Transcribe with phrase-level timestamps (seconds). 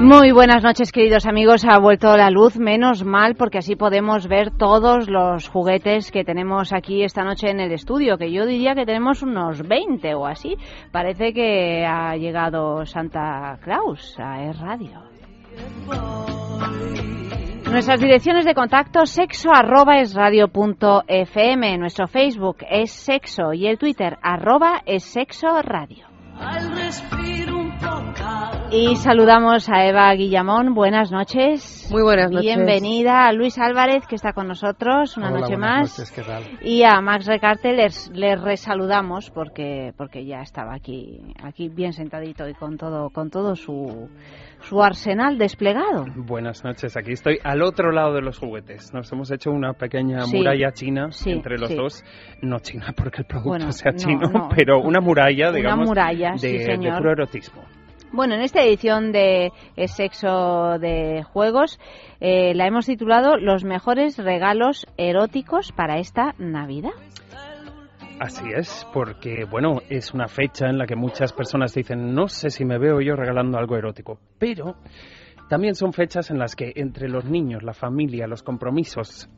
[0.00, 1.64] Muy buenas noches, queridos amigos.
[1.64, 6.72] Ha vuelto la luz, menos mal, porque así podemos ver todos los juguetes que tenemos
[6.72, 10.56] aquí esta noche en el estudio, que yo diría que tenemos unos 20 o así.
[10.92, 15.02] Parece que ha llegado Santa Claus a Es Radio.
[17.68, 19.94] Nuestras direcciones de contacto sexo arroba
[20.52, 26.06] punto fm, nuestro Facebook es sexo y el Twitter arroba es sexo radio.
[28.70, 30.74] Y saludamos a Eva Guillamón.
[30.74, 31.88] Buenas noches.
[31.90, 32.44] Muy buenas noches.
[32.54, 35.98] Bienvenida a Luis Álvarez, que está con nosotros una noche más.
[35.98, 36.44] Noches, ¿qué tal?
[36.62, 42.46] Y a Max Recarte les, les resaludamos porque, porque ya estaba aquí, aquí bien sentadito
[42.46, 44.10] y con todo, con todo su,
[44.62, 46.06] su arsenal desplegado.
[46.16, 48.92] Buenas noches, aquí estoy al otro lado de los juguetes.
[48.92, 50.36] Nos hemos hecho una pequeña Sí.
[50.38, 51.76] muralla china Sí, entre los sí.
[51.76, 52.04] dos.
[52.42, 54.48] No china porque el producto Bueno, sea no, chino, no.
[54.54, 57.62] pero una muralla, Una digamos, muralla, de, sí, de puro erotismo.
[58.10, 61.78] Bueno, en esta edición de Es Sexo de Juegos
[62.20, 66.92] eh, la hemos titulado Los mejores regalos eróticos para esta Navidad.
[68.20, 72.50] Así es, porque bueno, es una fecha en la que muchas personas dicen, no sé
[72.50, 74.74] si me veo yo regalando algo erótico, pero
[75.48, 79.30] también son fechas en las que entre los niños, la familia, los compromisos,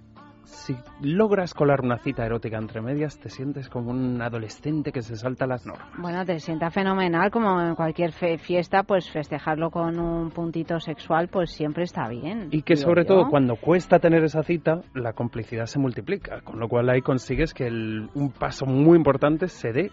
[0.45, 5.17] si logras colar una cita erótica entre medias, te sientes como un adolescente que se
[5.17, 5.89] salta las normas.
[5.99, 11.29] Bueno, te sienta fenomenal, como en cualquier fe- fiesta, pues festejarlo con un puntito sexual,
[11.29, 12.49] pues siempre está bien.
[12.51, 13.09] Y que sobre yo.
[13.09, 17.55] todo cuando cuesta tener esa cita, la complicidad se multiplica, con lo cual ahí consigues
[17.55, 19.91] que el- un paso muy importante se dé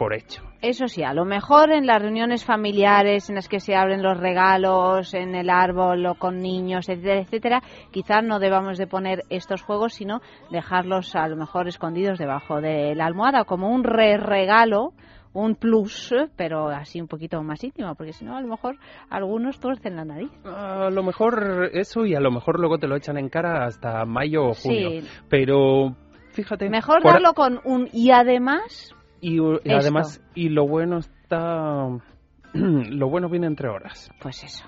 [0.00, 0.42] por hecho.
[0.62, 4.16] Eso sí, a lo mejor en las reuniones familiares en las que se abren los
[4.18, 9.60] regalos, en el árbol o con niños, etcétera, etcétera, quizás no debamos de poner estos
[9.60, 14.94] juegos, sino dejarlos a lo mejor escondidos debajo de la almohada como un re regalo,
[15.34, 18.76] un plus, pero así un poquito más íntimo, porque si no a lo mejor
[19.10, 20.30] algunos tuercen la nariz.
[20.46, 24.06] A lo mejor eso y a lo mejor luego te lo echan en cara hasta
[24.06, 25.02] mayo o junio.
[25.02, 25.08] Sí.
[25.28, 25.94] Pero
[26.32, 26.70] fíjate.
[26.70, 29.38] Mejor por- darlo con un y además Y,
[29.70, 31.86] además, y lo bueno está.
[32.52, 34.10] lo bueno viene entre horas.
[34.20, 34.64] Pues eso.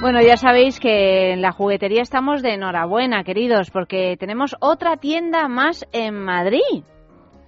[0.00, 5.48] Bueno, ya sabéis que en la juguetería estamos de enhorabuena, queridos, porque tenemos otra tienda
[5.48, 6.84] más en Madrid.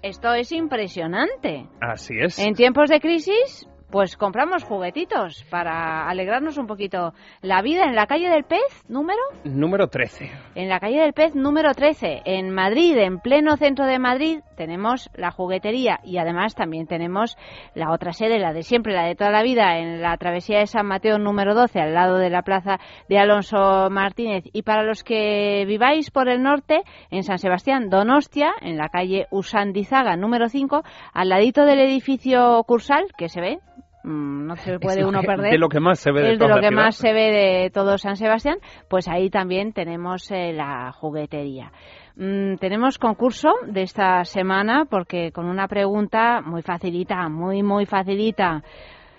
[0.02, 1.66] Esto es impresionante.
[1.80, 2.38] Así es.
[2.38, 8.06] En tiempos de crisis, pues compramos juguetitos para alegrarnos un poquito la vida en la
[8.06, 10.30] calle del Pez, número Número 13.
[10.54, 15.10] en la calle del Pez número 13, en Madrid, en pleno centro de Madrid, tenemos
[15.14, 17.36] la juguetería y además también tenemos
[17.74, 20.66] la otra sede, la de siempre, la de toda la vida, en la travesía de
[20.66, 24.44] San Mateo número 12, al lado de la plaza de Alonso Martínez.
[24.52, 29.26] Y para los que viváis por el norte, en San Sebastián, Donostia, en la calle
[29.30, 30.82] Usandizaga número 5,
[31.12, 33.58] al ladito del edificio Cursal, que se ve.
[34.06, 36.38] Mm, No se puede uno que- perder De lo que más se ve de es
[36.38, 38.56] de toda lo que más se ve de todo San Sebastián,
[38.88, 41.72] pues ahí también tenemos eh, la juguetería.
[42.16, 48.62] Mm, tenemos concurso de esta semana porque con una pregunta muy facilita, muy muy facilita.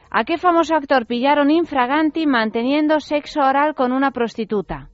[0.09, 4.89] ¿A qué famoso actor pillaron infraganti manteniendo sexo oral con una prostituta?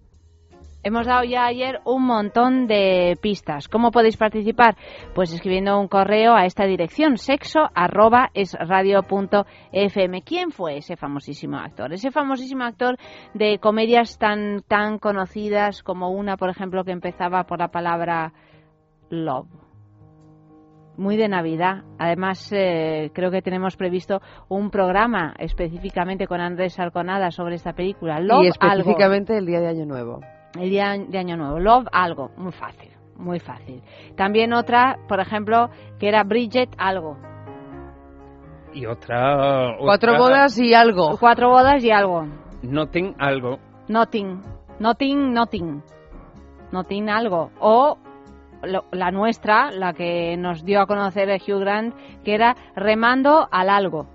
[0.85, 3.69] Hemos dado ya ayer un montón de pistas.
[3.69, 4.75] ¿Cómo podéis participar?
[5.15, 10.23] Pues escribiendo un correo a esta dirección, sexo arroba es radio punto fm.
[10.23, 11.93] ¿Quién fue ese famosísimo actor?
[11.93, 12.97] Ese famosísimo actor
[13.33, 18.33] de comedias tan, tan conocidas como una, por ejemplo, que empezaba por la palabra
[19.09, 19.47] love.
[20.97, 21.85] Muy de Navidad.
[21.97, 28.19] Además, eh, creo que tenemos previsto un programa específicamente con Andrés Alconada sobre esta película.
[28.19, 28.81] Love y algo.
[28.81, 30.19] específicamente el día de Año Nuevo.
[30.59, 31.59] El día de Año Nuevo.
[31.59, 32.31] Love algo.
[32.37, 32.89] Muy fácil.
[33.15, 33.81] Muy fácil.
[34.15, 35.69] También otra, por ejemplo,
[35.99, 37.17] que era Bridget algo.
[38.73, 39.75] Y otra.
[39.79, 41.17] Cuatro otra- bodas y algo.
[41.19, 42.25] Cuatro bodas y algo.
[42.63, 43.59] Nothing algo.
[43.87, 44.41] Nothing.
[44.79, 45.81] Nothing, nothing.
[46.71, 47.51] Nothing algo.
[47.59, 47.97] O
[48.63, 53.69] lo- la nuestra, la que nos dio a conocer Hugh Grant, que era remando al
[53.69, 54.07] algo.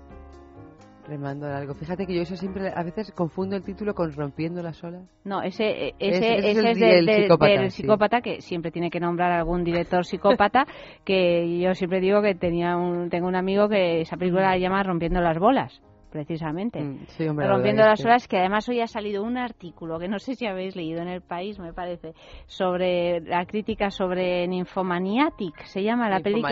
[1.09, 1.73] Remando algo.
[1.73, 5.01] Fíjate que yo eso siempre, a veces confundo el título con Rompiendo las olas.
[5.25, 7.81] No, ese, ese, Ese- ese ese es el del, el del- psicópata, del sí.
[7.81, 10.65] psicópata, que siempre tiene que nombrar algún director psicópata,
[11.05, 14.83] que yo siempre digo que tenía un, tengo un amigo que esa película la llama
[14.83, 16.81] Rompiendo las bolas, precisamente.
[16.81, 20.07] Mm, sí, hombre, la Rompiendo las es que- además hoy ha salido un artículo que
[20.07, 22.13] no sé si habéis leído en El País, me parece,
[22.47, 26.49] sobre la crítica sobre Nymphomaniatic, se llama la película.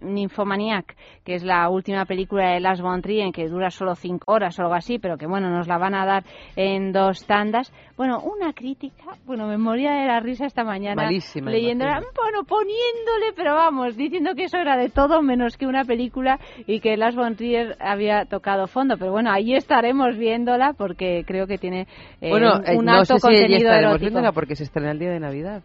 [0.00, 4.58] Nymphomaniac, que es la última película de Lars von Trier, que dura solo cinco horas
[4.58, 6.24] o algo así, pero que bueno, nos la van a dar
[6.56, 7.72] en dos tandas.
[7.96, 13.32] Bueno, una crítica, bueno, me moría de la risa esta mañana Malísima, leyéndola, bueno, poniéndole,
[13.36, 17.16] pero vamos, diciendo que eso era de todo menos que una película y que Lars
[17.16, 21.86] von Trier había tocado fondo, pero bueno, ahí estaremos viéndola porque creo que tiene
[22.20, 24.00] eh, Bueno, un, eh, no alto sé si contenido estaremos erótico.
[24.00, 25.62] viéndola porque se estrena el día de Navidad.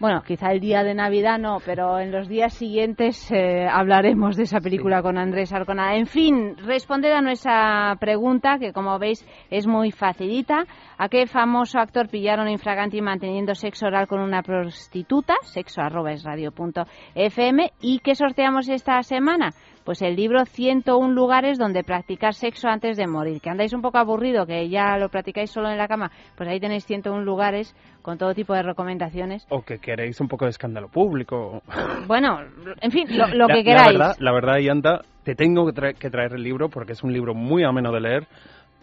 [0.00, 4.42] Bueno, quizá el día de Navidad no, pero en los días siguientes eh, hablaremos de
[4.42, 5.94] esa película con Andrés Arconada.
[5.94, 10.64] En fin, responder a nuestra pregunta, que como veis es muy facilita.
[10.98, 15.34] ¿A qué famoso actor pillaron infraganti manteniendo sexo oral con una prostituta?
[15.42, 16.82] Sexo arroba es radio punto
[17.14, 17.70] fm.
[17.80, 19.50] ¿Y qué sorteamos esta semana?
[19.84, 23.40] Pues el libro 101 lugares donde practicar sexo antes de morir.
[23.40, 26.10] Que andáis un poco aburrido, que ya lo practicáis solo en la cama.
[26.36, 29.46] Pues ahí tenéis 101 lugares con todo tipo de recomendaciones.
[29.50, 31.62] O que queréis un poco de escándalo público.
[32.06, 32.40] Bueno,
[32.80, 33.92] en fin, lo, lo La- que queráis.
[33.92, 37.64] La verdad, la verdad, te tengo que traer el libro porque es un libro muy
[37.64, 38.26] ameno de leer,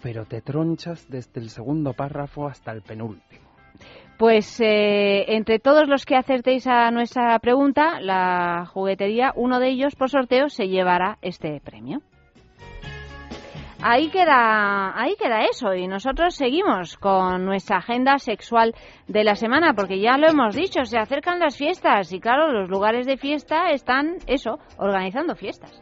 [0.02, 3.51] pero te tronchas desde el segundo párrafo hasta el penúltimo.
[4.22, 9.96] Pues eh, entre todos los que acertéis a nuestra pregunta, la juguetería, uno de ellos
[9.96, 12.04] por sorteo se llevará este premio.
[13.82, 18.76] Ahí queda, ahí queda eso y nosotros seguimos con nuestra agenda sexual
[19.08, 22.70] de la semana porque ya lo hemos dicho, se acercan las fiestas y claro, los
[22.70, 25.82] lugares de fiesta están eso, organizando fiestas.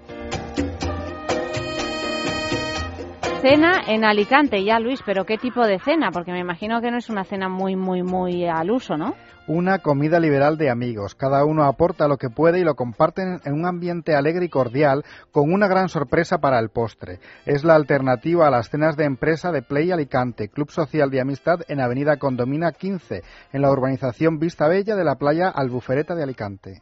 [3.41, 6.11] Cena en Alicante, ya Luis, pero ¿qué tipo de cena?
[6.11, 9.15] Porque me imagino que no es una cena muy, muy, muy al uso, ¿no?
[9.47, 11.15] Una comida liberal de amigos.
[11.15, 15.05] Cada uno aporta lo que puede y lo comparten en un ambiente alegre y cordial
[15.31, 17.19] con una gran sorpresa para el postre.
[17.45, 21.61] Es la alternativa a las cenas de empresa de Play Alicante, Club Social de Amistad
[21.69, 26.81] en Avenida Condomina 15, en la urbanización Vista Bella de la playa Albufereta de Alicante.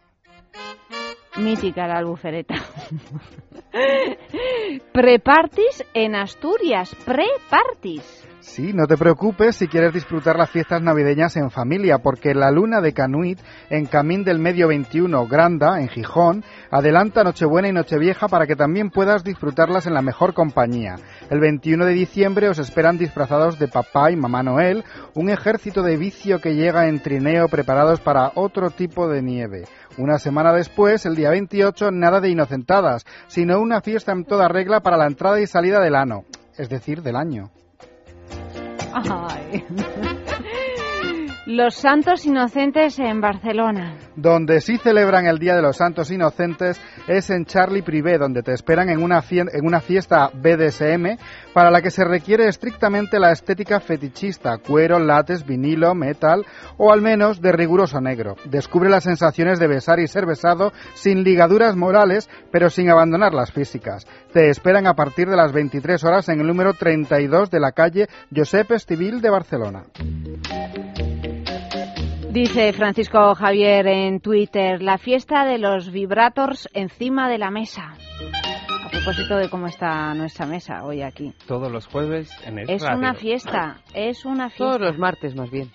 [1.37, 2.55] Mítica la albufereta.
[4.93, 8.27] Prepartis en Asturias, prepartis.
[8.47, 12.79] Sí, no te preocupes si quieres disfrutar las fiestas navideñas en familia, porque la luna
[12.79, 13.39] de Canuit
[13.69, 18.89] en Camín del Medio 21, Granda, en Gijón, adelanta Nochebuena y Nochevieja para que también
[18.89, 20.95] puedas disfrutarlas en la mejor compañía.
[21.29, 25.97] El 21 de diciembre os esperan disfrazados de papá y mamá Noel, un ejército de
[25.97, 29.65] vicio que llega en trineo preparados para otro tipo de nieve.
[29.97, 34.79] Una semana después, el día 28, nada de inocentadas, sino una fiesta en toda regla
[34.79, 36.23] para la entrada y salida del ano,
[36.57, 37.51] es decir, del año.
[39.05, 39.63] Ay.
[41.49, 43.95] Los Santos Inocentes en Barcelona.
[44.17, 46.77] Donde sí celebran el Día de los Santos Inocentes
[47.07, 51.17] es en Charlie Privé, donde te esperan en una, fiesta BDSM
[51.53, 56.45] para la que se requiere estrictamente la estética fetichista, cuero, látex, vinilo, metal
[56.75, 58.35] o al menos de riguroso negro.
[58.43, 63.53] Descubre las sensaciones de besar y ser besado sin ligaduras morales, pero sin abandonar las
[63.53, 64.05] físicas.
[64.33, 68.09] Te esperan a partir de las 23 horas en el número 32 de la calle
[68.35, 69.85] Josep Estivil de Barcelona.
[72.37, 77.95] Dice Francisco Javier en Twitter, la fiesta de los vibrators encima de la mesa.
[78.85, 81.33] A propósito de cómo está nuestra mesa hoy aquí.
[81.47, 82.99] Todos los jueves en el Es radio.
[82.99, 84.65] una fiesta, es una fiesta.
[84.65, 85.71] Todos los martes, más bien.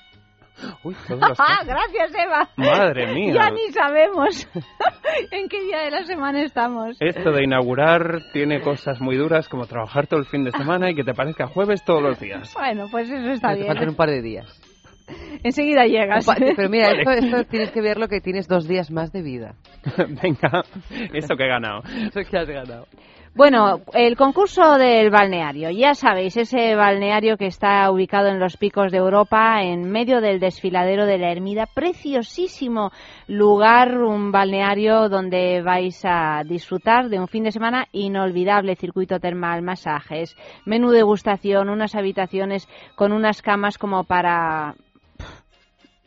[0.85, 2.49] Uy, todos los ¡Ah, gracias Eva!
[2.55, 3.35] Madre mía.
[3.35, 4.49] Ya ni sabemos
[5.33, 6.97] en qué día de la semana estamos.
[7.01, 10.95] Esto de inaugurar tiene cosas muy duras como trabajar todo el fin de semana y
[10.95, 12.55] que te parezca jueves todos los días.
[12.55, 13.67] Bueno, pues eso está Te bien.
[13.67, 14.61] faltan un par de días.
[15.43, 16.27] Enseguida llegas.
[16.57, 17.03] Pero mira, Vale.
[17.03, 19.55] esto, esto tienes que verlo que tienes dos días más de vida.
[20.23, 20.65] Venga,
[21.13, 21.83] eso que he ganado.
[21.85, 22.87] Eso que has ganado.
[23.35, 25.71] Bueno, el concurso del balneario.
[25.71, 30.39] Ya sabéis, ese balneario que está ubicado en los picos de Europa, en medio del
[30.39, 31.65] desfiladero de la Ermida.
[31.65, 32.91] Preciosísimo
[33.29, 38.77] lugar, un balneario donde vais a disfrutar de un fin de semana inolvidable.
[38.77, 44.75] Circuito termal, masajes, menú degustación, unas habitaciones con unas camas como para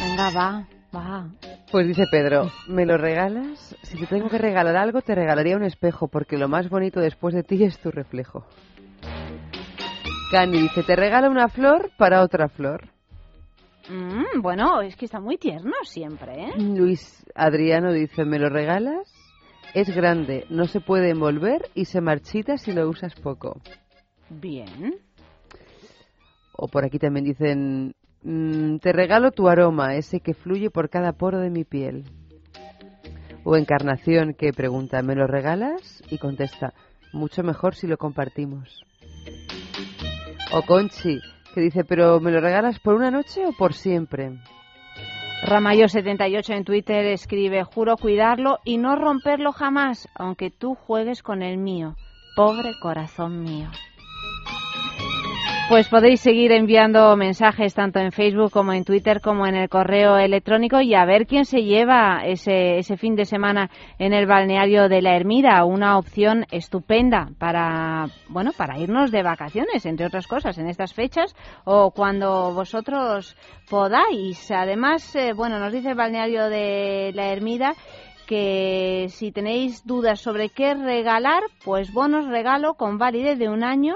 [0.00, 1.28] Venga, va, va.
[1.70, 3.76] Pues dice Pedro, ¿me lo regalas?
[3.82, 7.34] Si te tengo que regalar algo, te regalaría un espejo, porque lo más bonito después
[7.34, 8.44] de ti es tu reflejo.
[10.30, 12.88] Cani dice, te regala una flor para otra flor.
[13.88, 16.52] Mm, bueno, es que está muy tierno siempre, ¿eh?
[16.58, 19.21] Luis Adriano dice, ¿me lo regalas?
[19.74, 23.60] Es grande, no se puede envolver y se marchita si lo usas poco.
[24.28, 24.94] Bien.
[26.52, 31.12] O por aquí también dicen, mm, te regalo tu aroma, ese que fluye por cada
[31.12, 32.04] poro de mi piel.
[33.44, 36.02] O Encarnación que pregunta, ¿me lo regalas?
[36.10, 36.74] Y contesta,
[37.12, 38.84] mucho mejor si lo compartimos.
[40.52, 41.18] O Conchi
[41.54, 44.38] que dice, ¿pero me lo regalas por una noche o por siempre?
[45.42, 51.58] Ramayo78 en Twitter escribe, juro cuidarlo y no romperlo jamás, aunque tú juegues con el
[51.58, 51.96] mío.
[52.36, 53.68] Pobre corazón mío.
[55.72, 60.18] Pues podéis seguir enviando mensajes tanto en Facebook como en Twitter como en el correo
[60.18, 64.90] electrónico y a ver quién se lleva ese, ese fin de semana en el balneario
[64.90, 70.58] de la Ermida, una opción estupenda para bueno para irnos de vacaciones, entre otras cosas,
[70.58, 73.34] en estas fechas o cuando vosotros
[73.70, 74.50] podáis.
[74.50, 77.72] Además, eh, bueno, nos dice el balneario de la Ermida
[78.26, 83.94] que si tenéis dudas sobre qué regalar, pues bonos regalo con validez de un año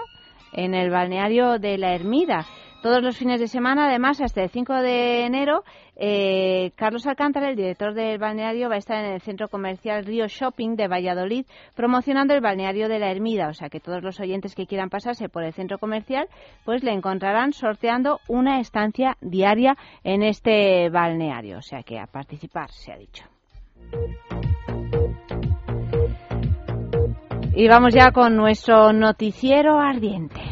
[0.53, 2.47] en el balneario de la Ermida.
[2.83, 5.65] Todos los fines de semana, además, hasta el 5 de enero,
[5.97, 10.29] eh, Carlos Alcántara, el director del balneario, va a estar en el centro comercial Río
[10.29, 13.49] Shopping de Valladolid promocionando el balneario de la Ermida.
[13.49, 16.29] O sea que todos los oyentes que quieran pasarse por el centro comercial,
[16.65, 21.59] pues le encontrarán sorteando una estancia diaria en este balneario.
[21.59, 23.25] O sea que a participar, se ha dicho.
[27.59, 30.43] Y vamos ya con nuestro noticiero ardiente.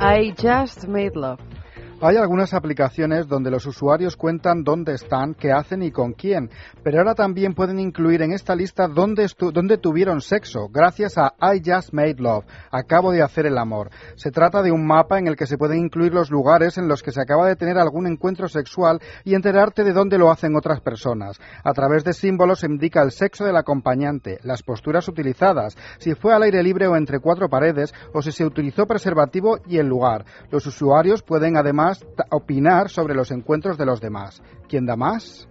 [0.00, 1.53] I just made love.
[2.00, 6.50] Hay algunas aplicaciones donde los usuarios cuentan dónde están, qué hacen y con quién,
[6.82, 11.62] pero ahora también pueden incluir en esta lista dónde, dónde, tuvieron sexo, gracias a I
[11.64, 13.90] Just Made Love, acabo de hacer el amor.
[14.16, 17.02] Se trata de un mapa en el que se pueden incluir los lugares en los
[17.02, 20.80] que se acaba de tener algún encuentro sexual y enterarte de dónde lo hacen otras
[20.80, 21.38] personas.
[21.62, 26.34] A través de símbolos se indica el sexo del acompañante, las posturas utilizadas, si fue
[26.34, 30.24] al aire libre o entre cuatro paredes, o si se utilizó preservativo y el lugar.
[30.50, 31.93] Los usuarios pueden además
[32.30, 34.42] opinar sobre los encuentros de los demás.
[34.68, 35.48] ¿Quién da más?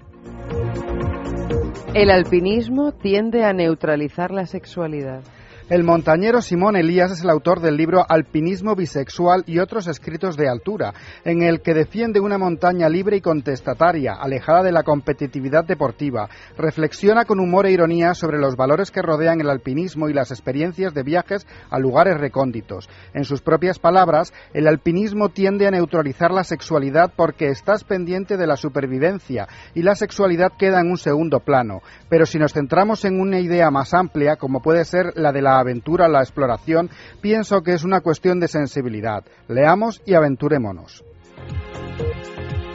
[1.94, 5.22] El alpinismo tiende a neutralizar la sexualidad.
[5.70, 10.50] El montañero Simón Elías es el autor del libro Alpinismo bisexual y otros escritos de
[10.50, 10.94] altura,
[11.24, 16.28] en el que defiende una montaña libre y contestataria, alejada de la competitividad deportiva.
[16.58, 20.94] Reflexiona con humor e ironía sobre los valores que rodean el alpinismo y las experiencias
[20.94, 22.90] de viajes a lugares recónditos.
[23.14, 28.48] En sus propias palabras, el alpinismo tiende a neutralizar la sexualidad porque estás pendiente de
[28.48, 31.82] la supervivencia y la sexualidad queda en un segundo plano.
[32.10, 35.63] Pero si nos centramos en una idea más amplia, como puede ser la de la
[35.64, 36.90] aventura, la exploración,
[37.22, 39.24] pienso que es una cuestión de sensibilidad.
[39.48, 41.04] Leamos y aventurémonos.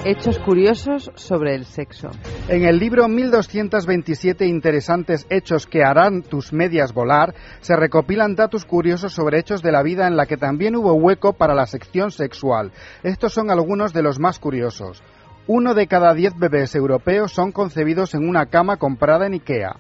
[0.05, 2.11] Hechos curiosos sobre el sexo.
[2.49, 9.13] En el libro 1227 interesantes hechos que harán tus medias volar, se recopilan datos curiosos
[9.13, 12.73] sobre hechos de la vida en la que también hubo hueco para la sección sexual.
[13.03, 15.03] Estos son algunos de los más curiosos.
[15.49, 19.77] Uno de cada diez bebés europeos son concebidos en una cama comprada en Ikea.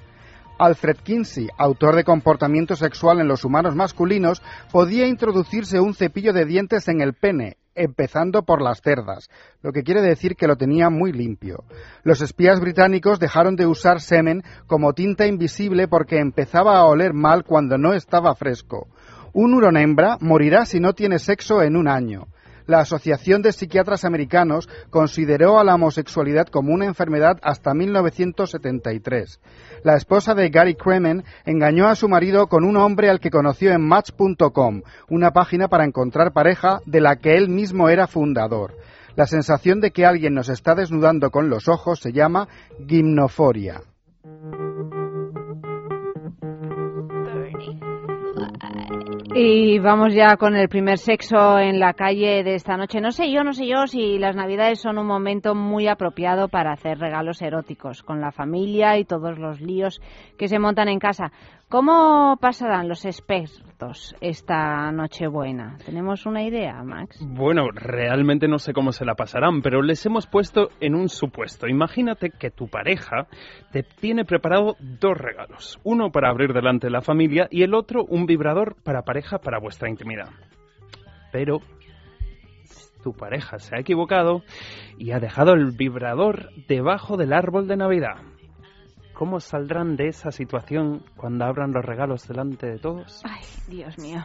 [0.58, 6.44] Alfred Kinsey, autor de Comportamiento Sexual en los Humanos Masculinos, podía introducirse un cepillo de
[6.44, 9.30] dientes en el pene, empezando por las cerdas,
[9.62, 11.62] lo que quiere decir que lo tenía muy limpio.
[12.02, 17.44] Los espías británicos dejaron de usar semen como tinta invisible porque empezaba a oler mal
[17.44, 18.88] cuando no estaba fresco.
[19.32, 22.26] Un hurón hembra morirá si no tiene sexo en un año
[22.68, 29.40] la Asociación de Psiquiatras Americanos consideró a la homosexualidad como una enfermedad hasta 1973.
[29.82, 33.72] La esposa de Gary Kremen engañó a su marido con un hombre al que conoció
[33.72, 38.76] en Match.com, una página para encontrar pareja de la que él mismo era fundador.
[39.16, 42.48] La sensación de que alguien nos está desnudando con los ojos se llama
[42.86, 43.80] gimnoforia.
[49.40, 53.00] Y vamos ya con el primer sexo en la calle de esta noche.
[53.00, 56.72] No sé yo, no sé yo si las Navidades son un momento muy apropiado para
[56.72, 60.00] hacer regalos eróticos con la familia y todos los líos
[60.36, 61.30] que se montan en casa.
[61.70, 65.76] ¿Cómo pasarán los expertos esta Nochebuena?
[65.84, 67.18] ¿Tenemos una idea, Max?
[67.20, 71.68] Bueno, realmente no sé cómo se la pasarán, pero les hemos puesto en un supuesto.
[71.68, 73.26] Imagínate que tu pareja
[73.70, 75.78] te tiene preparado dos regalos.
[75.84, 79.60] Uno para abrir delante de la familia y el otro un vibrador para pareja para
[79.60, 80.30] vuestra intimidad.
[81.32, 81.60] Pero
[83.04, 84.40] tu pareja se ha equivocado
[84.96, 88.16] y ha dejado el vibrador debajo del árbol de Navidad.
[89.18, 93.20] ¿Cómo saldrán de esa situación cuando abran los regalos delante de todos?
[93.24, 94.24] Ay, Dios mío.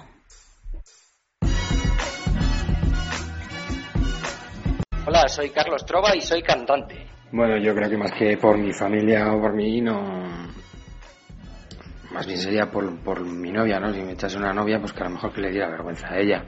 [5.07, 7.07] Hola, soy Carlos Trova y soy cantante.
[7.31, 9.99] Bueno, yo creo que más que por mi familia o por mí, no.
[12.11, 13.91] Más bien sería por, por mi novia, ¿no?
[13.91, 16.19] Si me echase una novia, pues que a lo mejor que le diera vergüenza a
[16.19, 16.45] ella.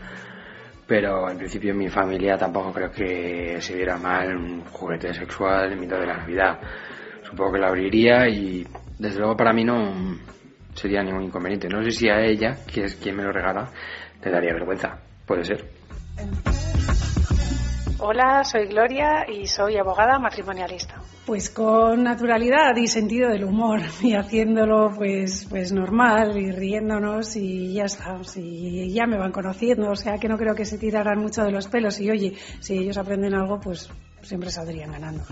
[0.86, 5.72] Pero en principio en mi familia tampoco creo que se viera mal un juguete sexual
[5.72, 6.60] en mitad de la Navidad
[7.30, 8.66] supongo que la abriría y
[9.00, 9.94] desde luego para mí no
[10.74, 11.68] sería ningún inconveniente.
[11.68, 13.72] No sé si a ella, que es quien me lo regala,
[14.24, 15.00] le daría vergüenza.
[15.26, 15.66] Puede ser.
[17.98, 21.02] Hola, soy Gloria y soy abogada matrimonialista.
[21.26, 27.74] Pues con naturalidad y sentido del humor y haciéndolo pues pues normal y riéndonos y
[27.74, 31.20] ya está, y ya me van conociendo, o sea que no creo que se tiraran
[31.20, 33.90] mucho de los pelos y oye, si ellos aprenden algo pues
[34.22, 35.24] siempre saldrían ganando.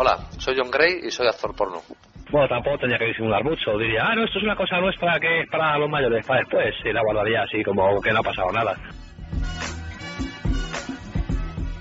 [0.00, 1.82] Hola, soy John Gray y soy actor porno.
[2.30, 3.76] Bueno, tampoco tenía que disimular mucho.
[3.76, 6.72] Diría, ah, no, esto es una cosa nuestra que es para los mayores, para después.
[6.84, 8.76] Y la guardaría así como que no ha pasado nada.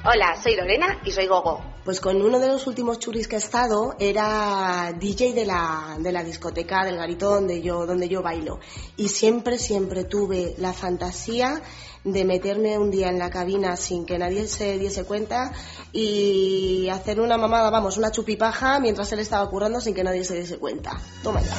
[0.03, 1.61] Hola, soy Lorena y soy Gogo.
[1.85, 6.11] Pues con uno de los últimos churis que he estado era DJ de la, de
[6.11, 8.59] la discoteca del garito donde yo, donde yo bailo.
[8.95, 11.61] Y siempre, siempre tuve la fantasía
[12.11, 15.51] de meterme un día en la cabina sin que nadie se diese cuenta
[15.91, 20.39] y hacer una mamada, vamos, una chupipaja mientras él estaba currando sin que nadie se
[20.39, 20.91] diese cuenta.
[21.21, 21.55] Toma ya.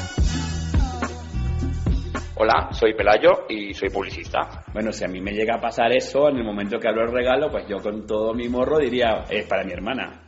[2.37, 4.65] Hola, soy Pelayo y soy publicista.
[4.73, 7.13] Bueno, si a mí me llega a pasar eso, en el momento que abro el
[7.13, 10.28] regalo, pues yo con todo mi morro diría, es para mi hermana.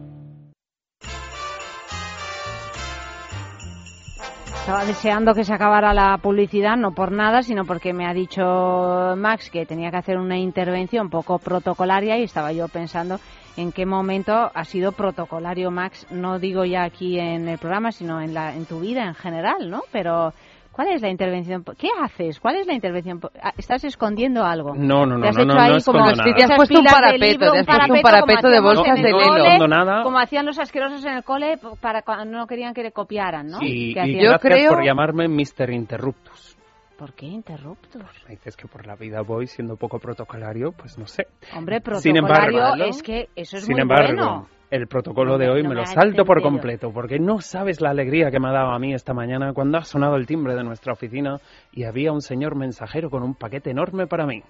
[4.61, 9.15] Estaba deseando que se acabara la publicidad, no por nada, sino porque me ha dicho
[9.17, 13.19] Max que tenía que hacer una intervención poco protocolaria y estaba yo pensando
[13.57, 18.21] en qué momento ha sido protocolario Max, no digo ya aquí en el programa, sino
[18.21, 19.81] en, la, en tu vida en general, ¿no?
[19.91, 20.31] Pero
[20.71, 21.63] ¿Cuál es la intervención?
[21.77, 22.39] ¿Qué haces?
[22.39, 23.19] ¿Cuál es la intervención?
[23.41, 24.73] Ah, ¿Estás escondiendo algo?
[24.73, 25.21] No, no, no.
[25.21, 26.23] ¿Te has no, hecho no, ahí no como nada.
[26.23, 30.03] te has puesto un parapeto, te has puesto un parapeto de bolsas de cole, nada.
[30.03, 33.57] Como hacían los asquerosos en el cole para cuando no querían que le copiaran, ¿no?
[33.61, 34.37] Y, ¿Qué y hacían?
[34.41, 35.71] gracias por llamarme Mr.
[35.71, 36.57] Interruptus.
[36.97, 38.03] ¿Por qué interruptus?
[38.27, 41.25] Me dices que por la vida voy siendo poco protocolario, pues no sé.
[41.55, 44.47] Hombre, Sin protocolario embargo, es que eso es Sin muy embargo, bueno.
[44.71, 47.81] El protocolo No de hoy no me me lo salto por completo, porque no sabes
[47.81, 50.55] la alegría que me ha dado a mí esta mañana cuando ha sonado el timbre
[50.55, 51.37] de nuestra oficina
[51.71, 54.41] y había un señor mensajero con un paquete enorme para mí.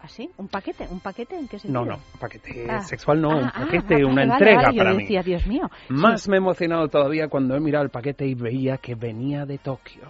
[0.00, 0.30] ¿Así?
[0.36, 0.86] ¿Un paquete?
[0.90, 1.84] ¿Un paquete en qué sentido?
[1.84, 2.80] No, no, un paquete Ah.
[2.82, 4.76] sexual no, un Ah, ah, paquete, una vale, entrega vale.
[4.76, 5.02] Yo para mí.
[5.02, 5.68] decía, Dios mío.
[5.88, 9.58] Más me he emocionado todavía cuando he mirado el paquete y veía que venía de
[9.58, 10.02] Tokio.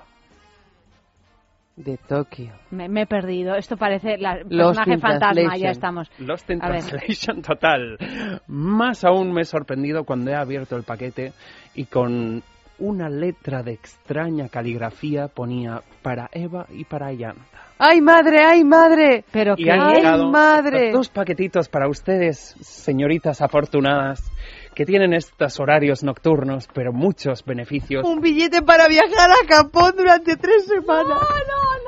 [1.76, 2.54] De Tokio.
[2.70, 3.54] Me, me he perdido.
[3.54, 5.56] Esto parece la, el Lost personaje fantasma.
[5.58, 6.10] Ya estamos.
[6.18, 6.82] Lost in A ver.
[6.84, 7.98] Translation total.
[8.46, 11.32] Más aún me he sorprendido cuando he abierto el paquete
[11.74, 12.42] y con
[12.78, 17.42] una letra de extraña caligrafía ponía para Eva y para Yanta.
[17.78, 19.24] ¡Ay, madre, ay, madre!
[19.30, 20.92] Pero Y han ¡Ay, madre!
[20.92, 24.32] dos paquetitos para ustedes, señoritas afortunadas,
[24.76, 28.04] que tienen estos horarios nocturnos, pero muchos beneficios.
[28.04, 31.18] Un billete para viajar a Japón durante tres semanas.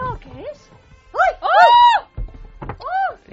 [0.01, 0.71] No, no, ¿qué es?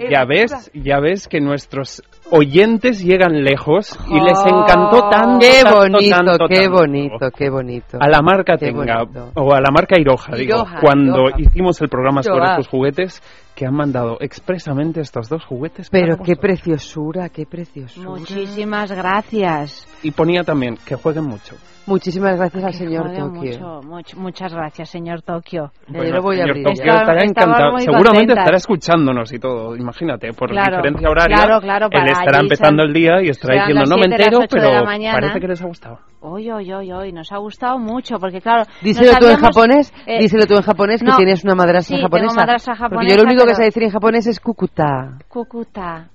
[0.09, 5.61] Ya ves, ya ves que nuestros oyentes llegan lejos y les Oh, encantó tanto, Qué
[5.63, 6.71] tanto, bonito, tanto, qué tanto.
[6.71, 7.97] bonito, qué bonito.
[8.01, 9.31] A la marca Qué Tenga, bonito.
[9.35, 11.39] o a la marca Iroha, digo, Iroha, cuando Iroha.
[11.39, 13.21] hicimos el programa sobre estos juguetes,
[13.55, 15.89] que han mandado expresamente estos dos juguetes.
[15.89, 18.09] Pero para qué preciosura, qué preciosura.
[18.09, 19.87] Muchísimas gracias.
[20.03, 21.55] Y ponía también que jueguen mucho.
[21.87, 23.81] Muchísimas gracias al señor Tokio.
[23.83, 25.71] mucho, muchas gracias, señor Tokio.
[25.87, 26.63] yo lo voy a abrir.
[26.63, 27.77] Tokio Está- estará encantado.
[27.77, 28.37] Seguramente contentas.
[28.39, 29.75] estará escuchándonos y todo.
[29.75, 31.35] Imagínate, por Claro, diferencia horaria.
[31.35, 34.05] claro, claro, él para estará allí empezando son- el día y estará diciendo, no me
[34.05, 35.13] entero, pero la mañana".
[35.19, 35.99] parece que les ha gustado.
[36.21, 38.63] Hoy, hoy, hoy, hoy, nos ha gustado mucho, porque claro...
[38.81, 42.01] Díselo tú en japonés, eh, díselo tú en japonés que no, tienes una madrastra sí,
[42.01, 42.29] japonesa.
[42.29, 45.17] tengo madrastra Porque yo japonesa, lo único que pero- sé decir en japonés es kukuta.
[45.27, 46.09] Cúcuta.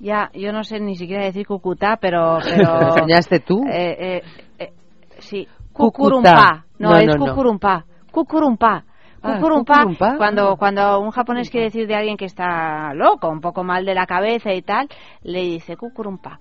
[0.00, 2.38] Ya, yo no sé ni siquiera decir Cúcuta, pero...
[2.44, 3.64] pero ¿Me enseñaste tú?
[3.68, 4.22] Eh, eh,
[4.60, 4.72] eh,
[5.18, 5.98] sí, Cúcuta.
[5.98, 6.64] cucurumpa.
[6.78, 7.26] No, No, es no, no.
[7.26, 7.84] cucurumpa.
[8.12, 8.84] Cucurumpa.
[9.20, 10.16] Ah, Cucurumpa, cucurumpa.
[10.16, 13.94] cuando, cuando un japonés quiere decir de alguien que está loco, un poco mal de
[13.94, 14.88] la cabeza y tal,
[15.22, 16.38] le dice cucurumpa.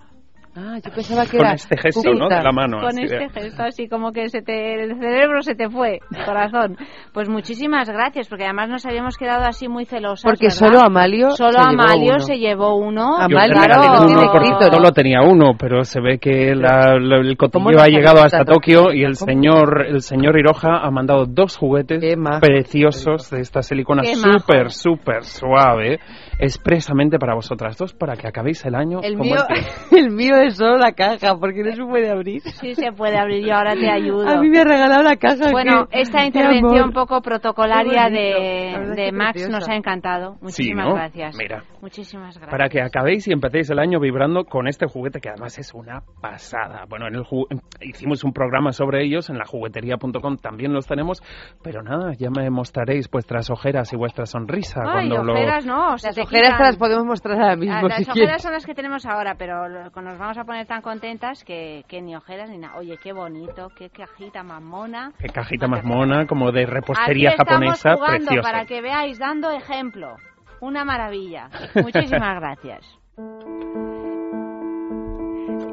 [0.60, 2.30] Ah, yo pensaba que Con era este gesto, ¿no?
[2.30, 2.78] De la mano.
[2.80, 6.00] Con así este de- gesto así como que se te, el cerebro se te fue,
[6.26, 6.76] corazón.
[7.14, 10.24] Pues muchísimas gracias, porque además nos habíamos quedado así muy celosas.
[10.24, 10.58] Porque ¿verdad?
[10.58, 12.20] solo Amalio Solo se llevó Amalio uno.
[12.20, 13.18] se llevó uno.
[13.20, 14.34] Amalio, claro, uno
[14.72, 18.24] solo tenía uno, pero se ve que la- la- el ¿Cómo cotillo lo ha llegado
[18.24, 18.82] hasta Tokio?
[18.86, 19.32] Tokio y el ¿Cómo?
[19.32, 22.02] señor el señor Hiroja ha mandado dos juguetes
[22.42, 26.00] preciosos de esta silicona súper, súper suave,
[26.40, 29.38] expresamente para vosotras dos, para que acabéis el año El mío,
[29.92, 32.42] el mío es solo la caja, porque no se puede abrir.
[32.42, 34.28] Sí se puede abrir, yo ahora te ayudo.
[34.28, 35.52] A mí me ha regalado la caja.
[35.52, 39.52] Bueno, que- esta intervención poco protocolaria de, de Max preciosa.
[39.60, 40.36] nos ha encantado.
[40.42, 40.94] Muchísimas ¿no?
[40.96, 41.36] gracias.
[41.38, 41.64] Mira.
[41.82, 42.52] Muchísimas gracias.
[42.52, 46.02] Para que acabéis y empecéis el año vibrando con este juguete que además es una
[46.22, 46.86] pasada.
[46.88, 47.48] Bueno, en el ju-
[47.82, 51.22] hicimos un programa sobre ellos, en la juguetería.com también los tenemos,
[51.64, 55.34] pero nada, ya me mostraréis vuestras ojeras y vuestra sonrisa Ay, cuando lo...
[55.34, 57.96] ojeras no, se Las te ojeras te las podemos mostrar ahora mismo Ah, si las
[57.98, 58.10] quieres.
[58.10, 62.02] ojeras son las que tenemos ahora, pero nos vamos a poner tan contentas que, que
[62.02, 62.78] ni ojeras ni nada.
[62.78, 65.12] Oye, qué bonito, qué cajita más mona.
[65.20, 68.42] Qué cajita más mona, como de Aquí repostería estamos japonesa, jugando precioso.
[68.50, 70.16] para que veáis, dando ejemplo.
[70.60, 71.50] Una maravilla.
[71.76, 72.86] Muchísimas gracias.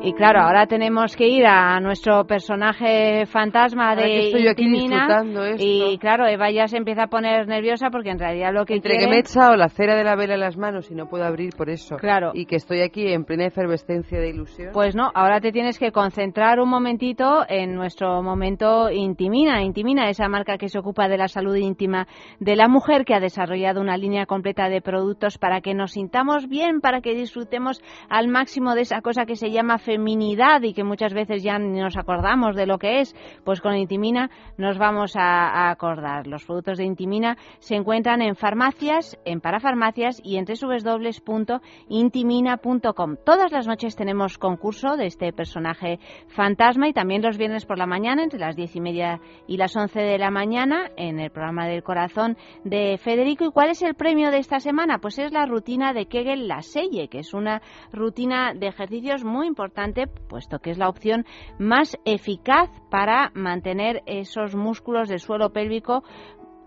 [0.05, 5.43] Y claro, ahora tenemos que ir a nuestro personaje fantasma Ahora de estoy aquí disfrutando
[5.45, 5.65] esto.
[5.65, 8.91] Y claro, Eva ya se empieza a poner nerviosa porque en realidad lo que Entre
[8.91, 9.05] quiere...
[9.07, 11.25] que me he echado la cera de la vela en las manos y no puedo
[11.25, 11.97] abrir por eso.
[11.97, 12.33] Claro.
[12.35, 14.73] Y que estoy aquí en plena efervescencia de ilusión.
[14.75, 19.63] Pues no, ahora te tienes que concentrar un momentito en nuestro momento Intimina.
[19.63, 22.07] Intimina, esa marca que se ocupa de la salud íntima
[22.41, 26.47] de la mujer, que ha desarrollado una línea completa de productos para que nos sintamos
[26.47, 30.83] bien, para que disfrutemos al máximo de esa cosa que se llama feminidad y que
[30.83, 34.29] muchas veces ya nos acordamos de lo que es, pues con Intimina
[34.59, 36.27] nos vamos a, a acordar.
[36.27, 43.17] Los productos de Intimina se encuentran en farmacias, en parafarmacias y en www.intimina.com.
[43.25, 47.87] Todas las noches tenemos concurso de este personaje fantasma y también los viernes por la
[47.87, 51.69] mañana, entre las diez y media y las once de la mañana, en el programa
[51.69, 53.45] del corazón de Federico.
[53.45, 54.99] ¿Y cuál es el premio de esta semana?
[54.99, 59.47] Pues es la rutina de Kegel La Selle, que es una rutina de ejercicios muy
[59.47, 59.84] importante,
[60.29, 61.25] puesto que es la opción
[61.59, 66.03] más eficaz para mantener esos músculos del suelo pélvico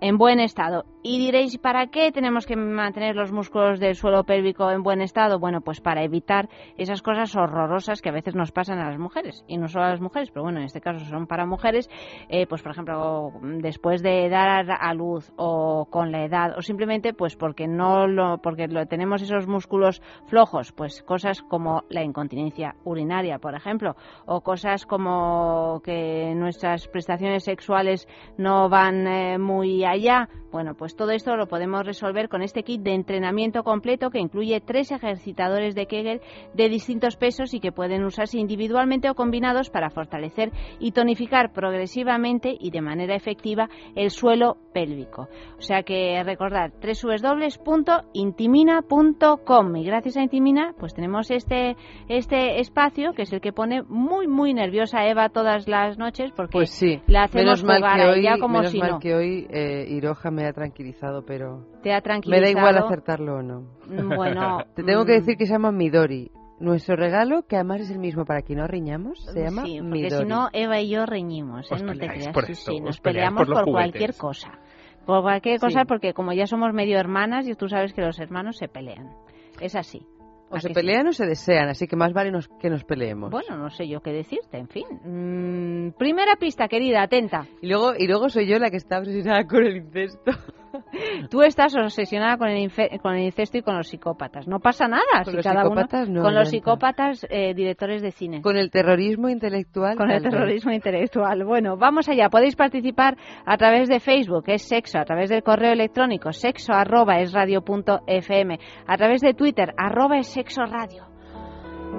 [0.01, 0.85] en buen estado.
[1.03, 5.39] Y diréis, ¿para qué tenemos que mantener los músculos del suelo pélvico en buen estado?
[5.39, 9.45] Bueno, pues para evitar esas cosas horrorosas que a veces nos pasan a las mujeres.
[9.47, 11.89] Y no solo a las mujeres, pero bueno, en este caso son para mujeres.
[12.29, 17.13] Eh, pues por ejemplo, después de dar a luz o con la edad o simplemente
[17.13, 22.75] pues porque no lo, porque lo, tenemos esos músculos flojos, pues cosas como la incontinencia
[22.83, 28.07] urinaria, por ejemplo, o cosas como que nuestras prestaciones sexuales
[28.37, 30.27] no van eh, muy allá.
[30.57, 34.59] Bueno, pues todo esto lo podemos resolver con este kit de entrenamiento completo que incluye
[34.59, 36.19] tres ejercitadores de Kegel
[36.55, 42.57] de distintos pesos y que pueden usarse individualmente o combinados para fortalecer y tonificar progresivamente
[42.59, 45.27] y de manera efectiva el suelo pélvico.
[45.59, 51.75] O sea que recordad www.intimina.com y gracias a Intimina pues tenemos este
[52.09, 56.31] este espacio que es el que pone muy muy nerviosa a Eva todas las noches
[56.35, 58.79] porque Pues sí, la hacemos menos mal jugar que a hoy, ella como menos si
[58.79, 58.99] mal no.
[58.99, 62.43] que hoy eh, Iroja me ha tranquilizado, pero Te ha me tranquilizado.
[62.45, 63.61] da igual acertarlo o no.
[63.87, 65.19] Mm, Bueno, Te tengo que mm.
[65.19, 66.31] decir que se llama Midori.
[66.59, 69.89] Nuestro regalo, que además es el mismo para que no riñamos, se llama Sí, porque
[69.91, 70.23] Midori.
[70.23, 71.75] si no, Eva y yo reñimos, ¿eh?
[71.75, 72.29] Os no te creas.
[72.29, 74.57] por Sí, eso, sí, os nos peleamos por los por, cualquier cosa.
[75.05, 75.85] Por cualquier cosa, Sí.
[75.87, 79.11] porque como ya somos medio hermanas, y tú sabes que los hermanos se pelean.
[79.61, 80.05] Es así.
[80.49, 80.79] O ¿A se que sí?
[80.79, 83.29] pelean o se desean, así que más vale nos- que nos peleemos.
[83.31, 84.85] Bueno, no sé yo qué decirte, en fin.
[85.03, 87.45] Mm, primera pista, querida, atenta.
[87.61, 90.31] Y luego, y luego soy yo la que está obsesionada con el incesto.
[91.29, 94.47] Tú estás obsesionada con el, infe- con el incesto y con los psicópatas.
[94.47, 95.03] No pasa nada.
[95.23, 96.49] Con si los cada uno- psicópatas no, con los Yolanda.
[96.49, 98.41] psicópatas eh, directores de cine.
[98.41, 99.97] Con el terrorismo intelectual.
[99.97, 100.29] Con el vez.
[100.31, 101.43] terrorismo intelectual.
[101.43, 102.29] Bueno, vamos allá.
[102.29, 107.19] Podéis participar a través de Facebook, es sexo, a través del correo electrónico, sexo arroba
[107.19, 111.05] es radio punto fm, a través de Twitter, arroba es sexo radio.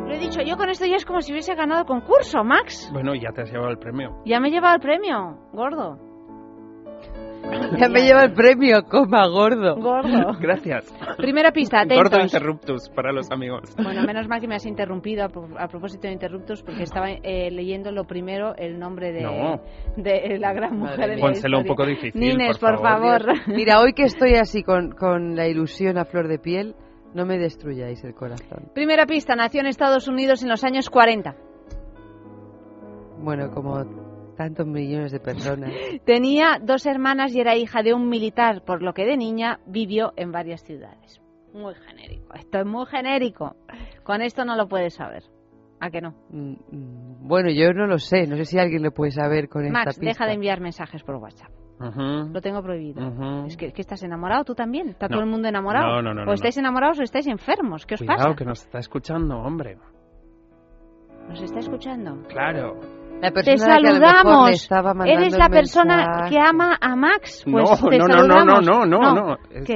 [0.07, 2.90] Lo he dicho, yo con esto ya es como si hubiese ganado el concurso, Max.
[2.92, 4.22] Bueno, ya te has llevado el premio.
[4.24, 5.98] Ya me he llevado el premio, gordo.
[7.78, 9.76] Ya me lleva el premio, coma gordo.
[9.76, 10.32] Gordo.
[10.40, 10.92] Gracias.
[11.16, 12.11] Primera pista, atentos.
[12.11, 13.74] Gordo interruptus para los amigos.
[13.82, 17.50] Bueno, menos mal que me has interrumpido a, a propósito de Interruptus porque estaba eh,
[17.50, 19.61] leyendo lo primero el nombre de, No.
[19.96, 23.24] de la gran mujer en la Pónselo un poco difícil, Nines, por por favor.
[23.24, 23.38] Dios.
[23.48, 26.74] Mira, hoy que estoy así con, con la ilusión a flor de piel,
[27.14, 28.70] no me destruyáis el corazón.
[28.74, 31.34] Primera pista, nació en Estados Unidos en los años 40.
[33.20, 33.84] Bueno, como
[34.38, 35.70] tantos millones de personas.
[36.07, 40.12] Tenía dos hermanas y era hija de un militar, por lo que de niña vivió
[40.16, 41.20] en varias ciudades.
[41.53, 43.57] Muy genérico, esto es muy genérico.
[44.05, 45.24] Con esto no lo puedes saber.
[45.81, 46.14] ¿A que no?
[46.31, 49.62] Mm, mm, Bueno, yo no lo sé, no sé si alguien lo puede saber con
[49.70, 50.07] Max, esta pista.
[50.07, 51.51] deja de enviar mensajes por WhatsApp.
[51.81, 53.44] Lo tengo prohibido.
[53.46, 54.88] Es que, que estás enamorado tú también.
[54.88, 55.14] ¿Está No.
[55.14, 55.87] todo el mundo enamorado?
[55.87, 57.87] No, no, no, o no, estáis enamorados o estáis enfermos.
[57.87, 58.35] ¿Qué os Cuidado, pasa?
[58.37, 59.79] que nos está escuchando, hombre.
[61.29, 62.24] ¿Nos está escuchando?
[62.29, 62.81] Claro.
[63.20, 64.50] La Te persona que a lo mejor le saludamos.
[64.50, 66.31] estaba mandando Eres la persona mensaje.
[66.31, 67.42] que ama a Max.
[67.50, 69.37] Pues no, te no, no, no, no, no, no, no.
[69.50, 69.74] Es- ¿Qué?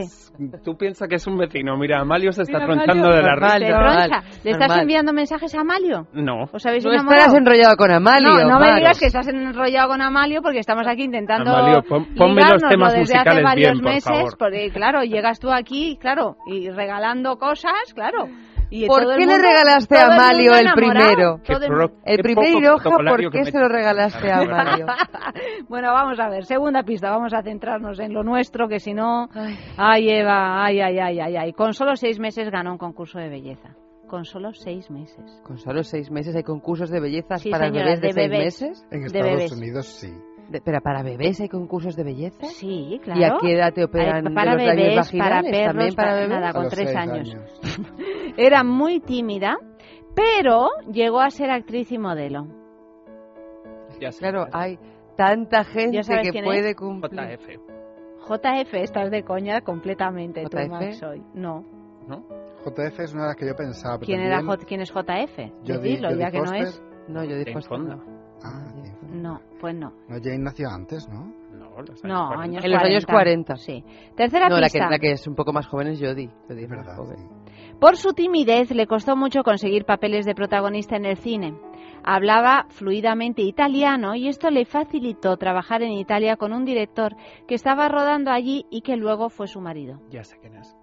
[0.64, 1.76] Tú piensas que es un vecino.
[1.76, 3.16] Mira, Amalio se está Mira, tronchando Amalio.
[3.16, 3.78] de la Normal, ¿Te risa.
[3.78, 4.10] normal.
[4.44, 4.80] ¿Le estás normal.
[4.80, 6.06] enviando mensajes a Amalio?
[6.14, 6.44] No.
[6.52, 7.20] ¿Os habéis No enamorado?
[7.26, 8.28] estarás enrollado con Amalio.
[8.30, 12.06] No, no me digas que estás enrollado con Amalio porque estamos aquí intentando Amalio, pon-
[12.16, 14.36] ponme los temas desde hace musicales varios bien, por meses, favor.
[14.38, 18.26] porque claro, llegas tú aquí, claro, y regalando cosas, claro.
[18.74, 21.40] Y ¿Por qué le regalaste a el Amalio el primero?
[22.06, 24.86] el primer Iroja, ¿por qué se lo regalaste a Amalio?
[25.68, 29.28] bueno, vamos a ver, segunda pista, vamos a centrarnos en lo nuestro, que si no...
[29.76, 31.52] Ay, Eva, ay, ay, ay, ay, ay.
[31.52, 33.76] Con solo seis meses ganó un concurso de belleza.
[34.08, 35.42] Con solo seis meses.
[35.44, 38.30] Con solo seis meses hay concursos de belleza Sí, para señora, bebés de, de seis
[38.30, 38.62] bebés.
[38.62, 38.86] meses.
[38.90, 39.52] En Estados bebés.
[39.52, 40.12] Unidos sí.
[40.52, 42.46] De- ¿Pero para bebés hay concursos de belleza?
[42.46, 43.20] Sí, claro.
[43.20, 45.30] ¿Y a qué edad te operan Hay para de los labios bebés, vaginales?
[45.30, 46.28] para perros, ¿También para bebés?
[46.28, 47.36] nada, con tres seis años.
[48.36, 49.56] Era muy tímida,
[50.14, 52.46] pero llegó a ser actriz y modelo.
[54.00, 54.18] Ya sé.
[54.20, 54.78] Claro, hay
[55.16, 56.76] tanta gente ¿Ya que puede es?
[56.76, 57.20] cumplir.
[57.20, 57.48] JF.
[58.28, 60.68] JF, estás de coña completamente, tú, JF?
[60.70, 61.22] Max, hoy.
[61.34, 61.64] No.
[62.06, 62.24] ¿No?
[62.64, 63.98] JF es una de las que yo pensaba.
[63.98, 65.36] pero ¿Quién, era también- J- ¿Quién es JF?
[65.38, 66.62] Jodie- Decirlo, Jodie ya que no Foster.
[66.62, 66.82] es.
[67.08, 67.98] No, yo Jane digo Fonda.
[68.44, 68.71] Ah,
[69.12, 69.92] No, pues no.
[70.08, 71.26] no, Jane nació antes, ¿no?
[71.52, 71.80] No.
[71.82, 72.42] los años No, 40.
[72.42, 73.56] años En los años 40.
[73.56, 73.84] Sí.
[74.16, 74.90] Tercera no, la que, pista.
[74.90, 76.30] la que es un poco más joven es Jodie.
[76.48, 77.28] Jodie es más joven.
[77.78, 81.54] Por su timidez le costó mucho conseguir papeles de protagonista en el cine.
[82.04, 87.14] Hablaba fluidamente italiano y esto le facilitó trabajar en Italia con un director
[87.46, 90.00] que estaba rodando allí y que luego fue su marido.
[90.10, 90.76] Ya sé quién es.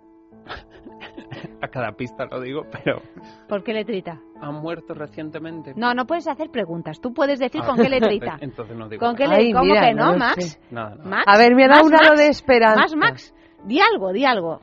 [1.61, 3.01] A cada pista lo digo, pero
[3.47, 4.19] ¿Por qué letrita?
[4.41, 5.73] ha muerto recientemente.
[5.75, 6.99] No, no puedes hacer preguntas.
[7.01, 8.37] Tú puedes decir Ah, con qué letrita.
[8.41, 10.59] Entonces no digo ¿Con qué le- ¿Cómo que no, Max?
[10.71, 11.03] Nada, nada.
[11.09, 11.23] ¿Max?
[11.27, 12.19] A ver, me ha dado ¿Más, un halo Max?
[12.19, 12.81] de esperanza.
[12.81, 13.33] ¿Más, Max?
[13.65, 14.61] Di algo, di algo.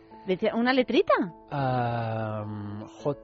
[0.54, 1.12] ¿Una letrita?
[1.52, 2.44] Ah,
[3.02, 3.18] J...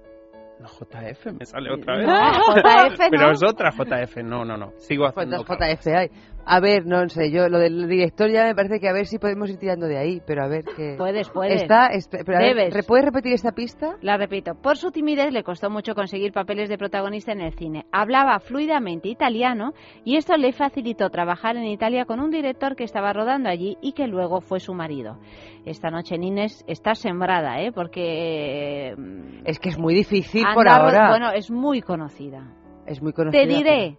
[0.60, 2.06] no, JF me sale otra vez.
[2.06, 3.08] No, JF no.
[3.10, 4.16] Pero es otra JF.
[4.18, 4.72] No, no, no.
[4.78, 5.44] Sigo haciendo...
[5.44, 6.10] ¿Cuántas JF hay?
[6.44, 9.18] A ver, no sé, yo lo del director ya me parece que a ver si
[9.18, 10.96] podemos ir tirando de ahí, pero a ver que...
[10.98, 11.62] Puedes, puedes.
[11.62, 12.74] Está, pero a Debes.
[12.74, 13.96] ¿re- ¿puedes repetir esta pista?
[14.00, 17.86] La repito, por su timidez le costó mucho conseguir papeles de protagonista en el cine.
[17.92, 19.72] Hablaba fluidamente italiano
[20.04, 23.92] y esto le facilitó trabajar en Italia con un director que estaba rodando allí y
[23.92, 25.18] que luego fue su marido.
[25.64, 27.70] Esta noche, Nines, está sembrada, ¿eh?
[27.72, 28.94] Porque...
[28.96, 31.08] mm, Es que es muy difícil por ahora.
[31.10, 32.52] Bueno, es muy conocida.
[32.86, 33.40] es muy conocida.
[33.42, 33.96] Te diré,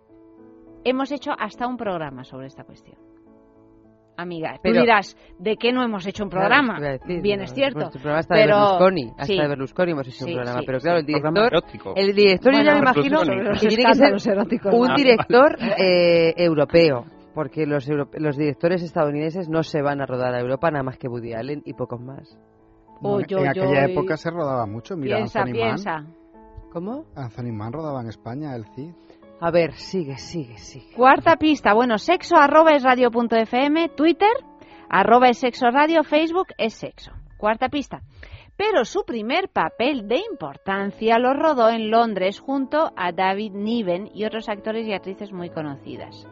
[0.84, 2.98] hemos hecho hasta un programa sobre esta cuestión.
[4.16, 6.80] Amiga, tú Pero- dirás, ¿de qué no hemos hecho un programa?
[6.80, 7.80] decir, Bien, no, es cierto.
[7.88, 8.56] hasta pero...
[8.56, 9.38] de Berlusconi, hasta sí.
[9.38, 11.52] de Berlusconi hemos hecho Sí, un programa, sí, pero claro, el director,
[11.96, 14.96] el director yo ya me imagino que tiene que ser eróticos, un ¿no?
[14.96, 20.70] director eh, europeo, porque los, los directores estadounidenses no se van a rodar a Europa
[20.70, 22.38] nada más que Woody Allen y pocos más.
[23.02, 24.96] No, Uy, en aquella época se rodaba mucho.
[24.96, 25.92] Mira, Piensa, Anthony piensa.
[26.02, 26.16] Mann.
[26.72, 27.06] ¿Cómo?
[27.16, 28.94] Anthony Mann rodaba en España, el Cid.
[29.46, 30.96] A ver, sigue, sigue, sigue.
[30.96, 34.32] Cuarta pista, bueno, sexo arroba es radio.fm, Twitter,
[34.90, 37.12] arroba es sexo radio, Facebook es sexo.
[37.38, 38.04] Cuarta pista.
[38.56, 44.24] Pero su primer papel de importancia lo rodó en Londres junto a David Niven y
[44.24, 46.26] otros actores y actrices muy conocidas.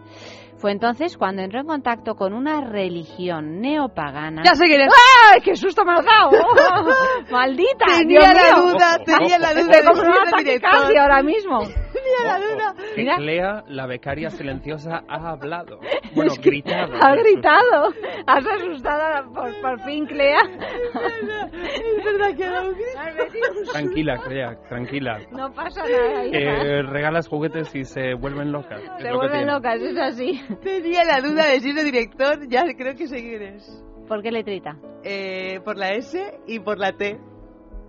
[0.56, 4.44] Fue entonces cuando entró en contacto con una religión neopagana.
[4.46, 4.94] Ya sé quién es.
[5.34, 6.30] ¡Ay, qué susto me has dado!
[7.30, 7.88] ¡Maldita!
[7.98, 8.72] Tenía Dios la mío!
[8.72, 11.64] duda, tenía la duda de taquicardia ahora mismo.
[12.04, 12.76] Tenía la duda.
[12.96, 13.16] Que Mira.
[13.18, 15.80] Clea, la becaria silenciosa, ha hablado.
[16.14, 16.94] Bueno, gritado.
[17.02, 17.94] Has gritado.
[18.28, 20.40] Has asustado por, por fin, Clea.
[21.54, 23.72] Es verdad que ha dado un grito.
[23.72, 25.20] Tranquila, Clea, tranquila.
[25.32, 26.38] No pasa nada, hija.
[26.38, 28.82] Que regalas juguetes y se vuelven locas.
[28.82, 30.42] es Se lo que vuelven locas, es así.
[30.62, 33.84] Tenía la duda de si es director, ya creo que sé quién es.
[34.08, 34.76] ¿Por qué letrita?
[35.04, 37.18] Eh, por la S y por la T.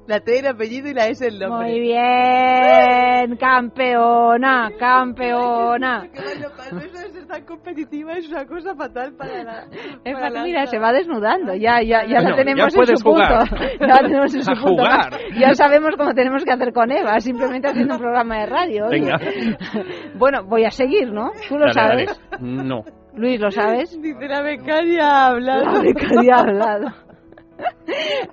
[0.08, 1.68] La T el apellido y la S el nombre.
[1.70, 6.08] Muy bien, campeona, campeona.
[6.12, 9.64] Ser tan competitiva es una cosa fatal para la...
[10.04, 12.96] Es para la mira, se va desnudando, ya, ya, ya Bueno, la tenemos ya en
[12.96, 13.22] su punto.
[13.22, 13.48] jugar.
[13.80, 14.68] Ya la tenemos en su punto.
[14.82, 15.10] jugar.
[15.38, 18.88] Ya sabemos cómo tenemos que hacer con Eva, simplemente haciendo un programa de radio.
[18.90, 19.18] Venga.
[20.18, 21.30] Bueno, voy a seguir, ¿no?
[21.48, 22.06] Tú lo Dale, dale.
[22.06, 22.40] sabes.
[22.40, 22.82] No.
[23.14, 24.00] Luis, ¿lo sabes?
[24.00, 25.72] Dice la becaria hablando.
[25.72, 26.86] La becaria ha hablado.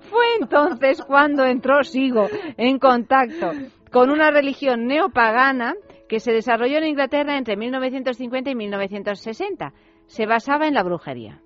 [0.10, 2.28] Fue entonces cuando entró, sigo,
[2.58, 3.52] en contacto
[3.92, 5.74] con una religión neopagana
[6.08, 9.74] que se desarrolló en Inglaterra entre 1950 y 1960.
[10.08, 11.42] Se basaba en la brujería.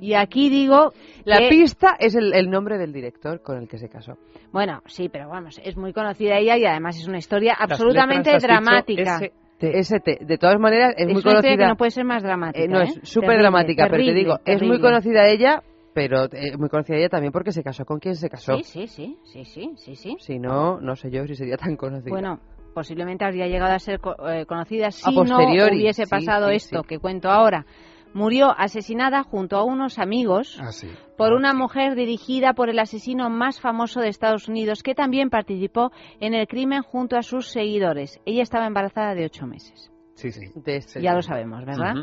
[0.00, 0.92] Y aquí digo
[1.24, 4.16] La que- pista es el, el nombre del director con el que se casó.
[4.50, 8.36] Bueno, sí, pero vamos, es muy conocida ella y además es una historia Las absolutamente
[8.38, 9.20] dramática.
[9.60, 10.18] ST.
[10.24, 11.56] De todas maneras, es, Es muy una historia conocida.
[11.64, 12.64] que no puede ser más dramática.
[12.64, 12.84] Eh, no, ¿eh?
[12.84, 15.62] es súper Terrible, dramática, pero te terrible, digo, es muy conocida ella,
[15.94, 18.56] pero eh, muy conocida ella también porque se casó con quien se casó.
[18.56, 20.16] Sí, sí, sí, sí, sí, sí, sí.
[20.20, 22.10] Si no, no sé yo si sería tan conocida.
[22.10, 22.40] Bueno,
[22.74, 26.88] posiblemente habría llegado a ser eh, conocida si A no hubiese pasado sí, esto sí.
[26.88, 27.66] que cuento ahora.
[28.14, 30.86] Murió asesinada junto a unos amigos Ah, sí.
[31.16, 35.92] por una mujer dirigida por el asesino más famoso de Estados Unidos que también participó
[36.20, 38.20] en el crimen junto a sus seguidores.
[38.26, 39.91] Ella estaba embarazada de ocho meses.
[40.14, 40.52] Sí, sí.
[40.54, 41.16] De este Ya tipo.
[41.16, 41.94] lo sabemos, ¿verdad?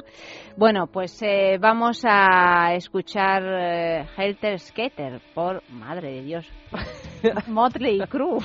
[0.57, 6.51] Bueno, pues eh, vamos a escuchar eh, Helter Skelter por, madre de Dios,
[7.47, 8.39] Motley Crue.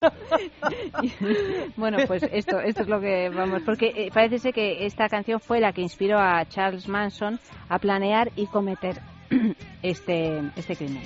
[1.76, 5.38] bueno, pues esto, esto es lo que vamos, porque eh, parece ser que esta canción
[5.38, 7.38] fue la que inspiró a Charles Manson
[7.68, 9.00] a planear y cometer
[9.82, 11.02] este, este crimen.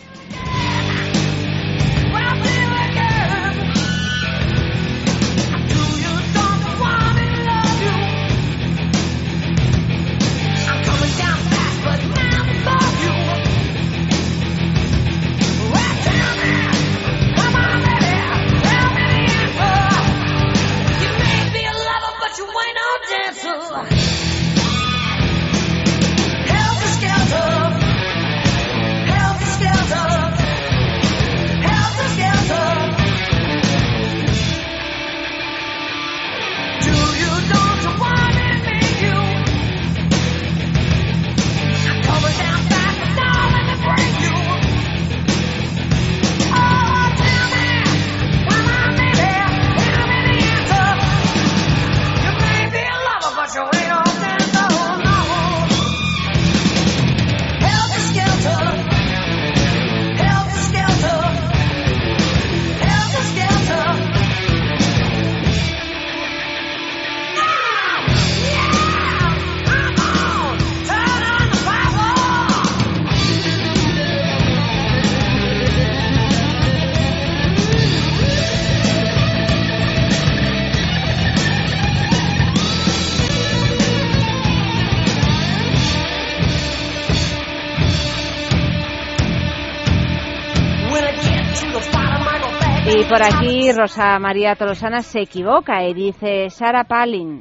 [93.08, 97.40] Por aquí Rosa María Tolosana se equivoca y dice Sara Palin.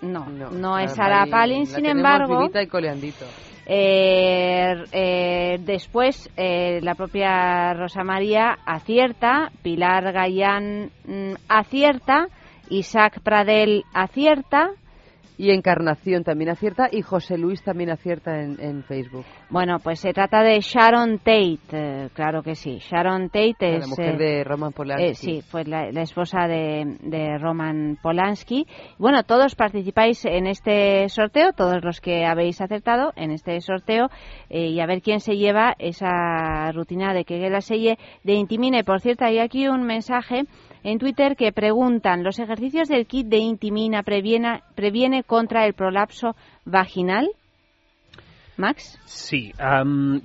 [0.00, 2.48] No, no, es Sara Palin, sin embargo.
[2.54, 3.24] y coleandito.
[3.66, 12.28] Eh, eh, después, eh, la propia Rosa María acierta, Pilar Gallán mm, acierta,
[12.70, 14.70] Isaac Pradel acierta,
[15.38, 19.24] y Encarnación también acierta y José Luis también acierta en, Facebook.
[19.50, 22.78] Bueno, pues se trata de Sharon Tate, eh, claro que sí.
[22.78, 23.80] Sharon Tate es...
[23.80, 25.06] La mujer eh, de Roman Polanski.
[25.06, 28.66] Eh, sí, fue la, esposa de, Roman Polanski.
[28.98, 34.08] Bueno, todos participáis en este sorteo, todos los que habéis acertado en este sorteo,
[34.50, 38.82] y a ver quién se lleva esa rutina de que la selle de Intimine.
[38.82, 40.44] Por cierto, hay aquí un mensaje
[40.82, 46.36] en Twitter que preguntan, ¿los ejercicios del kit de Intimina previene, previene contra el prolapso
[46.64, 47.28] vaginal?
[48.56, 48.98] Max?
[49.04, 49.52] Sí,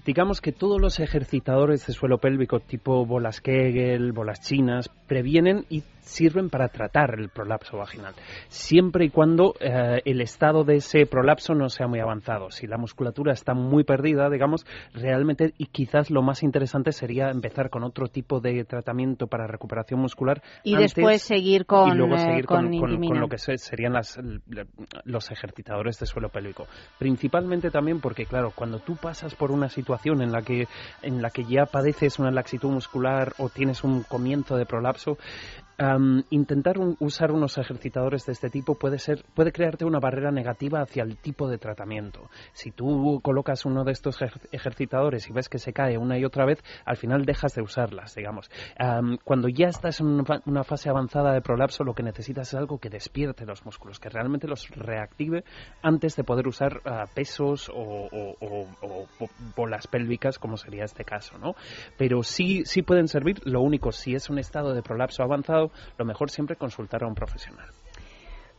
[0.05, 5.83] digamos que todos los ejercitadores de suelo pélvico tipo bolas Kegel, bolas chinas, previenen y
[6.03, 8.13] sirven para tratar el prolapso vaginal,
[8.47, 12.51] siempre y cuando eh, el estado de ese prolapso no sea muy avanzado.
[12.51, 17.69] Si la musculatura está muy perdida, digamos, realmente y quizás lo más interesante sería empezar
[17.69, 22.43] con otro tipo de tratamiento para recuperación muscular y después seguir con y luego seguir
[22.43, 24.19] eh, con, lo que serían las,
[25.05, 26.67] los ejercitadores de suelo pélvico.
[26.99, 30.67] Principalmente también porque claro, cuando tú pasas por una situación en la que
[31.01, 35.17] en la que ya padeces una laxitud muscular o tienes un comienzo de prolapso,
[36.29, 41.03] intentar usar unos ejercitadores de este tipo puede ser puede crearte una barrera negativa hacia
[41.03, 42.29] el tipo de tratamiento.
[42.53, 44.19] Si tú colocas uno de estos
[44.51, 48.15] ejercitadores y ves que se cae una y otra vez, al final dejas de usarlas,
[48.15, 48.49] digamos.
[49.23, 52.89] cuando ya estás en una fase avanzada de prolapso, lo que necesitas es algo que
[52.89, 55.43] despierte los músculos, que realmente los reactive
[55.81, 58.09] antes de poder usar ah, pesos o,
[59.55, 61.55] bolas pélvicas, como sería este caso, ¿no?
[61.97, 63.41] Pero sí, sí pueden servir.
[63.45, 65.62] Lo único, si es un estado de prolapso avanzado,
[65.97, 67.67] lo mejor siempre consultar a un profesional.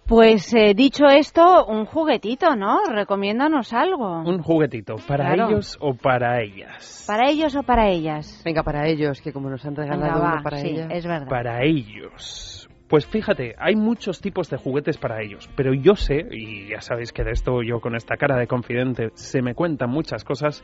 [0.07, 2.85] Pues eh, dicho esto, un juguetito, ¿no?
[2.91, 4.21] Recomiéndanos algo.
[4.21, 7.05] Un juguetito, ¿para ellos o para ellas?
[7.07, 8.43] ¿Para ellos o para ellas?
[8.45, 10.89] Venga, para ellos, que como nos han regalado uno para sí, ellas.
[10.91, 11.29] es verdad.
[11.29, 12.64] Para ellos.
[12.95, 17.11] Pues fíjate, hay muchos tipos de juguetes para ellos, pero yo sé, y ya sabéis
[17.13, 20.63] que de esto yo con esta cara de confidente se me cuentan muchas cosas,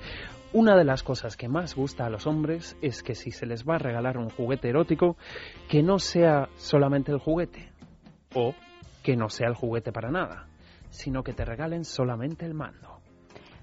[0.53, 3.65] una de las cosas que más gusta a los hombres es que si se les
[3.65, 5.17] va a regalar un juguete erótico,
[5.69, 7.73] que no sea solamente el juguete,
[8.33, 8.55] o
[9.03, 10.47] que no sea el juguete para nada,
[10.91, 13.00] sino que te regalen solamente el mando.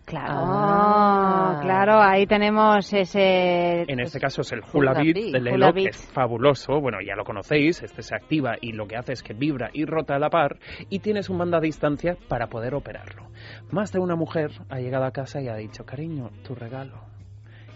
[0.07, 1.59] Claro, ah.
[1.61, 3.81] claro, ahí tenemos ese...
[3.91, 7.25] En este caso es el Hula Beat de Lelo, que es fabuloso, bueno, ya lo
[7.25, 10.29] conocéis, este se activa y lo que hace es que vibra y rota a la
[10.29, 13.27] par y tienes un mando a distancia para poder operarlo.
[13.69, 17.01] Más de una mujer ha llegado a casa y ha dicho, cariño, tu regalo.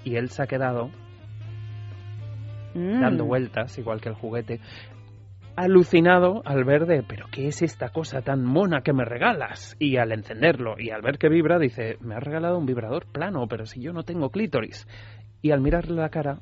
[0.05, 0.89] Y él se ha quedado
[2.73, 3.27] dando mm.
[3.27, 4.61] vueltas, igual que el juguete,
[5.55, 9.75] alucinado al ver de, pero ¿qué es esta cosa tan mona que me regalas?
[9.79, 13.47] Y al encenderlo y al ver que vibra, dice, me has regalado un vibrador plano,
[13.47, 14.87] pero si yo no tengo clítoris.
[15.41, 16.39] Y al mirarle la cara,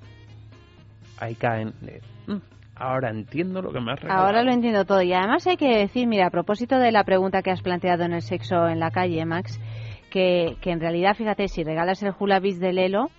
[1.20, 2.42] ahí caen de, mm,
[2.76, 4.26] ahora entiendo lo que me has regalado.
[4.26, 5.02] Ahora lo entiendo todo.
[5.02, 8.14] Y además hay que decir, mira, a propósito de la pregunta que has planteado en
[8.14, 9.60] el sexo en la calle, Max,
[10.12, 13.10] que, que en realidad, fíjate, si regalas el Hula de Lelo,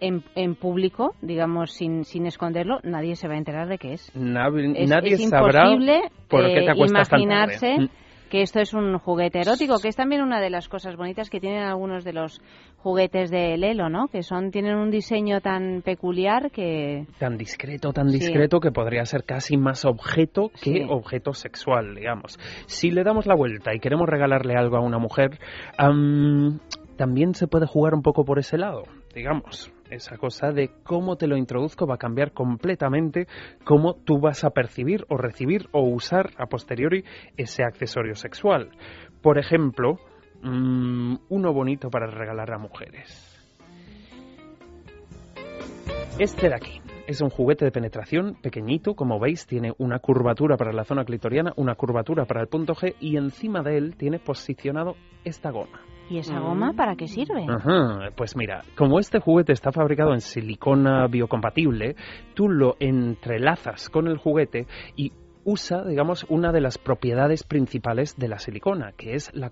[0.00, 4.10] en, en público, digamos, sin, sin esconderlo, nadie se va a enterar de qué es.
[4.14, 7.88] nadie es imposible por qué te imaginarse mm.
[8.30, 11.40] que esto es un juguete erótico, que es también una de las cosas bonitas que
[11.40, 12.40] tienen algunos de los
[12.78, 14.08] juguetes de Lelo, ¿no?
[14.08, 19.24] Que son tienen un diseño tan peculiar que tan discreto, tan discreto que podría ser
[19.24, 22.38] casi más objeto que objeto sexual, digamos.
[22.66, 25.38] Si le damos la vuelta y queremos regalarle algo a una mujer,
[26.96, 28.84] también se puede jugar un poco por ese lado,
[29.14, 33.26] digamos esa cosa de cómo te lo introduzco va a cambiar completamente
[33.64, 37.04] cómo tú vas a percibir o recibir o usar a posteriori
[37.36, 38.70] ese accesorio sexual.
[39.22, 39.98] Por ejemplo,
[40.42, 43.34] mm, uno bonito para regalar a mujeres.
[46.18, 46.80] Este de aquí.
[47.06, 51.54] Es un juguete de penetración pequeñito, como veis, tiene una curvatura para la zona clitoriana,
[51.56, 55.80] una curvatura para el punto G y encima de él tiene posicionado esta goma.
[56.10, 57.46] ¿Y esa goma para qué sirve?
[58.16, 61.96] Pues mira, como este juguete está fabricado en silicona biocompatible,
[62.34, 65.12] tú lo entrelazas con el juguete y
[65.48, 69.50] usa, digamos, una de las propiedades principales de la silicona, que es la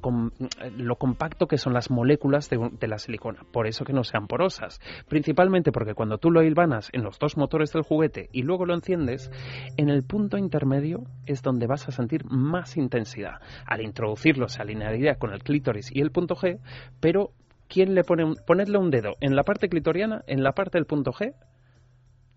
[0.77, 3.47] lo compacto que son las moléculas de, la silicona.
[3.51, 4.79] Por eso que no sean porosas.
[5.09, 8.75] Principalmente porque cuando tú lo hilvanas en los dos motores del juguete y luego lo
[8.75, 9.31] enciendes,
[9.79, 13.41] en el punto intermedio es donde vas a sentir más intensidad.
[13.65, 16.59] Al introducirlo se alinearía con el clítoris y el punto G,
[17.01, 17.31] pero
[17.69, 21.13] ¿quién le pone un, un dedo en la parte clitoriana, en la parte del punto
[21.13, 21.33] G?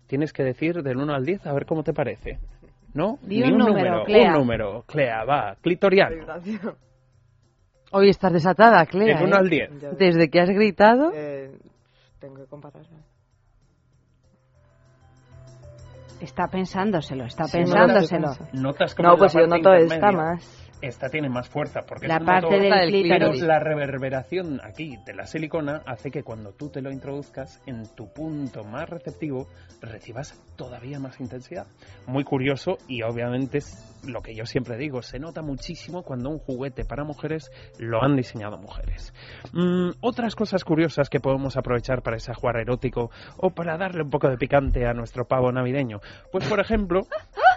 [0.06, 2.38] Tienes que decir del 1 al 10 a ver cómo te parece.
[2.94, 3.18] ¿No?
[3.22, 4.32] Di Ni un número, Clea.
[4.32, 5.56] Un número, Clea, va.
[5.60, 6.16] Clitoriano.
[7.92, 9.16] Hoy estás desatada, Clea.
[9.18, 9.38] Del uno ¿eh?
[9.38, 9.70] al diez.
[9.98, 11.10] Desde que has gritado.
[11.14, 11.52] Eh,
[12.18, 12.98] tengo que compararme.
[16.20, 18.28] Está pensándoselo, está Sí, no lo pensándoselo.
[18.36, 18.62] pienso.
[18.62, 20.59] Notas como No, pues yo noto esta más.
[20.82, 25.14] Esta tiene más fuerza porque La es parte motor, del pero la reverberación aquí de
[25.14, 29.46] la silicona hace que cuando tú te lo introduzcas en tu punto más receptivo
[29.82, 31.66] recibas todavía más intensidad.
[32.06, 36.38] Muy curioso y obviamente es lo que yo siempre digo, se nota muchísimo cuando un
[36.38, 39.12] juguete para mujeres lo han diseñado mujeres.
[39.52, 44.10] Mm, otras cosas curiosas que podemos aprovechar para ese jugar erótico o para darle un
[44.10, 46.00] poco de picante a nuestro pavo navideño.
[46.32, 47.02] Pues por ejemplo,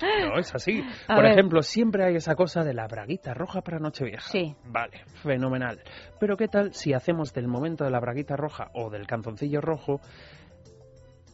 [0.00, 0.82] no, es así.
[1.08, 1.32] A Por ver.
[1.32, 4.28] ejemplo, siempre hay esa cosa de la braguita roja para Nochevieja.
[4.30, 4.54] Sí.
[4.66, 5.80] Vale, fenomenal.
[6.20, 10.00] Pero ¿qué tal si hacemos del momento de la braguita roja o del canzoncillo rojo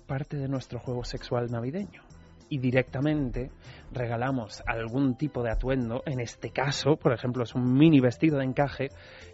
[0.06, 2.02] parte de nuestro juego sexual navideño?
[2.50, 3.50] Y directamente
[3.90, 8.44] regalamos algún tipo de atuendo, en este caso, por ejemplo, es un mini vestido de
[8.44, 8.88] encaje,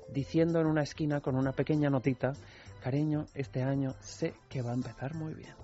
[0.08, 2.32] diciendo en una esquina con una pequeña notita,
[2.80, 5.54] cariño, este año sé que va a empezar muy bien.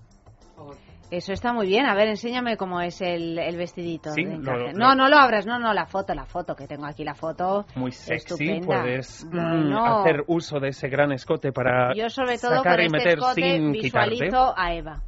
[1.11, 1.87] Eso está muy bien.
[1.87, 4.11] A ver, enséñame cómo es el, el vestidito.
[4.13, 6.85] Sí, de lo- no, no lo abras, no, no, la foto, la foto, que tengo
[6.85, 7.65] aquí la foto.
[7.77, 8.67] Muy sexy, Estupenda.
[8.83, 10.01] puedes mm, Bueno.
[10.01, 13.19] hacer uso de ese gran escote para Yo sobre todo sacar con y este meter
[13.19, 14.55] escote sin visualizo quitarte.
[14.61, 15.01] a Eva.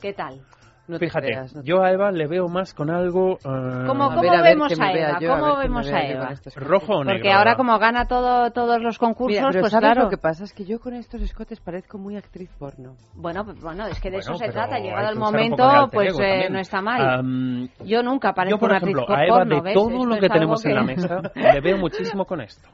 [0.00, 0.40] ¿Qué tal?
[0.88, 3.34] No te Fíjate, creas, no te yo a Eva le veo más con algo...
[3.34, 3.38] eh,
[3.86, 5.18] ¿Cómo, A cómo ver, a ver, vemos a Eva?
[5.20, 6.34] yo, a ¿Cómo ver vemos a Eva?
[6.56, 7.18] ¿Rojo o negro?
[7.18, 10.04] Porque ahora como gana todo, todos los concursos, Mira, pero pues ¿sabes claro.
[10.04, 10.44] lo que pasa?
[10.44, 12.96] Es que yo con estos escotes parezco muy actriz porno.
[13.14, 14.78] Bueno, pues, bueno, es que de Bueno, eso se trata.
[14.78, 17.68] Llegado el momento, pues eh, no está mal.
[17.84, 19.74] Yo nunca parezco yo, por una ejemplo, actriz a Eva, porno, de ¿ves?
[19.74, 22.68] todo Esto lo que tenemos en la mesa, le veo muchísimo con esto.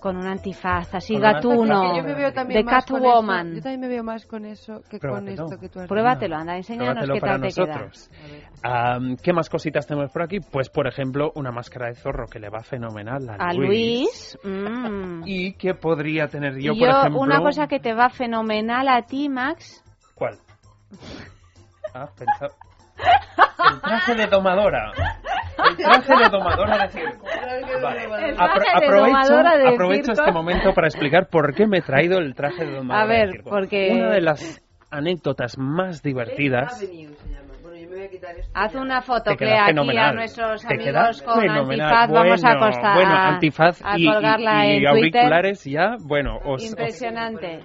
[0.00, 3.54] Con un antifaz así Con un gatuno, Que yo me veo también de con Catwoman.
[3.54, 5.44] Yo también me veo más con eso que con Pruébatelo.
[5.44, 8.94] esto que tú has Pruébatelo, anda, enséñanos Pruébatelo qué para tal te queda.
[8.94, 10.38] Am, ¿Qué más cositas tenemos por aquí?
[10.40, 14.38] Pues, por ejemplo, una máscara de zorro que le va fenomenal a, A Luis.
[14.44, 15.22] mm.
[15.26, 17.20] ¿Y qué podría tener yo, Y por ejemplo?
[17.20, 19.82] una cosa que te va fenomenal a ti, Max.
[20.14, 20.38] ¿Cuál?
[21.94, 22.52] Ah, pensaba...
[23.72, 24.92] El traje de domadora.
[25.70, 27.26] El traje de domadora de circo.
[27.82, 28.04] Vale.
[28.30, 32.64] El Apro- aprovecho aprovecho este momento para explicar por qué me he traído el traje
[32.64, 36.82] de domadora A ver, de porque- Una de las anécdotas más divertidas...
[38.54, 41.92] Haz una foto, Clea, aquí a nuestros amigos con fenomenal.
[41.92, 42.10] antifaz.
[42.10, 44.88] Vamos a Bueno, costar Bueno, a, antifaz a y, y- colgarla y en Twitter.
[44.88, 47.60] auriculares ya, bueno, os, os- Impresionante.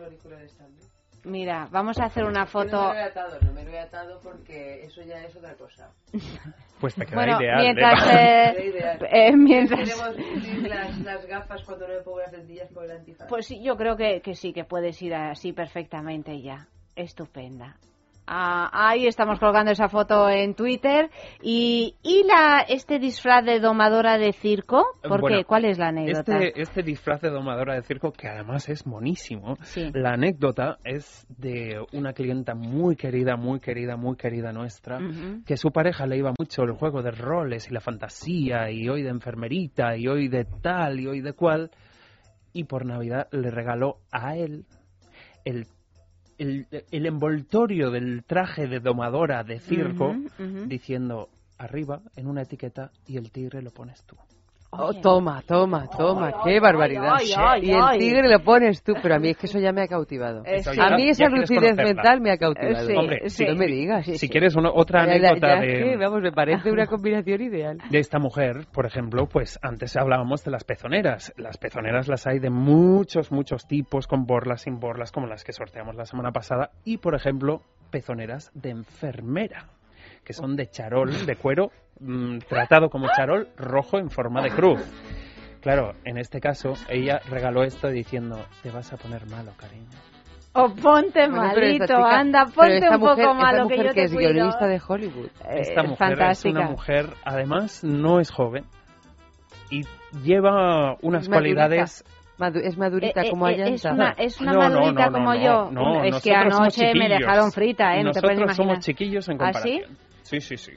[1.26, 2.78] Mira, vamos a hacer una foto.
[2.78, 5.54] No me lo he atado, no me lo he atado porque eso ya es otra
[5.56, 5.90] cosa.
[6.80, 7.61] pues te queda Bueno, ideal.
[7.61, 8.74] mientras, eh,
[9.11, 13.28] eh, mientras Tenemos las, las gafas cuando no me pongo las lentillas por el antifaz.
[13.28, 16.67] Pues sí, yo creo que, que sí, que puedes ir así perfectamente ya.
[16.95, 17.78] Estupenda.
[18.26, 21.09] Ah, ahí estamos colgando esa foto en Twitter.
[21.41, 24.84] ¿Y, y la, este disfraz de domadora de circo?
[25.01, 25.45] ¿Por Bueno, qué?
[25.45, 26.38] ¿Cuál es la anécdota?
[26.38, 29.91] Este, este disfraz de domadora de circo, que además es monísimo, Sí.
[29.93, 35.43] la anécdota es de una clienta muy querida, muy querida, muy querida nuestra, Ujú.
[35.45, 39.03] que su pareja le iba mucho el juego de roles y la fantasía, y hoy
[39.03, 41.71] de enfermerita, y hoy de tal, y hoy de cual,
[42.53, 44.65] y por Navidad le regaló a él
[45.43, 45.65] el,
[46.38, 50.16] el, el envoltorio del traje de domadora de circo,
[50.68, 54.16] diciendo arriba en una etiqueta y el tigre lo pones tú.
[54.78, 57.17] Oh, toma, toma, toma, qué barbaridad.
[57.38, 59.82] ay, y el tigre lo pones tú, pero a mí es que eso ya me
[59.82, 60.43] ha cautivado.
[60.45, 60.80] Eh, sí.
[60.80, 62.80] A mí Ya esa lucidez mental me ha cautivado.
[62.80, 63.45] Eh, sí, Hombre, sí.
[63.45, 64.05] No me digas.
[64.05, 67.78] Si quieres una, otra anécdota es que, vamos, me parece una combinación ideal.
[67.89, 71.34] de esta mujer, por ejemplo, pues antes hablábamos de las pezoneras.
[71.38, 75.53] Las pezoneras las hay de muchos, muchos tipos, con borlas, sin borlas, como las que
[75.53, 76.71] sorteamos la semana pasada.
[76.84, 77.61] Y, por ejemplo,
[77.91, 79.67] pezoneras de enfermera,
[80.24, 84.82] que son de charol, de cuero, mm, tratado como charol rojo en forma de cruz.
[85.62, 89.88] Claro, en este caso, ella regaló esto diciendo, te vas a poner malo, cariño.
[90.56, 93.89] O ponte Bueno, malito, chica- anda, ponte un poco mujer- esta malo que yo que
[93.94, 94.32] te es cuido.
[94.34, 95.26] guionista de Hollywood.
[95.50, 96.32] Eh, Esta mujer fantástica.
[96.50, 98.66] es una mujer, además, no es joven
[99.72, 99.82] y
[100.24, 102.04] lleva unas Es cualidades
[102.38, 103.74] Madu- es madurita Eh, eh, como eh, Ayanta.
[103.74, 105.72] es una, es una No, madurita no, no, como no, yo.
[105.72, 107.20] no, es que nosotros somos anoche me chiquillos.
[107.20, 108.04] dejaron frita, ¿eh?
[108.04, 108.56] No te puedes Nosotros imaginar.
[108.56, 109.80] somos chiquillos en ¿Ah, sí?
[109.80, 109.98] comparación.
[110.24, 110.41] sí?
[110.41, 110.72] sí, sí,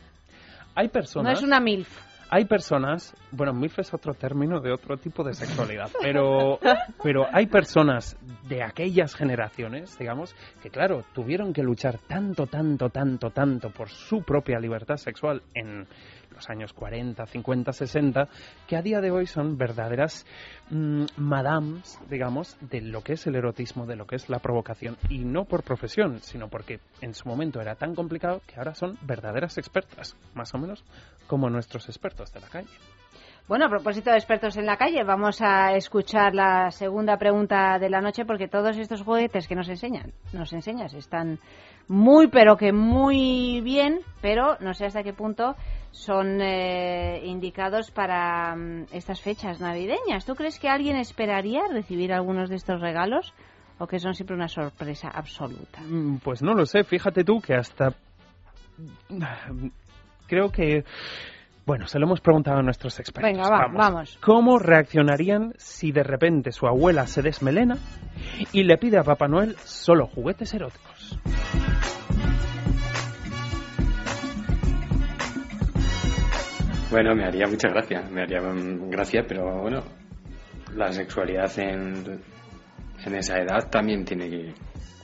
[0.77, 1.33] Hay personas...
[1.33, 1.89] No es una MILF.
[2.29, 6.59] Hay personas, bueno, MILF es otro término de otro tipo de sexualidad, pero,
[7.03, 8.17] pero hay personas
[8.49, 14.23] de aquellas generaciones, digamos, que claro, tuvieron que luchar tanto, tanto, tanto, tanto por su
[14.23, 15.87] propia libertad sexual en
[16.37, 18.29] los años 40, 50, 60,
[18.69, 20.25] que a día de hoy son verdaderas
[20.71, 24.97] mm, madams, digamos, de lo que es el erotismo, de lo que es la provocación,
[25.09, 28.99] y no por profesión, sino porque en su momento era tan complicado que ahora son
[29.03, 30.85] verdaderas expertas, más o menos
[31.27, 32.69] como nuestros expertos de la calle.
[33.49, 37.89] Bueno, a propósito de expertos en la calle, vamos a escuchar la segunda pregunta de
[37.89, 41.39] la noche porque todos estos juguetes que nos enseñan, nos enseñas, están
[41.87, 45.55] muy pero que muy bien, pero no sé hasta qué punto
[45.93, 50.27] son eh, indicados para mm, estas fechas navideñas.
[50.27, 53.33] ¿Tú crees que alguien esperaría recibir algunos de estos regalos
[53.79, 55.83] o que son siempre una sorpresa absoluta?
[55.83, 57.95] Mm, Pues no lo sé, fíjate tú que hasta
[60.27, 60.85] creo que
[61.67, 63.33] bueno, se lo hemos preguntado a nuestros expertos.
[63.33, 64.17] Venga, va, vamos.
[64.23, 67.77] ¿Cómo reaccionarían si de repente su abuela se desmelena
[68.53, 71.19] y le pide a Papá Noel solo juguetes eróticos?
[76.89, 79.83] Bueno, me haría mucha gracia, me haría mm, gracia, pero bueno,
[80.77, 82.23] la sexualidad en,
[83.05, 84.55] en esa edad también tiene que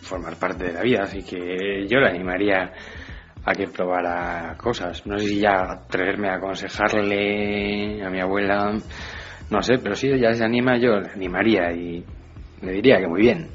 [0.00, 2.72] formar parte de la vida, así que yo le animaría
[3.44, 5.06] a que probara cosas.
[5.06, 8.72] No sé si ya atreverme a aconsejarle a mi abuela,
[9.50, 12.04] no sé, pero si ella se anima, yo le animaría y
[12.62, 13.48] le diría que muy bien.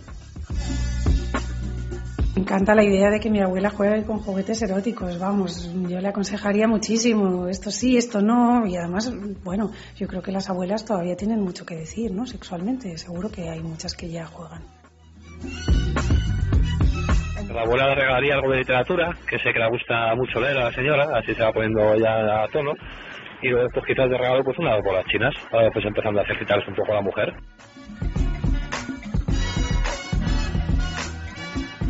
[2.36, 6.08] Me encanta la idea de que mi abuela juegue con juguetes eróticos, vamos, yo le
[6.08, 9.12] aconsejaría muchísimo, esto sí, esto no, y además,
[9.44, 12.28] bueno, yo creo que las abuelas todavía tienen mucho que decir, ¿no?
[12.28, 14.62] Sexualmente, seguro que hay muchas que ya juegan.
[17.54, 20.66] La abuela le regalaría algo de literatura, que sé que le gusta mucho leer a
[20.66, 22.74] la señora, así se va poniendo ya a tono.
[23.42, 26.68] Y luego, pues quizás de regalo, pues una bolas chinas, ahora pues empezando a ejercitarles
[26.68, 27.34] un poco a la mujer.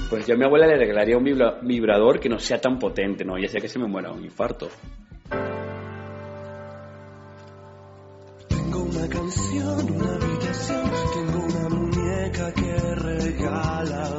[0.09, 3.25] Pues yo a mi abuela le regalaría un vibra- vibrador que no sea tan potente,
[3.25, 3.37] ¿no?
[3.37, 4.69] Ya sé que se me muera un infarto.
[8.47, 14.16] Tengo una canción, una habitación, tengo una muñeca que regala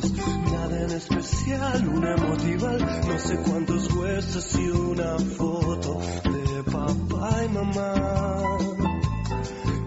[0.00, 7.48] Nada en especial, una emotival, no sé cuántos huesos y una foto de papá y
[7.48, 7.94] mamá.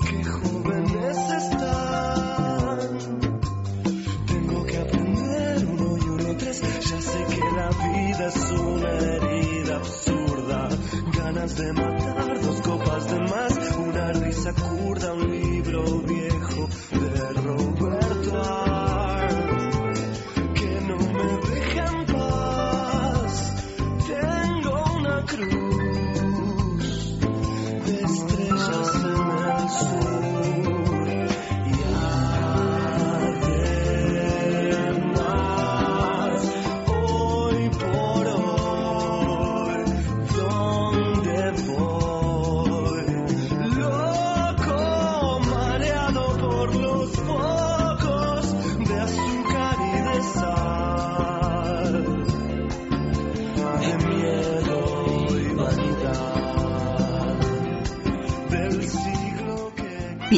[0.10, 2.80] Qué jóvenes están.
[4.28, 6.62] Tengo que aprender uno y uno tres.
[6.62, 10.70] Ya sé que la vida es una herida absurda.
[11.18, 11.91] Ganas de matar,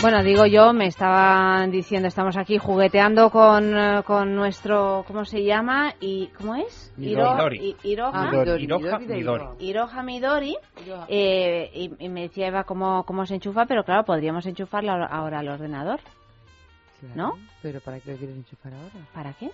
[0.00, 5.42] Bueno, digo yo, me estaban diciendo, estamos aquí jugueteando con, eh, con nuestro, ¿cómo se
[5.42, 5.92] llama?
[6.00, 6.92] y ¿Cómo es?
[6.96, 7.58] Midori.
[7.58, 8.10] I- Iroha.
[8.14, 8.62] Ah, Midori.
[9.58, 10.56] Iroha Midori.
[11.08, 15.06] Eh, y, y me decía Eva cómo, cómo se enchufa, pero claro, podríamos enchufarlo ahora-
[15.06, 15.98] ahora al ordenador.
[17.16, 17.34] ¿No?
[17.62, 19.06] ¿Pero para qué lo quieres enchufar ahora?
[19.12, 19.50] ¿Para qué?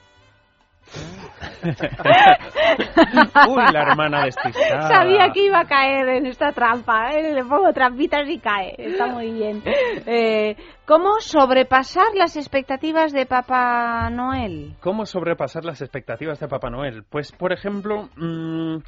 [3.48, 4.88] Uy, la hermana despistada.
[4.88, 7.12] Sabía que iba a caer en esta trampa.
[7.12, 7.32] ¿eh?
[7.32, 8.74] Le pongo trampitas y cae.
[8.78, 9.62] Está muy bien.
[10.06, 10.56] Eh,
[10.86, 14.74] ¿Cómo sobrepasar las expectativas de Papá Noel?
[14.80, 17.04] ¿Cómo sobrepasar las expectativas de Papá Noel?
[17.08, 18.78] Pues, por ejemplo, mm,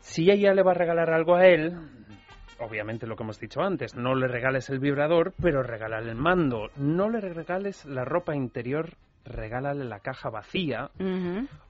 [0.00, 1.76] si ella le va a regalar algo a él,
[2.58, 6.70] obviamente lo que hemos dicho antes, no le regales el vibrador, pero regálale el mando.
[6.76, 10.90] No le regales la ropa interior, regálale la caja vacía.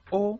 [0.09, 0.39] O,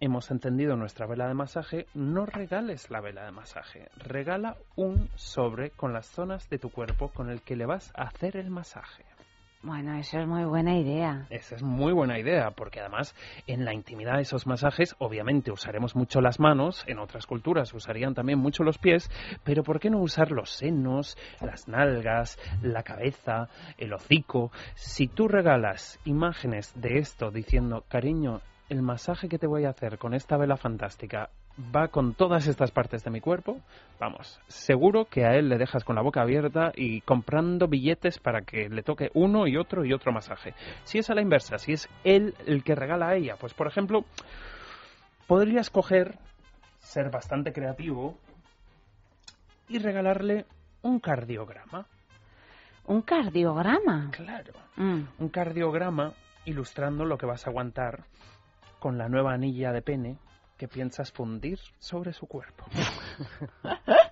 [0.00, 3.88] hemos entendido nuestra vela de masaje, no regales la vela de masaje.
[3.96, 8.02] Regala un sobre con las zonas de tu cuerpo con el que le vas a
[8.04, 9.04] hacer el masaje.
[9.64, 11.26] Bueno, eso es muy buena idea.
[11.30, 13.14] Esa es muy buena idea, porque además
[13.46, 18.12] en la intimidad de esos masajes, obviamente usaremos mucho las manos, en otras culturas usarían
[18.12, 19.10] también mucho los pies,
[19.42, 23.48] pero ¿por qué no usar los senos, las nalgas, la cabeza,
[23.78, 24.52] el hocico?
[24.74, 29.96] Si tú regalas imágenes de esto diciendo, cariño, el masaje que te voy a hacer
[29.96, 33.60] con esta vela fantástica va con todas estas partes de mi cuerpo,
[34.00, 38.42] vamos, seguro que a él le dejas con la boca abierta y comprando billetes para
[38.42, 40.54] que le toque uno y otro y otro masaje.
[40.82, 43.68] Si es a la inversa, si es él el que regala a ella, pues por
[43.68, 44.04] ejemplo,
[45.26, 46.18] podrías coger,
[46.78, 48.18] ser bastante creativo
[49.68, 50.46] y regalarle
[50.82, 51.86] un cardiograma.
[52.86, 54.10] ¿Un cardiograma?
[54.10, 54.52] Claro.
[54.76, 55.04] Mm.
[55.18, 56.12] Un cardiograma
[56.44, 58.04] ilustrando lo que vas a aguantar
[58.78, 60.18] con la nueva anilla de pene
[60.56, 62.64] que piensas fundir sobre su cuerpo.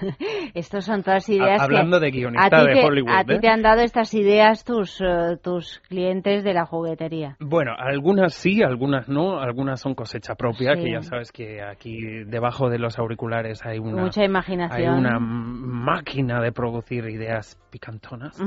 [0.54, 3.34] Estos son todas ideas Ha- hablando que de guionista a de te- Hollywood, A ti
[3.34, 3.38] ¿eh?
[3.40, 7.36] te han dado estas ideas tus, eh, tus clientes de la juguetería.
[7.40, 10.82] Bueno, algunas sí, algunas no, algunas son cosecha propia, Sí.
[10.84, 14.80] que ya sabes que aquí debajo de los auriculares hay una Mucha imaginación.
[14.94, 18.40] hay una máquina de producir ideas picantonas.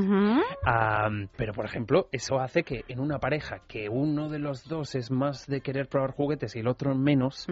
[0.65, 4.95] Ah, pero, por ejemplo, eso hace que en una pareja que uno de los dos
[4.95, 7.47] es más de querer probar juguetes y el otro menos,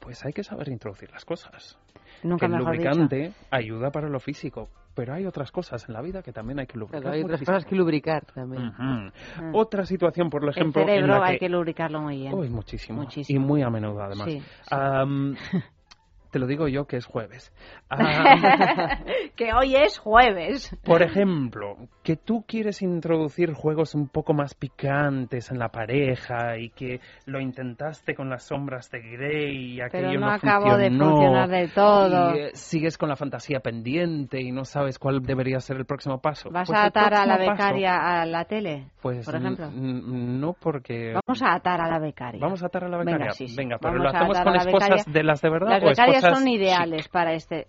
[0.00, 1.78] pues hay que saber introducir las cosas.
[2.22, 2.90] Nunca que el mejor dicho.
[2.90, 6.66] lubricante ayuda para lo físico, pero hay otras cosas en la vida que también hay
[6.66, 7.12] que lubricar.
[7.12, 8.72] Hay otras cosas que lubricar también.
[8.78, 9.54] Mm.
[9.54, 12.34] Otra situación, por ejemplo, el en cerebro la hay que que lubricarlo muy bien.
[12.34, 13.00] Uy, muchísimo.
[13.00, 13.40] Muchísimo.
[13.40, 14.28] Y muy a menudo, además.
[14.28, 14.42] Sí,
[16.32, 17.52] te lo digo yo que es jueves.
[17.90, 18.00] Am,
[19.36, 20.74] que hoy es jueves.
[20.82, 26.70] por ejemplo, que tú quieres introducir juegos un poco más picantes en la pareja y
[26.70, 30.88] que lo intentaste con las sombras de Grey y aquello Pero no no acabó de
[30.90, 32.34] funcionar del todo.
[32.34, 36.18] Y eh, sigues con la fantasía pendiente y no sabes cuál debería ser el próximo
[36.20, 36.48] paso.
[36.50, 38.86] ¿Vas Pues a atar a la paso, becaria a la tele?
[39.02, 39.70] pues por ejemplo.
[39.70, 42.40] no porque Vamos a atar a la becaria.
[42.40, 43.18] Vamos a atar a la becaria.
[43.18, 43.56] Venga, sí, sí.
[43.56, 46.48] Venga, pero Vamos lo hacemos con esposas de las de verdad Las o becarias son
[46.48, 47.68] ideales para este.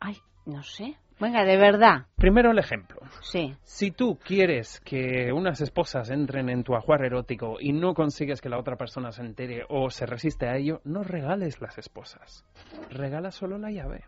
[0.00, 0.96] Ay, no sé.
[1.20, 2.06] Venga, de verdad.
[2.16, 2.98] Primero el ejemplo.
[3.20, 3.54] Sí.
[3.62, 8.48] Si tú quieres que unas esposas entren en tu ajuar erótico y no consigues que
[8.48, 12.46] la otra persona se entere o se resiste a ello, no regales las esposas.
[12.88, 14.04] Regala solo la llave.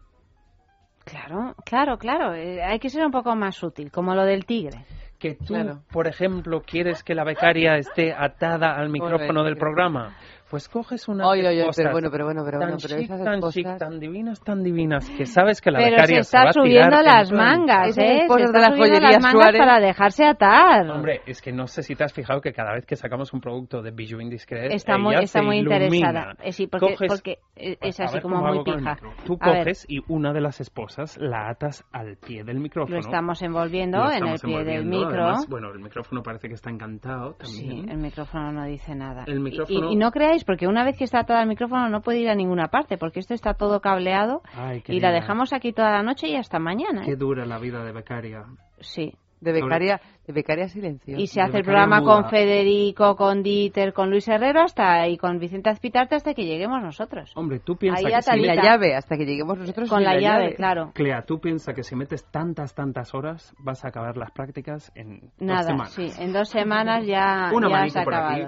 [1.04, 2.34] Claro, claro, claro.
[2.34, 4.86] eh, hay que ser un poco más útil, como lo del tigre.
[5.18, 5.82] Que tú, Claro.
[5.92, 10.16] por ejemplo, quieres que la becaria esté atada al micrófono del programa,
[10.52, 13.04] pues coges unas Oye, oye, esposas pero bueno, pero bueno, pero tan bueno, pero chic,
[13.10, 16.18] esas tan esposas- chic, tan divinas, tan divinas, que sabes que la Pero se becaria
[16.20, 17.92] está va a tirar subiendo en las plan- mangas, ¿eh?
[17.92, 19.58] Se está de la subiendo joyería las mangas Suárez.
[19.58, 20.90] para dejarse atar.
[20.90, 23.40] Hombre, es que no sé si te has fijado que cada vez que sacamos un
[23.40, 25.86] producto de Bijou Indiscret, Está muy, ella está se muy ilumina.
[25.86, 26.34] interesada.
[26.44, 28.96] Eh, sí, porque, Coges- porque eh, Pues es a así ver como muy pija.
[29.24, 32.96] Tú A ver, coges y una de las esposas la atas al pie del micrófono.
[32.96, 35.22] lo estamos envolviendo Lo en el estamos pie del micro.
[35.24, 37.88] Además, bueno, el micrófono parece que está encantado Sí, también.
[37.88, 39.24] el micrófono no dice nada.
[39.26, 42.00] El micrófono- Y, y no creáis, porque una vez que está atado al micrófono no
[42.00, 45.72] puede ir a ninguna parte, porque esto está todo cableado Ay, y la dejamos aquí
[45.72, 47.02] toda la noche y hasta mañana.
[47.02, 47.06] ¿eh?
[47.06, 48.44] Qué dura la vida de becaria.
[48.80, 49.12] Sí.
[49.40, 51.20] De becaria, de becaria silenciosa.
[51.20, 55.40] Y se hace el programa con Federico, con Dieter, con Luis Herrero hasta y con
[55.40, 57.32] Vicente Azpitarte hasta que lleguemos nosotros.
[57.34, 60.20] Hombre, tú piensas que a si la llave, hasta que lleguemos nosotros Con sin la
[60.20, 60.92] llave, claro.
[60.94, 65.18] Clea, tú piensas que si metes tantas, tantas horas vas a acabar las prácticas en
[65.18, 65.92] dos Nada, semanas.
[65.92, 68.42] sí, en dos semanas ya, Una ya manito se ha por aquí.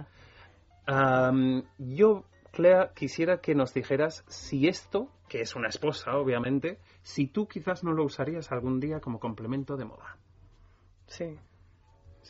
[1.78, 7.46] Yo, Clea, quisiera que nos dijeras si esto, que es una esposa, obviamente, si tú
[7.48, 10.16] quizás no lo usarías algún día como complemento de moda.
[11.06, 11.36] Sí.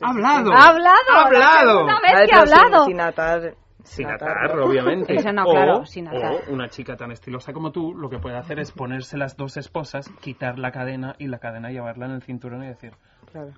[0.00, 0.52] ¡Ha hablado!
[0.52, 0.96] ¡Ha hablado!
[1.12, 1.84] ¡Ha hablado!
[1.84, 2.84] Una vez que ha pero sin- hablado.
[2.86, 3.55] Sin atar.
[3.84, 5.14] Sin atar, obviamente.
[5.14, 6.32] Eso no, o, claro, sin atar.
[6.48, 9.59] o una chica tan estilosa como tú, lo que puede hacer es ponerse las dos
[9.59, 12.92] esposas, quitar la cadena y la cadena llevarla en el cinturón y decir...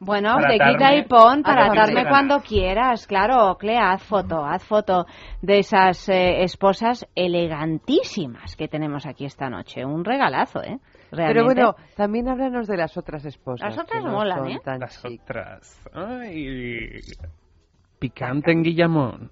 [0.01, 2.11] Bueno, Para te quita y pon para atarme atarme gana.
[2.11, 3.07] cuando quieras.
[3.07, 5.07] Claro, Clea, haz foto, haz foto
[5.43, 9.85] de esas eh, esposas elegantísimas que tenemos aquí esta noche.
[9.85, 10.79] Un regalazo, ¿eh?
[11.11, 11.45] Pero Realmente.
[11.63, 13.69] bueno, también háblanos de las otras esposas.
[13.77, 14.59] Las otras no molan, ¿eh?
[14.65, 15.21] tan Las chic.
[15.23, 15.81] otras...
[15.95, 17.01] ¡Ay!
[17.99, 19.31] Picante en Guillamón.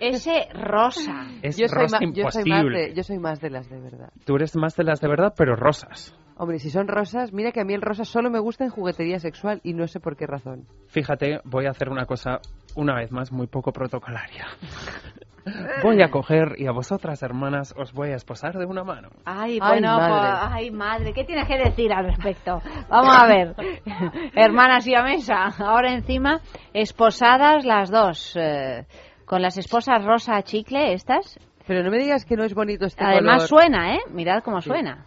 [0.00, 1.26] Ese rosa.
[1.42, 2.78] Es yo, soy rosa yo soy más imposible.
[2.88, 4.10] de, yo soy más de las de verdad.
[4.24, 6.16] Tú eres más de las de verdad, pero rosas.
[6.42, 9.20] Hombre, si son rosas, mira que a mí el rosa solo me gusta en juguetería
[9.20, 10.66] sexual y no sé por qué razón.
[10.88, 12.40] Fíjate, voy a hacer una cosa,
[12.74, 14.46] una vez más, muy poco protocolaria.
[15.82, 19.08] Voy a coger y a vosotras, hermanas, os voy a esposar de una mano.
[19.24, 20.30] Ay, Ay, bueno, madre.
[20.30, 22.60] pues, ay, madre, ¿qué tienes que decir al respecto?
[22.88, 23.54] Vamos a ver,
[24.36, 26.40] hermanas y a mesa, ahora encima,
[26.72, 28.86] esposadas las dos, eh,
[29.24, 31.38] con las esposas rosa chicle, estas.
[31.66, 33.62] Pero no me digas que no es bonito este Además color.
[33.62, 34.00] suena, ¿eh?
[34.12, 34.68] Mirad cómo Sí.
[34.68, 35.04] suena.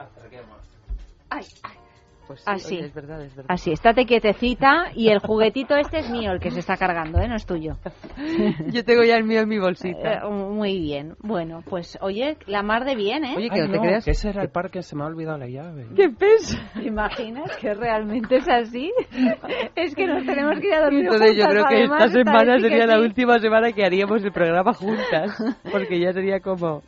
[1.29, 1.77] Ay, ay.
[2.27, 2.75] Pues sí, Así.
[2.77, 3.51] oye, es verdad, es verdad.
[3.53, 7.27] Así, estate quietecita y el juguetito este es mío, el que se está cargando, ¿eh?
[7.27, 7.77] No es tuyo.
[8.73, 10.13] Yo tengo ya el mío en mi bolsita.
[10.23, 11.15] Eh, muy bien.
[11.19, 13.35] Bueno, pues oye, la mar de bien, ¿eh?
[13.37, 14.05] Oye, que Ay, no te creas.
[14.05, 15.85] que ese era el parque, se me ha olvidado la llave.
[15.95, 16.57] ¿Qué pesa?
[16.73, 18.91] ¿Te imaginas que realmente es así?
[19.75, 22.23] es que nos tenemos que ir a dormir entonces yo juntas, creo que además, esta
[22.23, 23.01] semana sería la sí.
[23.01, 25.43] última semana que haríamos el programa juntas.
[25.71, 26.81] Porque ya sería como...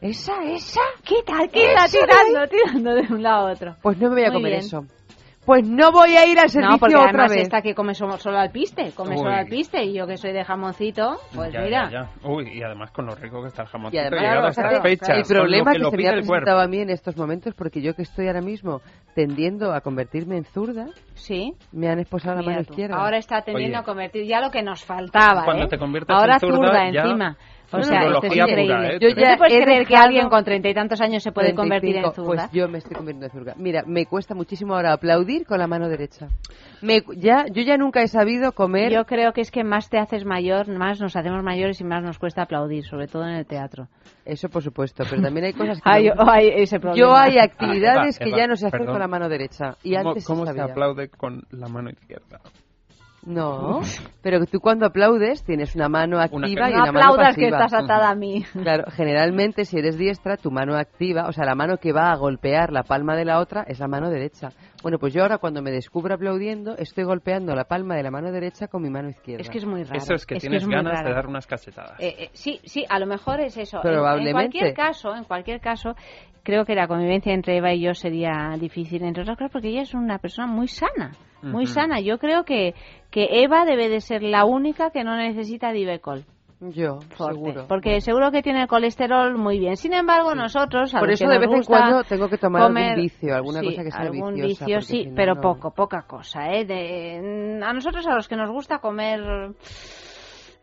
[0.00, 0.80] ¿Esa, esa?
[1.04, 1.48] ¿Qué tal?
[1.50, 2.48] ¿Qué está tirando?
[2.48, 3.76] Tirando de un lado a otro.
[3.82, 4.60] Pues no me voy a Muy comer bien.
[4.60, 4.84] eso.
[5.46, 7.42] Pues no voy a ir al servicio No, porque otra además vez.
[7.42, 9.18] esta que come so- solo al piste, come Uy.
[9.18, 11.88] solo al piste, y yo que soy de jamoncito, pues Ya, mira.
[11.88, 12.28] ya, ya.
[12.28, 13.94] Uy, y además con lo rico que está el jamón.
[13.94, 15.96] Y además, llegado a claro, estas claro, fechas, el problema con lo que, lo se
[15.96, 16.32] me pide ha el cuerpo.
[16.32, 18.80] presentado a mí en estos momentos, porque yo que estoy ahora mismo
[19.14, 21.52] tendiendo a convertirme en zurda, Sí.
[21.70, 22.72] me han esposado la Mira mano tú.
[22.72, 22.96] izquierda.
[22.96, 23.82] Ahora está tendiendo Oye.
[23.82, 25.68] a convertir ya lo que nos faltaba, Cuando ¿eh?
[25.68, 27.36] te conviertes Ahora en zurda, ya encima.
[27.72, 28.96] O es sea, esto es increíble.
[28.96, 28.98] ¿eh?
[29.00, 31.96] Yo ya ¿Te puedes creer que alguien con treinta y tantos años se puede convertir
[31.96, 32.42] en 35, zurda?
[32.48, 33.54] Pues yo me estoy convirtiendo en zurda.
[33.56, 36.28] Mira, me cuesta muchísimo ahora aplaudir con la mano derecha.
[36.82, 38.92] Me, ya, yo ya nunca he sabido comer.
[38.92, 42.02] Yo creo que es que más te haces mayor, más nos hacemos mayores y más
[42.02, 43.88] nos cuesta aplaudir, sobre todo en el teatro.
[44.24, 45.88] Eso por supuesto, pero también hay cosas que...
[45.90, 46.98] Hay, no- hay ese problema.
[46.98, 48.88] yo hay actividades Ah, Eva, que Eva, ya no hacer perdón.
[48.88, 49.74] con la mano derecha.
[49.82, 50.72] Y ¿Cómo, antes cómo se sabía.
[50.72, 52.40] aplaude con la mano izquierda?
[53.26, 53.80] No,
[54.22, 57.42] pero que tú cuando aplaudes tienes una mano activa y No una mano aplaudas que
[57.50, 57.64] pasiva.
[57.64, 58.44] estás atada a mí.
[58.62, 62.16] Claro, generalmente si eres diestra, tu mano activa, o sea, la mano que va a
[62.16, 64.50] golpear la palma de la otra es la mano derecha.
[64.82, 68.30] Bueno, pues yo ahora cuando me descubro aplaudiendo, estoy golpeando la palma de la mano
[68.30, 69.42] derecha con mi mano izquierda.
[69.42, 69.96] Es que es muy raro.
[69.98, 71.98] Eso es que Es que tienes es ganas de dar unas cachetadas.
[72.00, 73.78] Eh, eh, sí, sí, a lo mejor es eso.
[73.82, 74.32] En- En, Probablemente.
[74.32, 75.94] cualquier caso, en cualquier caso,
[76.44, 79.82] creo que la convivencia entre Eva y yo sería difícil, entre otras cosas, porque ella
[79.82, 81.10] es una persona muy sana,
[81.52, 82.00] muy sana.
[82.00, 82.74] Yo creo que,
[83.10, 86.24] que Eva debe de ser la única que no necesita Divecol.
[86.58, 87.66] Yo, Forte, seguro.
[87.68, 89.76] Porque seguro que tiene el colesterol muy bien.
[89.76, 92.62] Sin embargo, nosotros, a Por eso que de nos vez en cuando tengo que tomar
[92.62, 95.40] algún vicio, alguna sí, cosa que sea algún viciosa, vicio, sí, si no, pero no.
[95.42, 96.50] poco, poca cosa.
[96.54, 96.64] ¿eh?
[96.64, 99.20] De- a nosotros, a los que nos gusta comer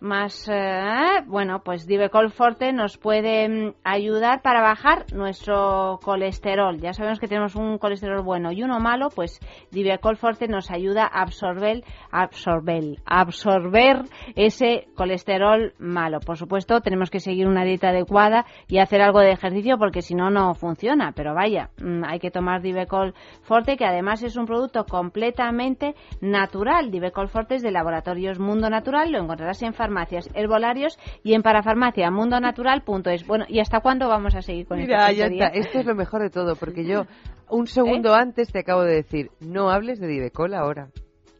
[0.03, 6.77] más, eh, bueno, pues Divecol Forte nos puede mm, ayudar para bajar nuestro colesterol.
[6.79, 9.39] Ya sabemos que tenemos un colesterol bueno y uno malo, pues
[9.71, 14.03] Divecol Forte nos ayuda a absorber, absorber, absorber
[14.35, 16.19] ese colesterol malo.
[16.19, 20.15] Por supuesto, tenemos que seguir una dieta adecuada y hacer algo de ejercicio porque si
[20.15, 21.13] no, no funciona.
[21.15, 26.91] Pero vaya, mm, hay que tomar Divecol Forte, que además es un producto completamente natural.
[26.91, 32.09] Divecol Forte es de Laboratorios Mundo Natural, lo encontrarás en farmacias, herbolarios y en parafarmacia
[32.09, 33.27] mundonatural.es.
[33.27, 35.47] Bueno, ¿y hasta cuándo vamos a seguir con Mira, esta ya está.
[35.47, 37.05] Esto es lo mejor de todo, porque yo
[37.49, 40.89] un segundo antes te acabo de decir, no hables de Divecol ahora.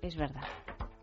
[0.01, 0.43] Es verdad.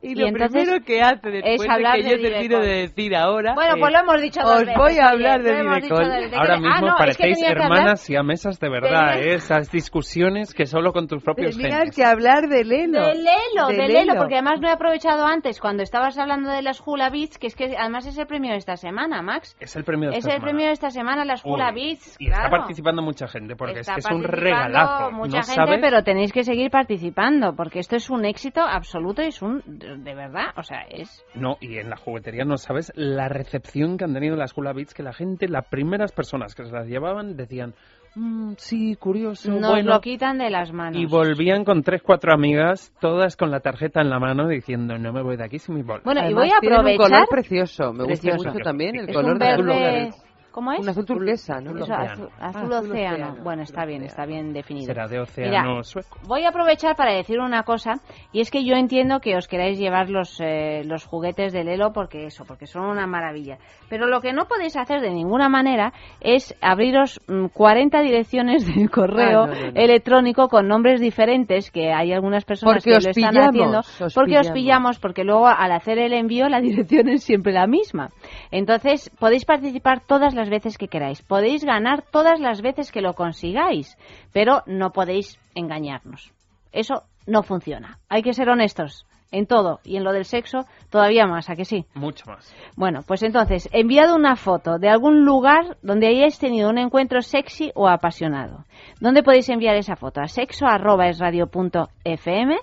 [0.02, 2.60] Y Y lo entonces primero que hace después es hablar de que de yo termino
[2.60, 5.00] de decir ahora Bueno, pues es, lo hemos dicho dos Os veces, voy a oye,
[5.02, 8.22] hablar de que- Ahora Ah, mismo no, es que parecéis tenía que hermanas y a
[8.22, 9.34] mesas de verdad, de- ¿eh?
[9.34, 11.94] esas discusiones que solo con tus propios Tenías genes.
[11.96, 13.00] que hablar de Lelo.
[13.08, 14.14] De Lelo, De de Lelo, Lelo.
[14.16, 17.54] porque además lo he aprovechado antes cuando estabas hablando de las Hula Beats, que es
[17.54, 19.54] que además es el premio de esta semana, Max.
[19.60, 20.50] Es el premio de Es esta el semana.
[20.50, 22.44] premio de esta semana, las Hula Uy, Beats, Y claro.
[22.44, 25.10] está participando mucha gente, porque Está es que es un regalazo.
[25.12, 25.78] Mucha ¿No gente, sabes?
[25.82, 29.62] pero tenéis que seguir participando, porque esto es un éxito absoluto y es un.
[29.96, 31.24] De verdad, o sea, es.
[31.34, 34.94] No, y en la juguetería no sabes la recepción que han tenido las Hula Beats,
[34.94, 37.74] que la gente, las primeras personas que se las llevaban decían,
[38.14, 39.94] "Mm, sí, curioso, Nos bueno.
[39.94, 40.96] lo quitan de las manos.
[41.00, 45.12] Y volvían con tres, cuatro amigas, todas con la tarjeta en la mano, diciendo, no
[45.12, 46.00] me voy de aquí sin mi bol.
[46.04, 46.90] Bueno, y voy a aprovechar.
[46.90, 47.92] un color precioso.
[47.92, 48.48] Me gusta Precioso.
[48.50, 50.29] mucho también el Es color verde- océano.
[50.52, 50.80] ¿Cómo es?
[50.80, 51.70] Un azul turquesa, ¿no?
[51.76, 52.90] Eso, azul, azul Ah, azul océano.
[53.26, 53.36] océano.
[53.44, 54.86] Bueno, está bien, está bien definido.
[54.86, 56.18] Será de Mira, océano sueco.
[56.26, 57.94] Voy a aprovechar para decir una cosa,
[58.32, 61.92] y es que yo entiendo que os queráis llevar los, eh, los juguetes de Lelo
[61.92, 63.58] porque eso, porque son una maravilla.
[63.88, 68.88] Pero lo que no podéis hacer de ninguna manera es abriros mm, 40 direcciones de
[68.88, 69.80] correo Ah, no, no, no.
[69.80, 73.78] electrónico con nombres diferentes, que hay algunas personas Porque que os lo están pillamos, haciendo,
[74.06, 74.52] os porque os pillamos.
[74.52, 78.10] pillamos, porque luego al hacer el envío la dirección es siempre la misma.
[78.50, 83.14] Entonces, podéis participar todas las veces que queráis, podéis ganar todas las veces que lo
[83.14, 83.98] consigáis,
[84.32, 86.32] pero no podéis engañarnos.
[86.72, 87.98] Eso no funciona.
[88.08, 91.64] Hay que ser honestos en todo y en lo del sexo todavía más, ¿a que
[91.64, 91.86] sí?
[91.94, 92.54] Mucho más.
[92.76, 97.72] Bueno, pues entonces, enviad una foto de algún lugar donde hayáis tenido un encuentro sexy
[97.74, 98.64] o apasionado.
[99.00, 100.20] ¿Dónde podéis enviar esa foto?
[100.20, 102.58] A sexo.esradio.fm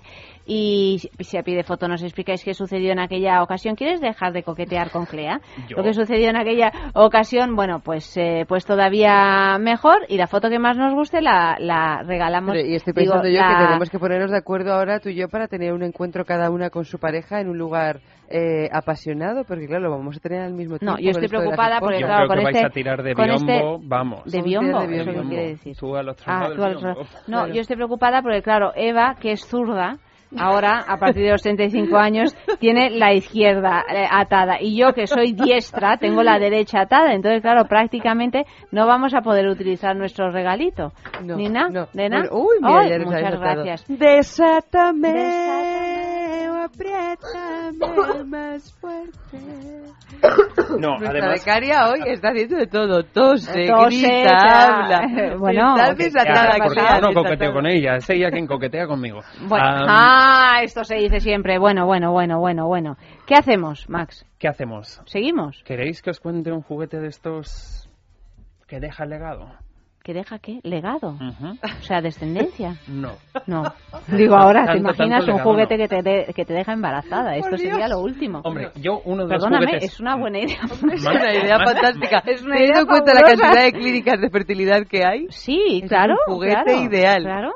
[0.47, 3.75] y si- a pie de foto nos explicáis qué sucedió en aquella ocasión.
[3.75, 5.41] ¿Quieres dejar de coquetear con Clea?
[5.67, 5.77] Yo.
[5.77, 10.49] Lo que sucedió en aquella ocasión, bueno, pues eh, pues todavía mejor y la foto
[10.49, 12.55] que más nos guste la, la regalamos.
[12.55, 15.09] Pero, y estoy digo, pensando yo la- que tenemos que ponernos de acuerdo ahora tú
[15.09, 18.67] y yo para tener un encuentro cada una con su pareja en un lugar eh,
[18.73, 20.97] apasionado, porque claro, lo vamos a tener al mismo tiempo.
[20.97, 23.13] No, yo estoy preocupada porque, Yo claro, creo con que vais este- a tirar de
[23.13, 23.35] biombo,
[23.77, 24.23] este- vamos.
[24.31, 24.81] ¿De biombo?
[24.81, 25.29] ¿Eso qué biombo.
[25.29, 25.77] quiere decir?
[25.77, 27.09] Tú al otro Ah, lado tú del al otro- biombo.
[27.27, 27.53] No, Claro.
[27.53, 29.97] yo estoy preocupada porque, claro, Eva, que es zurda,
[30.37, 34.57] ahora, a partir de los 35 años, tiene la izquierda eh, atada.
[34.59, 37.13] Y yo, que soy diestra, tengo la derecha atada.
[37.13, 40.91] Entonces, claro, prácticamente no vamos a poder utilizar nuestro regalito.
[41.23, 41.69] No, ¿Ni nada?
[41.69, 41.87] no.
[41.93, 43.85] Bueno, uy, mira, Ay, ya les habéis muchas gracias.
[43.87, 45.27] Desátame
[46.63, 49.37] apriétame más fuerte.
[50.79, 51.39] No, Nuestra además...
[51.39, 53.03] becaria hoy está haciendo de todo.
[53.03, 55.35] Tose, Tose, grita, ta- habla.
[55.37, 59.21] Bueno, Está desatada, porque yo no coqueteo con ella, es ella quien coquetea conmigo.
[59.47, 61.57] Bueno, Am, ah, esto se dice siempre.
[61.59, 62.97] Bueno, bueno, bueno, bueno, bueno.
[63.25, 64.25] ¿Qué hacemos, Max?
[64.39, 65.01] ¿Qué hacemos?
[65.05, 65.61] ¿Seguimos?
[65.65, 67.89] ¿Queréis que os cuente un juguete de estos
[68.67, 69.49] que deja legado?
[70.07, 70.61] ¿Que deja qué?
[70.63, 71.09] ¿Legado?
[71.15, 71.57] Ujú.
[71.61, 72.75] O sea, descendencia.
[72.87, 73.11] No.
[73.45, 73.63] No.
[74.07, 75.83] Digo, ahora, ¿te Tanto, imaginas tanto un legado, juguete no.
[75.83, 77.35] que, te de- que te deja embarazada?
[77.35, 78.39] Esto sería lo último.
[78.45, 79.93] Hombre, yo uno de Perdóname, los juguetes...
[79.93, 80.59] es una buena idea.
[80.93, 82.23] Es una idea fantástica.
[82.25, 85.89] Es una idea en cuenta la cantidad de clínicas de fertilidad que hay, Sí, es
[85.89, 86.15] claro.
[86.25, 87.23] un juguete claro, ideal.
[87.23, 87.51] Claro.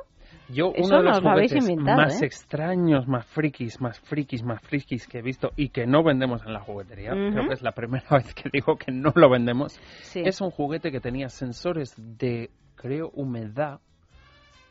[0.53, 2.25] Yo Eso uno de los lo juguetes más ¿eh?
[2.25, 6.53] extraños, más frikis, más frikis, más frikis que he visto y que no vendemos en
[6.53, 10.21] la juguetería, creo que es la primera vez que digo que no lo vendemos, Sí.
[10.25, 13.79] es un juguete que tenía sensores de, creo, humedad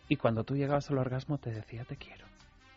[0.08, 2.29] y cuando tú llegabas al orgasmo te decía te quiero.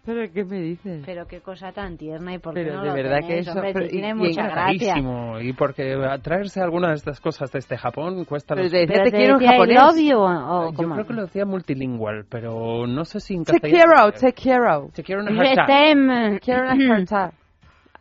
[0.06, 1.02] ¿Pero qué me dices?
[1.06, 3.52] Pero qué cosa tan tierna y por qué Pero no de lo verdad que eso-
[3.52, 4.94] hombre, pero- si tiene y- y mucha gracia.
[4.96, 8.72] Carísimo, y porque traerse alguna de estas cosas desde Japón cuesta Pero los...
[8.74, 9.82] te decía Pero te te quiero en decía, I japonés.
[9.82, 10.94] love you, o Yo cómo.
[10.96, 13.94] creo que lo decía multilingüal, pero no sé si en Te castellano...
[13.94, 14.90] quiero, te quiero.
[14.94, 15.68] Te quiero en Je hashtag.
[15.68, 16.40] t'aime.
[16.42, 17.34] Quiero una carta.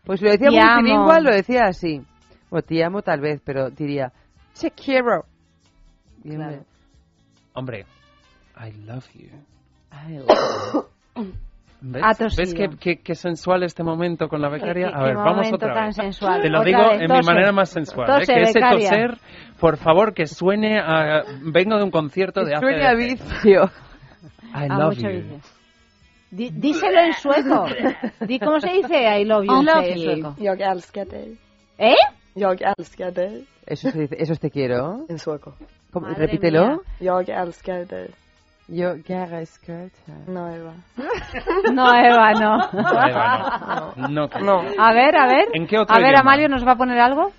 [0.05, 0.75] Pues lo decía Te amo.
[0.81, 2.03] multilingüal, lo decía así.
[2.51, 4.13] O te amo tal vez, pero diría,
[4.61, 5.25] te quiero.
[6.25, 6.65] Y Claro.
[7.55, 7.87] Hombre,
[8.59, 9.29] I love you.
[9.91, 10.27] Ay, ¿Ves,
[11.15, 11.21] Ha
[11.91, 12.37] tosido.
[12.37, 14.89] ¿Ves qué, qué- qué sensual este momento con la becaria?
[14.89, 15.97] qué- A ver, vamos otra tan vez.
[15.97, 16.43] sensual.
[16.43, 17.21] Te lo Otra digo vez, en tose.
[17.21, 18.09] mi manera más sensual.
[18.09, 18.13] ¿eh?
[18.21, 18.89] Tose, Que ese becaria.
[18.91, 19.19] toser,
[19.61, 21.23] por favor, que suene a...
[21.43, 22.99] Vengo de un concierto de Suena a ACDC.
[22.99, 23.65] vicio.
[23.65, 23.71] I
[24.55, 25.41] Ah, love mucho you.
[26.31, 27.67] Di- díselo en sueco.
[28.21, 30.03] Di cómo se dice I love you en love you.
[30.03, 30.35] sueco.
[30.39, 31.39] Jag älskar dig.
[31.79, 31.95] ¿Eh?
[32.35, 33.47] Jag älskar dig.
[33.67, 35.05] Eso, se dice, eso es te quiero.
[35.09, 35.55] En sueco.
[35.93, 36.07] ¿Cómo?
[36.09, 36.67] Repítelo.
[36.69, 36.79] mía.
[37.01, 38.11] Jag älskar dig.
[38.69, 39.93] Yo, quiero skirt.
[40.27, 40.75] No, Eva.
[41.73, 42.57] No, Eva, no.
[42.73, 44.09] No, Eva, no.
[44.09, 44.63] No, No.
[44.79, 45.49] A ver, a ver.
[45.53, 46.21] ¿En qué otro A ver, idioma?
[46.21, 47.33] Amalio, ¿nos va a poner algo?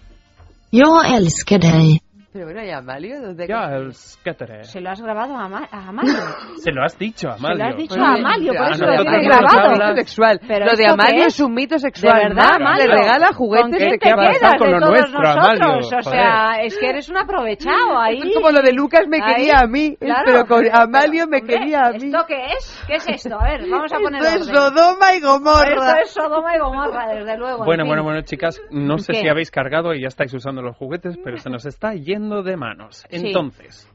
[0.72, 2.02] Jag älskar dig.
[2.34, 3.22] Pero bueno, ¿y Amalio?
[3.22, 4.66] ¿Dónde Ya, el Scatterer.
[4.66, 6.14] Se lo has grabado a, Ama- a Amalio.
[6.58, 7.58] Se lo has dicho, Amalio.
[7.58, 9.72] Se lo has dicho a Amalio, por ah, eso no, lo no, no, grabado.
[9.76, 10.40] no, no, sexual.
[10.48, 12.16] Pero Lo de ¿esto Amalio qué es un mito sexual.
[12.16, 12.88] De verdad, Mar, Amalio.
[12.88, 15.62] Le regala ¿Con juguetes quién te qué quedas con lo todos nuestro, nosotros?
[15.62, 15.78] Amalio?
[16.00, 18.16] O sea, es que eres un aprovechado ahí.
[18.18, 19.36] Esto es como lo de Lucas me Ahí.
[19.36, 20.24] quería a mí, Claro.
[20.26, 22.08] pero con Amalio me Hombre, quería a mí.
[22.08, 22.84] ¿Esto qué es?
[22.88, 23.40] ¿Qué es esto?
[23.40, 24.56] A ver, vamos a poner Esto es orden.
[24.56, 25.70] Sodoma y Gomorra.
[25.70, 27.60] Esto es Sodoma y Gomorra, desde luego.
[27.60, 27.90] en Bueno, fin.
[27.90, 29.20] bueno, bueno, chicas, no sé ¿Qué?
[29.22, 32.58] si habéis cargado y ya estáis usando los juguetes, pero se nos está yendo de
[32.58, 33.06] manos.
[33.10, 33.28] Sí.
[33.28, 33.88] Entonces,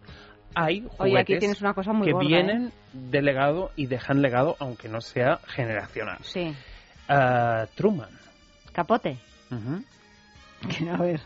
[0.54, 2.28] hay juguetes Oye, aquí tienes una cosa muy que gorda, ¿eh?
[2.28, 6.18] vienen de legado y dejan legado, aunque no sea generacional.
[6.22, 6.54] Sí.
[7.08, 8.10] Ah, Truman.
[8.72, 9.18] Capote.
[9.50, 11.20] A ver.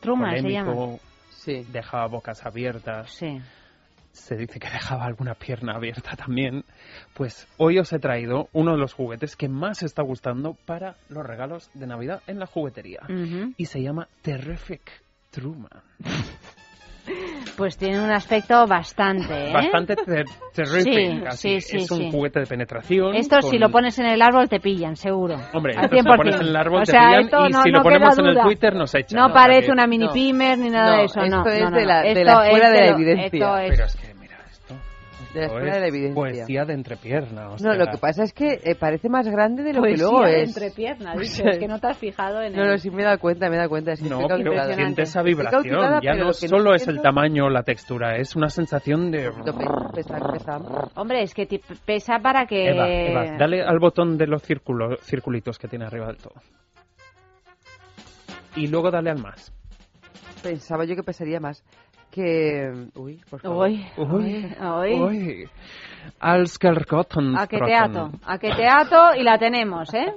[0.00, 0.72] Truman se llama.
[0.74, 1.00] Polémico,
[1.72, 3.10] dejaba bocas abiertas.
[3.10, 3.40] Sí.
[4.12, 6.64] Se dice que dejaba alguna pierna abierta también.
[7.14, 11.24] Pues hoy os he traído uno de los juguetes que más está gustando para los
[11.24, 13.00] regalos de Navidad en la juguetería.
[13.56, 15.70] Y se llama Terrific Truman.
[17.56, 19.52] Pues tiene un aspecto bastante, ¿eh?
[19.52, 20.24] Bastante ter-
[20.54, 21.30] terrific.
[21.32, 22.10] Sí, sí, sí, es un sí.
[22.10, 23.14] juguete de penetración.
[23.14, 25.36] Esto si con- lo pones en el árbol te pillan, seguro.
[25.52, 26.16] Hombre, Al esto si lo 100%.
[26.16, 28.16] pones en el árbol O te sea, pillan esto y no- si lo no ponemos
[28.16, 28.42] queda en el.
[28.44, 29.18] Twitter nos echan.
[29.18, 30.12] No O sea parece una mini no.
[30.12, 31.24] pimer ni nada No, de eso, no.
[31.38, 32.02] esto es no, no, de la- no.
[32.02, 33.26] de la es de la lo- evidencia.
[33.26, 34.09] esto es- Pero es que,
[35.34, 36.14] De la escuela de la es evidencia.
[36.14, 37.50] poesía de entrepierna.
[37.50, 40.04] o No, lo que pasa es que eh, parece más grande de lo que Poesía
[40.04, 40.48] luego de es.
[40.56, 42.70] entrepierna, dices, sea, que no te has fijado en No, el...
[42.70, 43.92] no, sí me he dado cuenta, me he dado cuenta.
[43.92, 45.62] Es que No, estoy pero siente esa vibración.
[46.02, 49.10] Ya no lo que no solo es el tamaño o la textura, es una sensación
[49.10, 49.30] de...
[49.94, 50.58] Pesa, pesa.
[50.96, 51.46] Hombre, es que
[51.84, 52.70] pesa para que...
[52.70, 56.34] Eva, Eva, dale al botón de los círculos, circulitos que tiene arriba del todo.
[58.56, 59.52] Y luego dale al más.
[60.42, 61.62] Pensaba yo que pesaría más.
[62.10, 62.88] Que.
[62.96, 63.68] Uy, por favor.
[63.68, 65.00] Uy, uy, uy.
[65.00, 65.48] Uy.
[66.18, 70.12] Als Kerkotten A que teato, a que teato y la tenemos, ¿eh?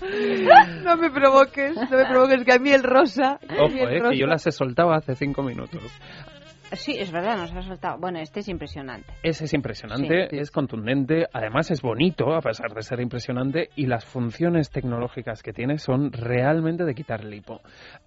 [0.84, 3.38] no me provoques, no me provoques, que a mí el rosa.
[3.58, 5.80] Ojo, el eh, rosa- que yo las he soltado hace cinco minutos.
[6.74, 7.98] Sí, es verdad, nos ha soltado.
[7.98, 9.12] Bueno, este es impresionante.
[9.22, 10.38] Ese es impresionante, Sí.
[10.38, 15.52] es contundente, además es bonito, a pesar de ser impresionante, y las funciones tecnológicas que
[15.52, 17.60] tiene son realmente de quitar el hipo.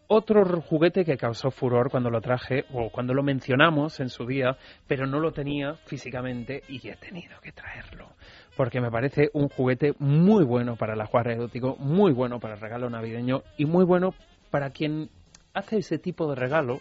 [0.07, 4.57] Otro juguete que causó furor cuando lo traje, o cuando lo mencionamos en su día,
[4.87, 8.09] pero no lo tenía físicamente y he tenido que traerlo.
[8.57, 12.61] Porque me parece un juguete muy bueno para el ajuar erótico, muy bueno para el
[12.61, 14.13] regalo navideño y muy bueno
[14.49, 15.09] para quien
[15.53, 16.79] hace ese tipo de regalo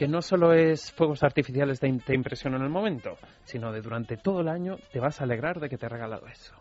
[0.00, 4.16] que no solo es fuegos artificiales de te impresión en el momento, sino de durante
[4.16, 6.54] todo el año te vas a alegrar de que te he regalado eso.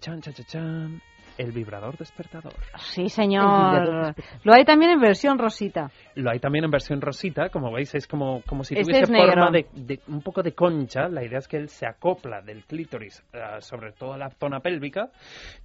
[0.00, 1.02] Chan, chan, chan, chan,
[1.38, 2.52] el vibrador despertador.
[2.76, 4.14] Sí, señor.
[4.42, 5.90] Lo hay también en versión rosita.
[6.14, 9.50] Lo hay también en versión rosita, como veis, es como, como si Este tuviese forma
[9.50, 11.08] de, de- un poco de concha.
[11.08, 15.08] La idea es que él se acopla del clítoris eh, sobre toda la zona pélvica.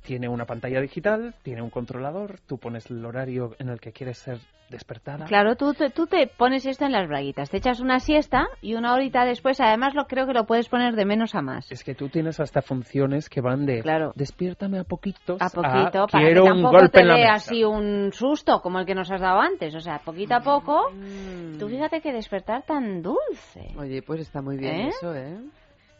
[0.03, 2.39] Tiene una pantalla digital, tiene un controlador.
[2.47, 4.37] Tú pones el horario en el que quieres ser
[4.69, 5.25] despertada.
[5.25, 8.75] Claro, tú te, tú te pones esto en las braguitas, te echas una siesta y
[8.75, 11.71] una horita después, además lo creo que lo puedes poner de menos a más.
[11.71, 14.11] Es que tú tienes hasta funciones que van de Claro.
[14.15, 17.21] despiértame a poquitos A poquito, para quiero que un tampoco golpe te en la dé
[17.21, 17.33] mesa.
[17.33, 19.73] así un susto como el que nos has dado antes.
[19.75, 21.57] O sea, poquito a poco, Mm.
[21.57, 23.73] tú fíjate que despertar tan dulce.
[23.77, 24.87] Oye, pues está muy bien ¿Eh?
[24.89, 25.37] eso, ¿eh?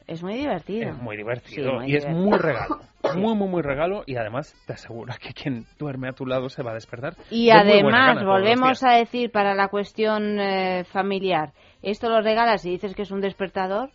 [0.10, 0.90] Es muy divertido.
[0.90, 2.80] Es muy divertido Sí, muy y es muy regalo.
[3.16, 6.62] Muy, muy, muy regalo y además te asegura que quien duerme a tu lado se
[6.62, 7.16] va a despertar.
[7.32, 12.72] Y de además, volvemos a decir para la cuestión eh, familiar, esto lo regalas y
[12.72, 13.90] dices que es un despertador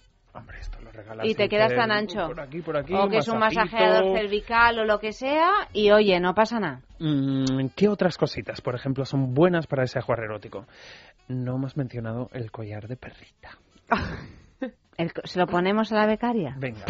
[0.93, 2.29] regalas y te quedas tan ancho.
[2.29, 5.91] Por aquí, por aquí, o que es un masajeador cervical o lo que sea y
[5.91, 6.81] oye, no pasa nada.
[6.99, 10.67] Mm, ¿Qué otras cositas, por ejemplo, son buenas para ese ajuar erótico?
[11.29, 13.59] No hemos mencionado el collar de perrita.
[14.97, 16.55] El ¿Se lo ponemos a la becaria?
[16.59, 16.85] Venga.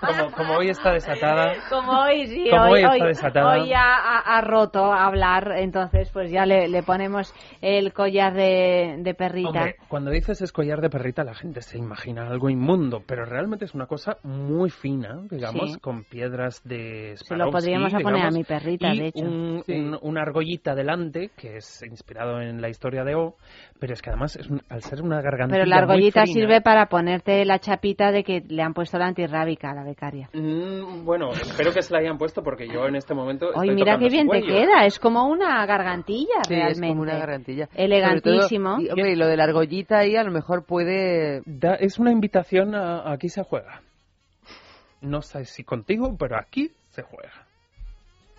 [0.00, 1.54] Como, como hoy está desatada.
[1.70, 3.52] Como hoy, sí, Como hoy, hoy está desatada.
[3.52, 8.34] hoy ya ha, ha roto a hablar, entonces pues ya le, le ponemos el collar
[8.34, 9.48] de, de perrita.
[9.48, 13.64] Hombre, cuando dices es collar de perrita, la gente se imagina algo inmundo, pero realmente
[13.64, 15.80] es una cosa muy fina, digamos, Sí.
[15.80, 19.24] con piedras de Se lo podríamos Swarovski, poner a digamos, mi perrita, y de hecho.
[19.24, 23.36] Un, un- una argollita delante, que es inspirado en la historia de O,
[23.78, 26.32] pero es que además, es un- al ser una gargantilla Pero la muy argollita fina-
[26.34, 30.30] sirve para ponerte la chapita de que le han puesto la antirrábica a la becaria.
[30.32, 33.98] Mm, bueno, espero que se la hayan puesto porque yo en este momento estoy mira
[33.98, 36.86] qué bien te queda, es como una gargantilla Sí, realmente.
[36.86, 37.68] es como una garantilla.
[37.74, 38.76] Elegantísimo.
[38.76, 41.42] Todo- y, hombre, y lo de la argollita ahí a lo mejor puede...
[41.44, 43.82] Da- es una invitación a, a aquí se juega.
[45.02, 47.43] No sé si contigo, pero aquí se juega.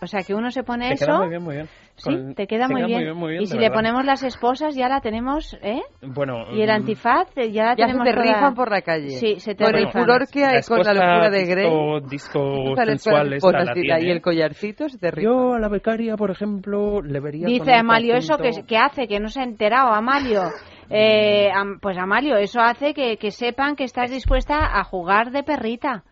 [0.01, 1.05] O sea, que uno se pone Te eso.
[1.05, 1.69] queda muy bien, muy bien.
[1.95, 3.15] Sí, Con- te queda muy queda bien.
[3.15, 3.75] muy bien, y de si le verdad.
[3.75, 5.81] ponemos las esposas, ya la tenemos, ¿eh?
[6.01, 8.69] Bueno, Y el mm, antifaz, eh, ya la Ya se tenemos te toda- rifan por
[8.71, 9.09] la calle.
[9.11, 10.01] Sí, se te Con el rifan.
[10.03, 11.63] furor que hay con la locura de Grey.
[11.65, 14.01] disco, disco sensual las esta la y la- tiene.
[14.01, 15.23] y el collarcito se te rifa.
[15.23, 19.21] Yo a la becaria, por ejemplo, le vería Dice Amalio, eso que, que hace, que
[19.21, 20.43] no se ha enterado, Amalio.
[20.87, 21.49] Eh,
[21.81, 26.03] pues Amalio, eso hace que, que sepan que estás dispuesta a jugar de perrita.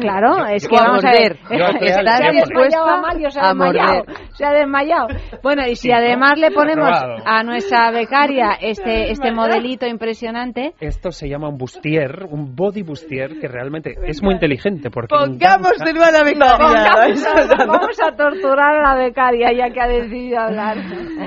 [0.00, 1.36] Claro, Yo- es que a vamos a ver.
[1.50, 2.48] Yo a Se crear ha tiempo.
[2.60, 3.94] desmayado Amalio, se ha A desmayado.
[4.04, 4.16] morder.
[4.34, 5.06] Se ha desmayado.
[5.42, 6.90] Bueno, y si además le ponemos
[7.24, 13.38] a nuestra becaria este, este modelito impresionante, Esto se llama un bustier, un body bustier,
[13.40, 16.90] que realmente es muy inteligente porque Pongámoselo a la No, becaria.
[16.96, 20.76] vamos, a, vamos a torturar a la becaria ya que ha decidido hablar.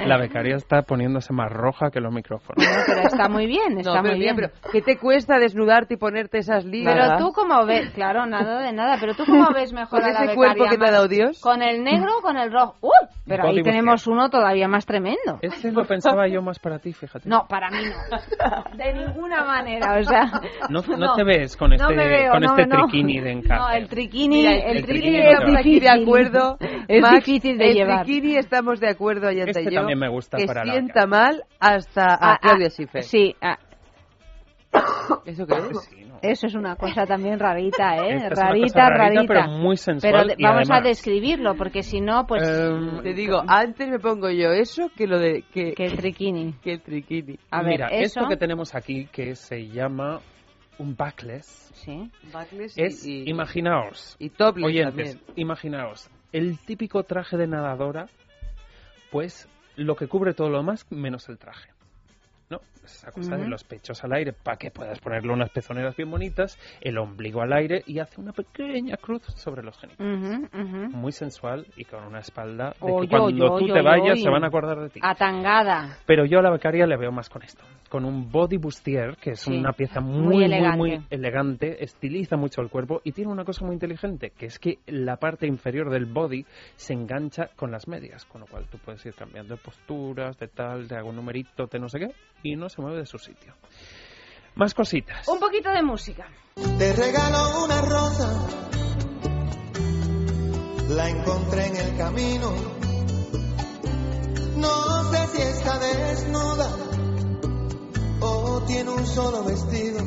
[0.05, 2.65] la becaria está poniéndose más roja que los micrófonos.
[2.87, 4.51] Pero está muy bien, está No, pero muy mira, bien.
[4.53, 6.93] pero ¿qué te cuesta desnudarte y ponerte esas ligas?
[6.95, 10.13] Pero tú como ves, claro, nada de nada, pero tú como ves mejor Con a
[10.13, 11.39] la ese becaria cuerpo que te ha dado Dios.
[11.41, 12.75] ¿Con el negro o con el rojo?
[12.81, 12.91] ¡Uy!
[13.25, 15.39] Pero ahí Body tenemos uno todavía más tremendo.
[15.41, 17.27] Ese lo pensaba yo más para ti, fíjate.
[17.29, 18.77] No, para mí no.
[18.77, 20.31] De ninguna manera, o sea...
[20.69, 22.75] No, no te ves con este, no veo, con no, este no.
[22.87, 23.59] triquini de encaje.
[23.61, 25.59] No, el triquini, Mira, el, el triquini triquini es no te va.
[25.59, 26.01] aquí de difícil.
[26.03, 26.57] acuerdo.
[26.87, 28.05] Es Max, difícil de el llevar.
[28.05, 29.79] triquini estamos de acuerdo, Ayanta Este y yo.
[29.79, 33.03] también me gusta que para la sienta mal hasta a Ah, ah, Claudia Schiffer.
[33.03, 33.57] Sí, ah,
[35.25, 35.89] ¿Eso qué es?
[36.21, 38.15] Eso es una cosa también rarita, ¿eh?
[38.15, 39.33] Esta es una rarita, cosa rarita, rarita.
[39.33, 42.47] pero muy sensual Pero y vamos a describirlo, porque si no, pues...
[42.47, 45.43] Em, Te digo, antes me pongo yo eso que lo de...
[45.53, 46.53] Que, que el triquini.
[46.61, 47.37] Que el triquini.
[47.51, 48.19] A ver, Mira, eso...
[48.21, 50.19] esto que tenemos aquí, que se llama
[50.79, 52.09] un backless, Sí.
[52.33, 55.33] Backless y- es, y, imaginaos, y topless oyentes, también.
[55.35, 58.07] imaginaos, el típico traje de nadadora,
[59.11, 61.69] pues lo que cubre todo lo demás menos el traje.
[62.49, 62.59] ¿No?
[62.85, 66.57] Esa cosa de los pechos al aire para que puedas ponerle unas pezoneras bien bonitas,
[66.79, 70.49] el ombligo al aire y hace una pequeña cruz sobre los genitales.
[70.93, 74.45] Muy sensual y con una espalda de que cuando oy, tú te vayas se van
[74.45, 75.01] a acordar de ti.
[75.03, 75.97] Atangada.
[76.05, 77.65] Pero yo a la becaria le veo más con esto.
[77.89, 80.77] Con un body bustier, que es Sí, una pieza muy muy, muy, elegante.
[80.77, 84.79] muy elegante, estiliza mucho el cuerpo y tiene una cosa muy inteligente, que es que
[84.87, 86.45] la parte inferior del body
[86.75, 90.47] se engancha con las medias, con lo cual tú puedes ir cambiando de posturas, de
[90.47, 92.11] tal, te hago un numerito, de no sé qué,
[92.43, 93.53] y no se mueve de su sitio.
[94.55, 95.27] Más cositas.
[95.27, 96.27] Un poquito de música.
[96.77, 98.47] Te regalo una rosa,
[100.89, 102.51] la encontré en el camino.
[104.55, 106.75] No sé si está desnuda
[108.21, 110.01] o tiene un solo vestido.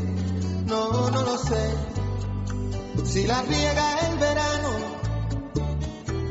[0.67, 1.77] No, no lo sé.
[3.05, 4.71] Si la riega el verano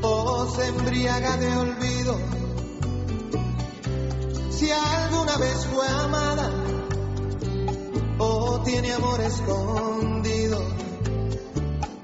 [0.02, 2.39] o se embriaga de olvido.
[4.50, 6.52] Si alguna vez fue amada
[8.18, 10.60] o tiene amor escondido.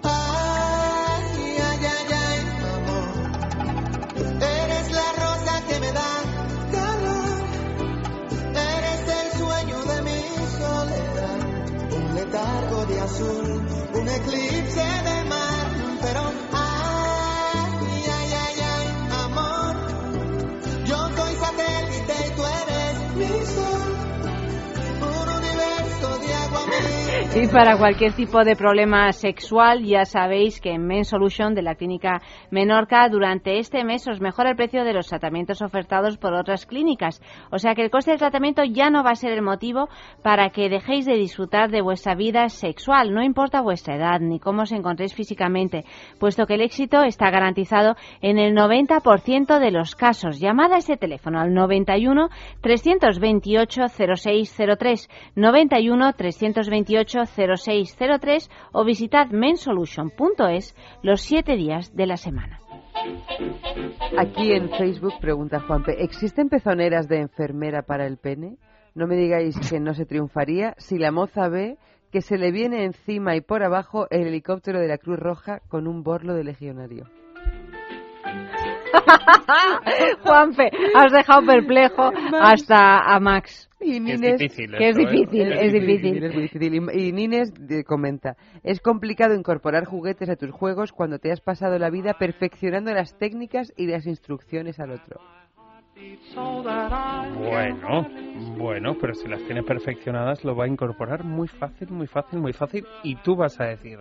[0.03, 2.39] Ay, ay, ay, ay,
[2.75, 3.09] amor.
[4.41, 6.11] Eres la rosa que me da
[6.71, 7.43] calor.
[8.55, 10.21] Eres el sueño de mi
[10.57, 11.39] soledad.
[11.97, 15.97] Un letargo de azul, un eclipse de mar.
[16.01, 16.21] Pero
[27.37, 31.75] Y para cualquier tipo de problema sexual, ya sabéis que en Men Solution de la
[31.75, 36.65] clínica Menorca durante este mes os mejora el precio de los tratamientos ofertados por otras
[36.65, 37.21] clínicas.
[37.51, 39.89] O sea que el coste del tratamiento ya no va a ser el motivo
[40.23, 44.61] para que dejéis de disfrutar de vuestra vida sexual, no importa vuestra edad ni cómo
[44.61, 45.83] os encontréis físicamente,
[46.21, 50.39] puesto que el éxito está garantizado en el 90% de los casos.
[50.39, 52.29] Llamad a este teléfono al 91
[52.61, 62.59] 328 0603 91 328 0603 o visitad mensolution.es los siete días de la semana.
[64.17, 68.57] Aquí en Facebook pregunta Juanpe, ¿existen pezoneras de enfermera para el pene?
[68.93, 71.77] No me digáis que no se triunfaría si la moza ve
[72.11, 75.87] que se le viene encima y por abajo el helicóptero de la Cruz Roja con
[75.87, 77.05] un borlo de legionario.
[80.23, 83.69] Juanfe, has dejado perplejo hasta a Max.
[83.85, 85.11] Y Es Nines, difícil que es esto, ¿eh?
[85.11, 86.13] difícil, es difícil.
[86.13, 86.73] Nines muy difícil.
[86.73, 87.53] Y, y Nines
[87.85, 92.91] comenta, es complicado incorporar juguetes a tus juegos cuando te has pasado la vida perfeccionando
[92.93, 95.21] las técnicas y las instrucciones al otro.
[97.37, 98.07] Bueno,
[98.57, 102.53] bueno, pero si las tiene perfeccionadas lo va a incorporar muy fácil, muy fácil, muy
[102.53, 103.99] fácil y tú vas a decir,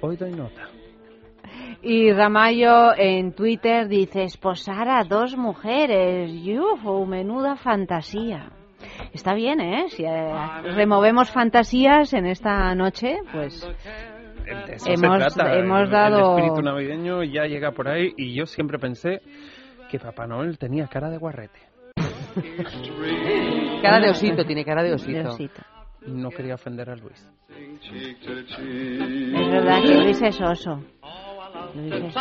[0.00, 0.68] hoy doy nota.
[1.88, 6.32] Y Ramayo en Twitter dice, esposar a dos mujeres.
[6.42, 7.06] ¡Yuhu!
[7.06, 8.50] Menuda fantasía.
[9.12, 9.84] Está bien, ¿eh?
[9.90, 10.32] Si eh,
[10.74, 13.70] removemos fantasías en esta noche, pues eso
[14.90, 15.58] Hemos- se trata.
[15.58, 19.20] hemos El- dado- El espíritu navideño ya llega por ahí y yo siempre pensé
[19.88, 21.60] que Papá Noel tenía cara de guarrete.
[23.82, 25.18] Cara de osito, tiene cara de osito.
[25.18, 25.62] de osito.
[26.06, 27.28] Y no quería ofender a Luis.
[27.48, 30.80] Es verdad que Luis es oso.
[31.74, 32.14] No dices.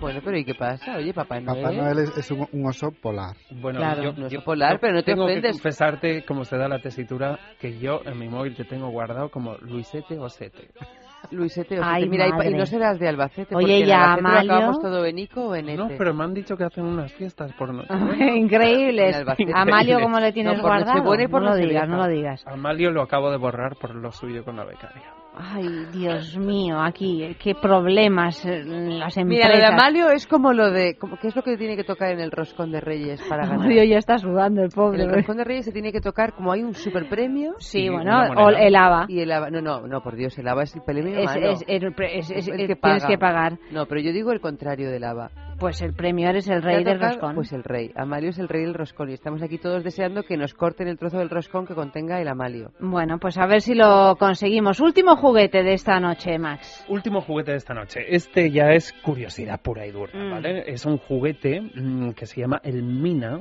[0.00, 0.96] Bueno, pero ¿y qué pasa?
[0.96, 1.62] Oye, Papá Noel.
[1.62, 3.36] Papá Noel es, es un, un oso polar.
[3.60, 5.42] Bueno, Claro, yo, no es yo- polar, yo pero no te tengo ofendes.
[5.56, 9.30] que confesarte, como se da la tesitura, que yo en mi móvil te tengo guardado
[9.30, 10.68] como Luisete Osete.
[11.32, 11.90] Luisete, Osete.
[11.92, 12.50] Ay, mira, y, madre.
[12.50, 14.52] y no serás de Albacete, Oye, porque en ya, Amalio.
[14.52, 15.76] acabamos todo en Ico o en Ete.
[15.76, 17.88] No, pero me han dicho que hacen unas fiestas por noche.
[18.36, 19.16] Increíbles.
[19.16, 19.52] Albacete.
[19.54, 20.94] Amalio, ¿cómo le tienes No, guardado?
[20.94, 22.46] Nochebuena y por no lo digas, no lo digas.
[22.46, 25.12] Amalio lo acabo de borrar por lo suyo con la becaria.
[25.40, 29.24] Ay, Dios mío, aquí, qué problemas eh, las empresas.
[29.26, 30.96] Mira, lo de Amalio es como lo de...
[30.96, 33.60] Como, ¿Qué es lo que tiene que tocar en el roscón de Reyes para ganar?
[33.60, 35.02] Amalio ya está sudando, el En pobre.
[35.04, 37.52] el roscón de Reyes se tiene que tocar como hay un super premio.
[37.58, 39.06] Sí, y bueno, o el ABA.
[39.08, 39.50] Y el ABA.
[39.50, 41.50] No, no, no, por Dios, el ABA es el premio Es- malo.
[41.50, 43.06] es- es- es- es- el que tienes paga.
[43.06, 43.58] que pagar.
[43.70, 45.30] No, pero yo digo el contrario del ABA.
[45.58, 47.34] Pues el premio eres el ¿Te ha rey del roscón.
[47.34, 47.90] Pues el rey.
[47.96, 50.96] Amalio es el rey del roscón y estamos aquí todos deseando que nos corten el
[50.96, 52.70] trozo del roscón que contenga el Amalio.
[52.78, 54.78] Bueno, pues a ver si lo conseguimos.
[54.78, 56.84] Último juguete de esta noche, Max.
[56.88, 58.02] Último juguete de esta noche.
[58.08, 60.30] Este ya es curiosidad pura y dura, Mm.
[60.30, 60.62] ¿vale?
[60.70, 63.40] Es un juguete mm, que se llama el Mina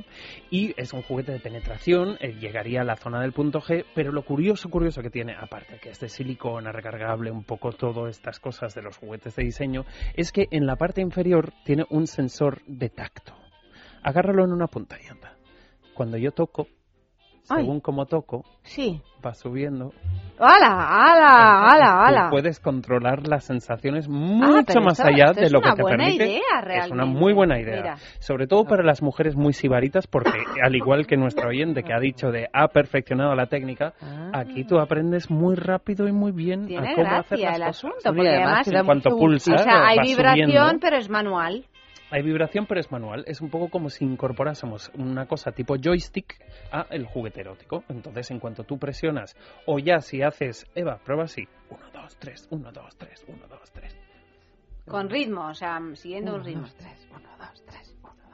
[0.50, 2.18] y es un juguete de penetración.
[2.20, 5.78] eh, llegaría a la zona del punto G, pero lo curioso, curioso que tiene, aparte
[5.80, 9.86] que es de silicona, recargable, un poco todas estas cosas de los juguetes de diseño,
[10.16, 13.34] es que en la parte inferior tiene un sensor de tacto.
[14.04, 15.34] Agárralo en una punta y anda.
[15.94, 16.68] Cuando yo toco,
[17.50, 17.64] Ay.
[17.64, 19.02] según como toco, Sí.
[19.26, 19.92] va subiendo
[20.40, 22.30] ¡Hala, hala, hala, hala!
[22.30, 25.98] puedes controlar las sensaciones Ah, mucho pero más allá de lo que una te buena
[26.04, 26.26] permite.
[26.28, 27.06] idea, es una realmente.
[27.20, 27.76] muy buena idea.
[27.82, 27.96] Mira.
[28.20, 30.30] Sobre todo para las mujeres muy sibaritas, porque
[30.64, 33.94] al igual que nuestro oyente que ha dicho de ha perfeccionado la técnica,
[34.34, 36.68] aquí tú aprendes muy rápido y muy bien Ah.
[36.68, 37.78] Tiene a cómo hacer gracia las el cosas.
[37.78, 40.80] asunto, porque además en cuanto pulsas, o sea, hay vibración, subiendo.
[40.82, 41.66] pero es manual.
[42.10, 43.26] Hay vibración, pero es manual.
[43.28, 46.36] Es un poco como si incorporásemos una cosa tipo joystick
[46.72, 47.84] a el juguete erótico.
[47.90, 49.36] Entonces, en cuanto tú presionas,
[49.66, 51.48] o ya si haces, Eva, prueba así.
[51.70, 53.98] 1, 2, 3, 1, 2, 3, 1, 2, 3.
[54.88, 56.68] Con ritmo, o sea, siguiendo un ritmo.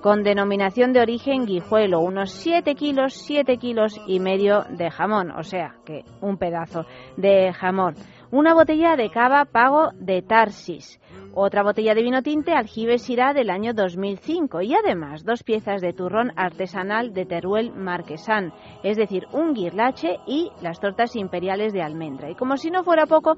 [0.09, 5.43] con denominación de origen guijuelo, unos 7 kilos, 7 kilos y medio de jamón, o
[5.43, 6.87] sea que un pedazo
[7.19, 7.95] de jamón.
[8.31, 10.99] Una botella de cava pago de Tarsis,
[11.35, 15.93] otra botella de vino tinte Aljibes Syrah del año 2005 y además dos piezas de
[15.93, 22.31] turrón artesanal de Teruel Marquesán, es decir, un guirlache y las tortas imperiales de almendra.
[22.31, 23.37] Y como si no fuera poco,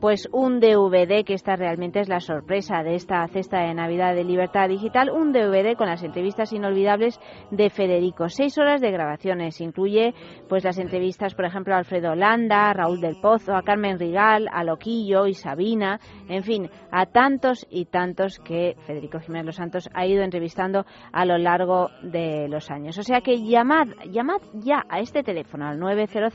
[0.00, 4.24] pues un DVD, que esta realmente es la sorpresa de esta cesta de Navidad de
[4.24, 7.18] Libertad Digital, un DVD con las entrevistas inolvidables
[7.50, 8.28] de Federico.
[8.28, 9.60] Seis horas de grabaciones.
[9.60, 10.14] Incluye
[10.48, 14.48] pues las entrevistas, por ejemplo, a Alfredo Landa, a Raúl del Pozo, a Carmen Rigal,
[14.52, 15.98] a Loquillo y Sabina,
[16.28, 21.24] en fin, a tantos y tantos que Federico Jiménez Los Santos ha ido entrevistando a
[21.24, 22.96] lo largo de los años.
[22.98, 26.32] O sea que llamad, llamad ya a este teléfono al 900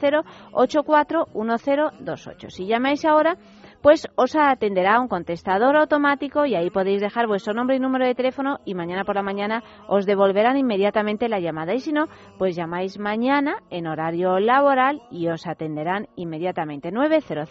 [0.51, 2.49] 841028.
[2.49, 3.37] Si llamáis ahora,
[3.83, 8.15] pues os atenderá un contestador automático y ahí podéis dejar vuestro nombre y número de
[8.15, 11.73] teléfono y mañana por la mañana os devolverán inmediatamente la llamada.
[11.73, 12.07] Y si no,
[12.39, 16.91] pues llamáis mañana en horario laboral y os atenderán inmediatamente.
[16.91, 17.49] 900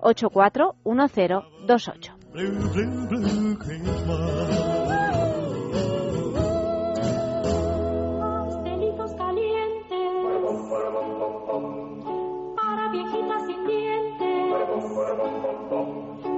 [0.00, 2.14] 841028.
[2.32, 3.56] Blue, blue, blue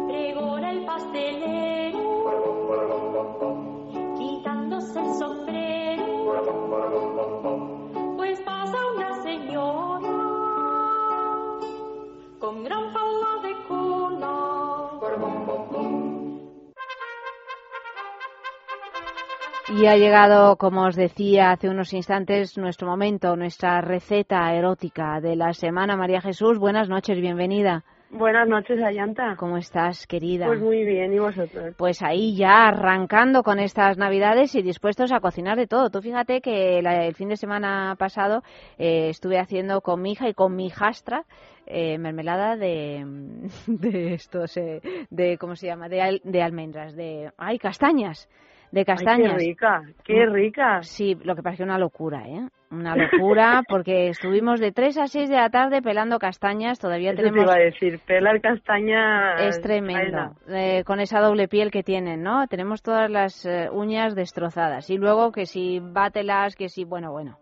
[0.07, 0.85] Pregona el
[4.19, 6.01] quitándose el
[8.19, 10.11] pues pasa una señora
[12.39, 14.37] con gran falda de cola.
[19.71, 25.37] Y ha llegado, como os decía hace unos instantes, nuestro momento, nuestra receta erótica de
[25.37, 25.97] la semana.
[25.97, 27.85] María Jesús, buenas noches, bienvenida.
[28.13, 29.37] Buenas noches, Ayanta.
[29.37, 30.47] ¿Cómo estás, querida?
[30.47, 31.75] Pues muy bien, ¿y vosotros?
[31.77, 35.91] Pues ahí ya arrancando con estas navidades y dispuestos a cocinar de todo.
[35.91, 38.43] Tú fíjate que la- el fin de semana pasado
[38.79, 41.25] eh, estuve haciendo con mi hija y con mi hijastra
[41.67, 43.05] eh, mermelada de,
[43.69, 44.81] de estos, eh,
[45.11, 45.89] de, ¿cómo se llama?
[45.89, 48.29] De, al- de almendras, de, ay, castañas.
[48.73, 49.35] De castañas.
[49.37, 50.83] Ay, qué rica, qué rica.
[50.83, 52.49] Sí, lo que pasa es que una locura, ¿eh?
[52.71, 57.17] Una locura, porque estuvimos de 3 a 6 de la tarde pelando castañas, todavía Eso
[57.17, 57.45] te tenemos...
[57.45, 62.47] iba a decir, pelar castaña Es tremendo, eh, con esa doble piel que tienen, ¿no?
[62.47, 64.89] Tenemos todas las eh, uñas destrozadas.
[64.89, 67.39] Y luego que si bátelas, que si, bueno, bueno.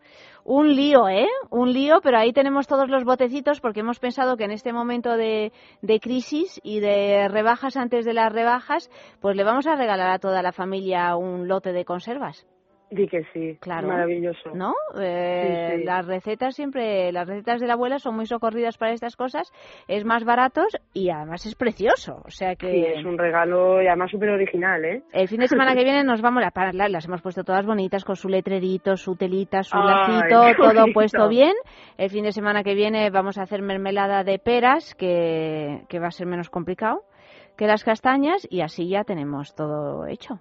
[0.51, 1.29] Un lío, ¿eh?
[1.51, 5.15] Un lío, pero ahí tenemos todos los botecitos porque hemos pensado que en este momento
[5.15, 5.53] de,
[6.01, 8.89] crisis y de rebajas antes de las rebajas,
[9.21, 12.47] pues le vamos a regalar a toda la familia un lote de conservas.
[12.91, 13.89] Di que sí, Claro.
[13.89, 14.51] maravilloso.
[14.55, 14.73] ¿No?
[14.99, 15.85] Eh, Sí, sí.
[15.85, 19.53] Las recetas siempre, las recetas de la abuela son muy socorridas para estas cosas,
[19.89, 22.23] es más baratos y además es precioso.
[22.25, 25.03] O sea que Sí, es un regalo y además súper original, ¿eh?
[25.13, 28.05] el fin de semana que viene nos vamos a para las hemos puesto todas bonitas
[28.05, 30.95] con su letrerito, su telita, su Ay, lacito, todo bonito.
[30.95, 31.53] puesto bien.
[31.99, 36.07] El fin de semana que viene vamos a hacer mermelada de peras, que, que va
[36.07, 37.03] a ser menos complicado
[37.57, 40.39] que las castañas y así ya tenemos todo hecho.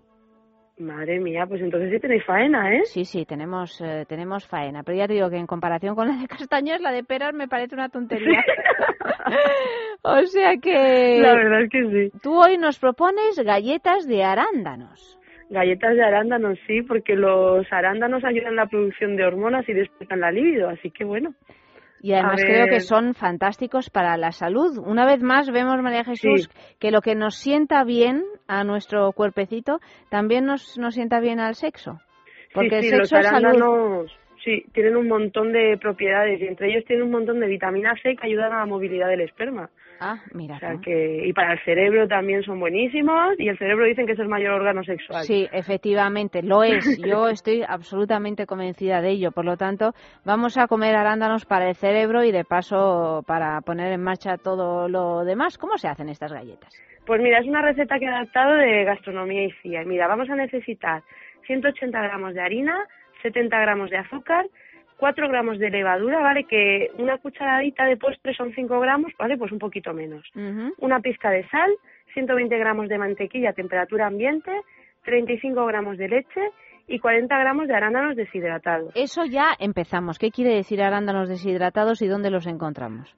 [0.80, 2.82] Madre mía, pues entonces sí tenéis faena, ¿eh?
[2.86, 4.84] Sí, sí, tenemos, eh, tenemos faena.
[4.84, 7.48] Pero ya te digo que en comparación con la de castañas, la de peras me
[7.48, 8.44] parece una tontería.
[10.04, 11.20] o sea que...
[11.20, 11.82] La verdad es que
[12.12, 12.20] sí.
[12.22, 15.18] Tú hoy nos propones galletas de arándanos.
[15.50, 20.20] Galletas de arándanos, sí, porque los arándanos ayudan en la producción de hormonas y despiertan
[20.20, 21.34] la libido, así que bueno.
[22.02, 24.78] Y además creo que son fantásticos para la salud.
[24.78, 26.50] Una vez más vemos, María Jesús,
[26.80, 29.80] que lo que nos sienta bien a nuestro cuerpecito
[30.10, 32.00] también nos, nos sienta bien al sexo.
[32.54, 34.08] Porque sí, sí, el los sexo es salud.
[34.44, 38.16] sí, tienen un montón de propiedades y entre ellos tienen un montón de vitamina C
[38.16, 39.70] que ayudan a la movilidad del esperma.
[40.00, 40.56] Ah, mira.
[40.56, 44.14] O sea que, y para el cerebro también son buenísimos y el cerebro dicen que
[44.14, 45.24] es el mayor órgano sexual.
[45.24, 46.86] Sí, efectivamente, lo es.
[47.04, 49.32] Yo estoy absolutamente convencida de ello.
[49.32, 49.94] Por lo tanto,
[50.26, 54.88] vamos a comer arándanos para el cerebro y de paso para poner en marcha todo
[54.88, 55.58] lo demás.
[55.58, 56.74] ¿Cómo se hacen estas galletas?
[57.06, 59.86] Pues mira, es una receta que he adaptado de gastronomía y CIA.
[59.86, 61.04] Mira, vamos a necesitar
[61.46, 62.86] 180 gramos de harina,
[63.24, 64.46] 70 gramos de azúcar,
[64.98, 66.46] 4 gramos de levadura, ¿vale?
[66.46, 69.38] Que una cucharadita de postre son 5 gramos, ¿vale?
[69.38, 70.26] Pues un poquito menos.
[70.80, 71.72] Una pizca de sal,
[72.14, 74.52] 120 gramos de mantequilla a temperatura ambiente,
[75.06, 76.42] 35 gramos de leche
[76.88, 78.92] y 40 gramos de arándanos deshidratados.
[78.96, 80.18] Eso ya empezamos.
[80.18, 83.16] ¿Qué quiere decir arándanos deshidratados y dónde los encontramos?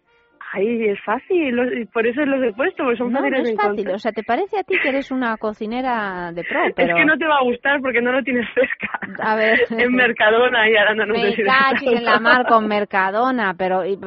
[0.52, 3.50] Ay, es fácil, los- por eso los he puesto, porque son No, no fáciles de
[3.52, 3.72] es fácil.
[3.72, 3.96] encontrar.
[3.96, 6.60] O sea, ¿te parece a ti que eres una cocinera de pro?
[6.76, 6.88] Pero...
[6.90, 9.00] Es que no te va a gustar porque no lo tienes cerca.
[9.22, 9.60] A ver.
[9.78, 13.98] en Mercadona y arándanos Me cachis en la mar con Mercadona, pero y,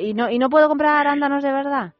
[0.00, 1.92] y no, y no puedo comprar arándanos de verdad.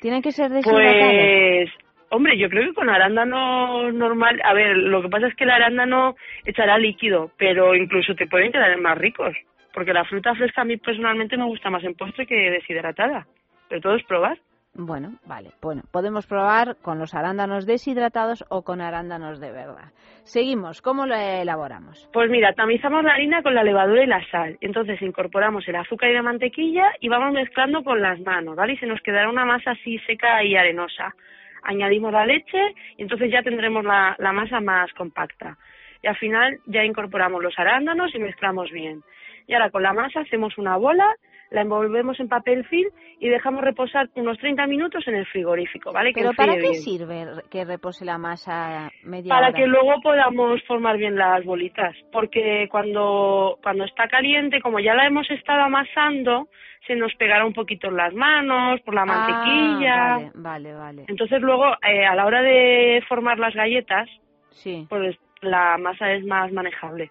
[0.00, 1.00] Tienen que ser deshidratados.
[1.10, 1.70] Pues,
[2.10, 5.50] hombre, yo creo que con arándano normal, a ver, lo que pasa es que el
[5.50, 6.14] arándano
[6.44, 9.34] echará líquido, pero incluso te pueden quedar más ricos,
[9.78, 13.28] porque la fruta fresca a mí personalmente me gusta más en postre que deshidratada.
[13.68, 14.36] Pero todo es probar.
[14.74, 15.50] Bueno, vale.
[15.62, 19.92] Bueno, podemos probar con los arándanos deshidratados o con arándanos de verdad.
[20.24, 20.82] Seguimos.
[20.82, 22.10] ¿Cómo lo elaboramos?
[22.12, 24.58] Pues mira, tamizamos la harina con la levadura y la sal.
[24.60, 28.72] Entonces incorporamos el azúcar y la mantequilla y vamos mezclando con las manos, ¿vale?
[28.72, 31.14] Y se nos quedará una masa así seca y arenosa.
[31.62, 35.56] Añadimos la leche y entonces ya tendremos la, la masa más compacta.
[36.02, 39.04] Y al final ya incorporamos los arándanos y mezclamos bien.
[39.48, 41.12] Y ahora con la masa hacemos una bola,
[41.50, 46.12] la envolvemos en papel film y dejamos reposar unos 30 minutos en el frigorífico, ¿vale?
[46.12, 46.74] Que ¿Pero para qué bien.
[46.74, 49.56] sirve que repose la masa media para hora?
[49.56, 55.06] que luego podamos formar bien las bolitas porque cuando cuando está caliente como ya la
[55.06, 56.48] hemos estado amasando
[56.86, 61.04] se nos pegará un poquito en las manos por la mantequilla Ah, vale, vale, vale.
[61.08, 64.08] entonces luego eh, a la hora de formar las galletas
[64.50, 64.86] Sí.
[64.90, 67.10] pues la masa es más manejable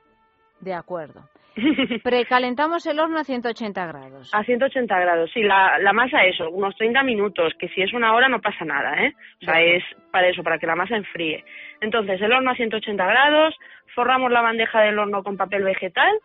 [0.62, 1.22] De acuerdo.
[2.04, 4.34] Precalentamos el horno a 180 grados.
[4.34, 8.14] a 180 grados sí la, la masa eso unos 30 minutos que si es una
[8.14, 11.44] hora no pasa nada eh o sea es para eso para que la masa enfríe
[11.82, 13.56] entonces el horno a 180 grados
[13.96, 16.20] forramos la bandeja del horno con papel vegetal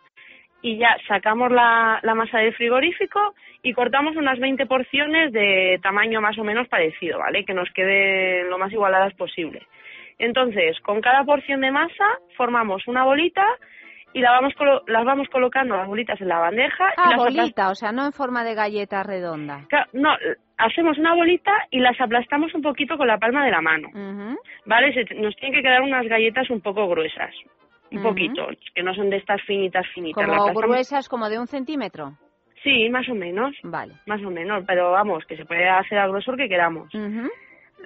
[0.61, 6.21] y ya sacamos la, la masa del frigorífico y cortamos unas 20 porciones de tamaño
[6.21, 7.43] más o menos parecido, ¿vale?
[7.43, 9.61] Que nos queden lo más igualadas posible.
[10.19, 12.05] Entonces, con cada porción de masa
[12.37, 13.45] formamos una bolita
[14.13, 16.89] y la vamos colo- las vamos colocando las bolitas en la bandeja.
[16.89, 19.65] y Ah, las bolita, o sea, no en forma de galleta redonda.
[19.93, 20.09] No,
[20.57, 23.89] hacemos una bolita y las aplastamos un poquito con la palma de la mano.
[24.65, 24.93] ¿vale?
[24.93, 27.33] Se- nos tienen que quedar unas galletas un poco gruesas,
[27.91, 30.25] un poquito, que no son de estas finitas, finitas.
[30.25, 32.13] Como gruesas, como de un centímetro.
[32.63, 33.53] Sí, más o menos.
[33.63, 33.93] Vale.
[34.05, 36.93] Más o menos, pero vamos, que se puede hacer al grosor que queramos.
[36.95, 37.29] Ujú.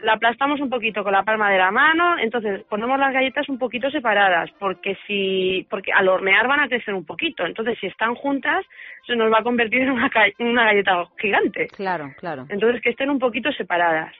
[0.03, 3.57] La aplastamos un poquito con la palma de la mano, entonces ponemos las galletas un
[3.57, 8.13] poquito separadas, porque si, porque al hornear van a crecer un poquito, entonces si están
[8.13, 8.63] juntas
[9.07, 11.67] se nos va a convertir en una, una galleta gigante.
[11.67, 12.45] Claro, claro.
[12.49, 14.13] Entonces que estén un poquito separadas.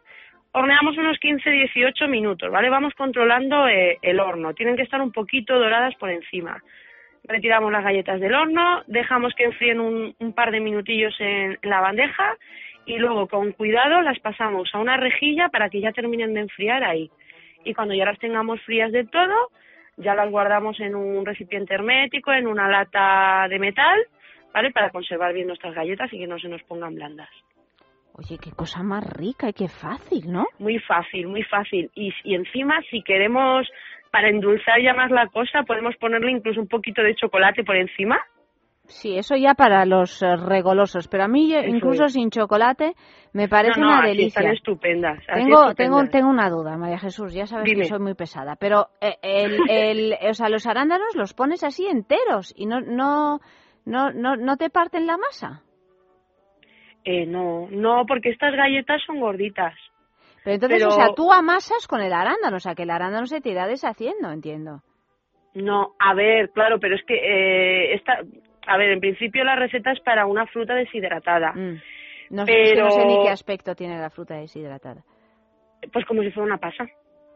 [0.52, 2.70] Horneamos unos 15-18 minutos, ¿vale?
[2.70, 4.54] Vamos controlando eh, el horno.
[4.56, 6.64] Tienen que estar un poquito doradas por encima.
[7.24, 11.70] Retiramos las galletas del horno, dejamos que enfríen un, un par de minutillos en, en
[11.70, 12.36] la bandeja
[12.88, 16.84] y luego con cuidado las pasamos a una rejilla para que ya terminen de enfriar
[16.84, 17.12] ahí.
[17.66, 19.50] Y cuando ya las tengamos frías de todo,
[19.98, 24.00] ya las guardamos en un recipiente hermético, en una lata de metal,
[24.54, 24.72] ¿vale?
[24.72, 27.30] Para conservar bien nuestras galletas y que no se nos pongan blandas.
[28.14, 30.46] Oye, qué cosa más rica y qué fácil, ¿no?
[30.58, 31.92] Muy fácil, muy fácil.
[31.94, 33.68] Y, y encima, si queremos,
[34.12, 38.18] para endulzar ya más la cosa, podemos ponerle incluso un poquito de chocolate por encima.
[38.88, 42.14] Sí, eso ya para los eh, regolosos, pero a mí Eso incluso es.
[42.14, 42.94] sin chocolate
[43.34, 44.40] me parece No, no, una así delicia.
[44.40, 45.18] están estupendas.
[45.28, 45.68] así Tengo, tengo,
[46.00, 46.10] estupendas.
[46.12, 47.82] tengo una duda, María Jesús, ya sabes Dime.
[47.84, 51.86] que soy muy pesada, pero eh, el, el, o sea, los arándanos los pones así
[51.86, 53.40] enteros y no, no,
[53.86, 55.64] no, no, no te parten la masa.
[57.04, 59.74] Eh, no, no, porque estas galletas son gorditas.
[60.44, 63.26] Pero entonces, Pero- o sea, tú amasas con el arándano, o sea, que el arándano
[63.28, 64.82] se te irá deshaciendo, entiendo.
[65.54, 68.20] No, a ver, claro, pero es que eh, esta,
[68.68, 71.54] a ver, en principio la receta es para una fruta deshidratada.
[71.54, 71.82] Mm.
[72.30, 75.02] No, sé- es que pero, no sé ni qué aspecto tiene la fruta deshidratada.
[75.94, 76.86] pues como si fuera una pasa.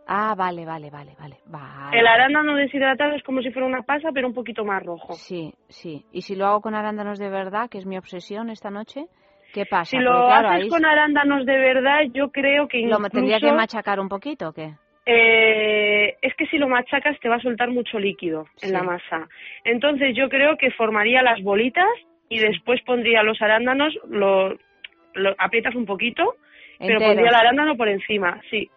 [0.07, 1.37] Ah, vale, vale, vale, vale.
[1.45, 1.99] vale.
[1.99, 5.13] El arándano deshidratado es como si fuera una pasa, pero un poquito más rojo.
[5.13, 6.05] Sí, sí.
[6.11, 9.05] Y si lo hago con arándanos de verdad, que es mi obsesión esta noche,
[9.53, 9.85] ¿qué pasa?
[9.91, 13.09] Si Porque, lo claro, haces ahí con arándanos de verdad, yo creo que lo incluso...
[13.09, 14.73] tendría que machacar un poquito, ¿o qué?
[15.05, 19.27] Eh, es que si lo machacas te va a soltar mucho líquido en la masa.
[19.63, 21.89] Entonces yo creo que formaría las bolitas
[22.29, 24.57] y después pondría los arándanos, lo,
[25.13, 26.35] lo aprietas un poquito,
[26.79, 28.69] pero pondría el arándano por encima, sí.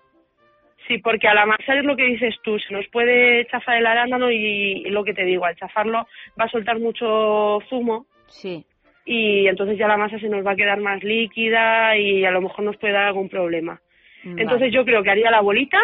[0.88, 4.30] Sí, porque al amasar es lo que dices tú, se nos puede chafar el arándano
[4.30, 6.06] y, y lo que te digo, al chafarlo
[6.38, 8.64] va a soltar mucho zumo Sí.
[9.06, 12.42] y entonces ya la masa se nos va a quedar más líquida y a lo
[12.42, 13.80] mejor nos puede dar algún problema.
[14.24, 15.78] Entonces yo creo que haría la bolita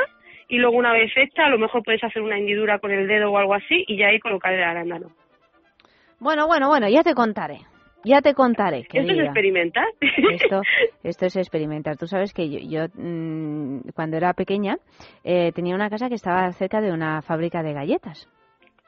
[0.51, 3.31] y luego una vez hecha a lo mejor puedes hacer una hendidura con el dedo
[3.31, 5.09] o algo así y ya ahí colocar el arándano.
[6.18, 7.60] Bueno, bueno, bueno, ya te contaré.
[8.02, 9.86] Ya te contaré, Esto es experimentar.
[10.32, 10.62] Esto,
[11.05, 11.97] esto es experimentar.
[11.98, 14.78] Tú sabes que yo, yo, mm, cuando era pequeña
[15.22, 18.28] eh, tenía una casa que estaba cerca de una fábrica de galletas.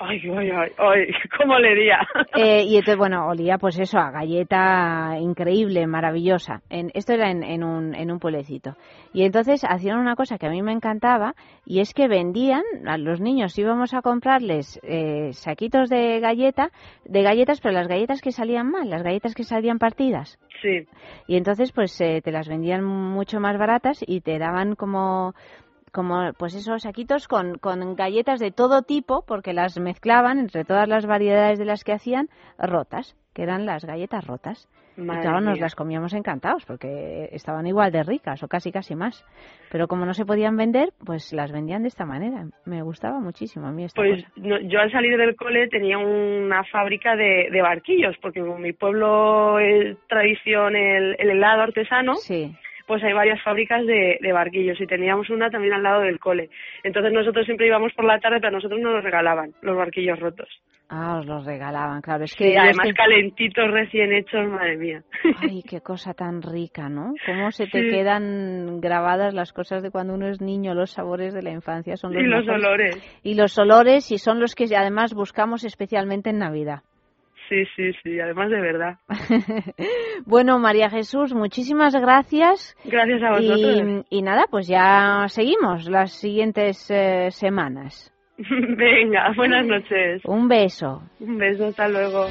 [0.05, 1.07] Ay, ay, ay, ay,
[1.39, 1.99] ¿cómo le diría?
[2.35, 6.62] Eh, y entonces, bueno, olía pues eso, a galleta increíble, maravillosa.
[6.70, 8.74] En, esto era en, en, un, en un pueblecito.
[9.12, 11.35] Y entonces hacían una cosa que a mí me encantaba
[11.66, 16.70] y es que vendían, a los niños íbamos a comprarles eh, saquitos de galleta,
[17.05, 20.39] de galletas, pero las galletas que salían mal, las galletas que salían partidas.
[20.62, 20.87] Sí.
[21.27, 25.35] Y entonces pues eh, te las vendían mucho más baratas y te daban como
[25.93, 30.89] como pues esos saquitos con, con galletas de todo tipo porque las mezclaban entre todas
[30.89, 32.28] las variedades de las que hacían
[32.59, 34.69] rotas que eran las galletas rotas.
[34.94, 35.62] Madre y claro nos mía.
[35.62, 39.24] las comíamos encantados porque estaban igual de ricas o casi casi más.
[39.70, 42.44] Pero como no se podían vender pues las vendían de esta manera.
[42.66, 44.32] Me gustaba muchísimo a mí esta Pues cosa.
[44.36, 48.74] no- yo al salir del cole tenía una fábrica de, de barquillos, porque como mi
[48.74, 52.12] pueblo es tradición el, el helado artesano,
[52.93, 56.51] pues hay varias fábricas de, de barquillos y teníamos una también al lado del cole.
[56.85, 60.20] Entonces nosotros siempre íbamos por la tarde, pero a nosotros nos los regalaban, los barquillos
[60.20, 60.47] rotos.
[60.90, 65.02] ah os los regalaban claro es que Sí, además calentitos, recién hechos, madre mía.
[65.40, 67.14] Ay, qué cosa tan rica, ¿no?
[67.24, 67.89] Cómo se te Sí.
[67.89, 72.12] quedan grabadas las cosas de cuando uno es niño, los sabores de la infancia son
[72.12, 73.20] los Y los olores.
[73.23, 76.81] Y los olores y son los que además buscamos especialmente en Navidad.
[77.53, 78.95] Sí, sí, sí, además de verdad.
[80.24, 82.77] Bueno, María Jesús, muchísimas gracias.
[82.85, 84.05] Gracias a vosotros.
[84.09, 88.11] Y, y nada, pues ya seguimos las siguientes eh, semanas.
[88.39, 90.23] Venga, buenas noches.
[90.24, 91.03] Un beso.
[91.20, 92.27] Un beso, hasta luego.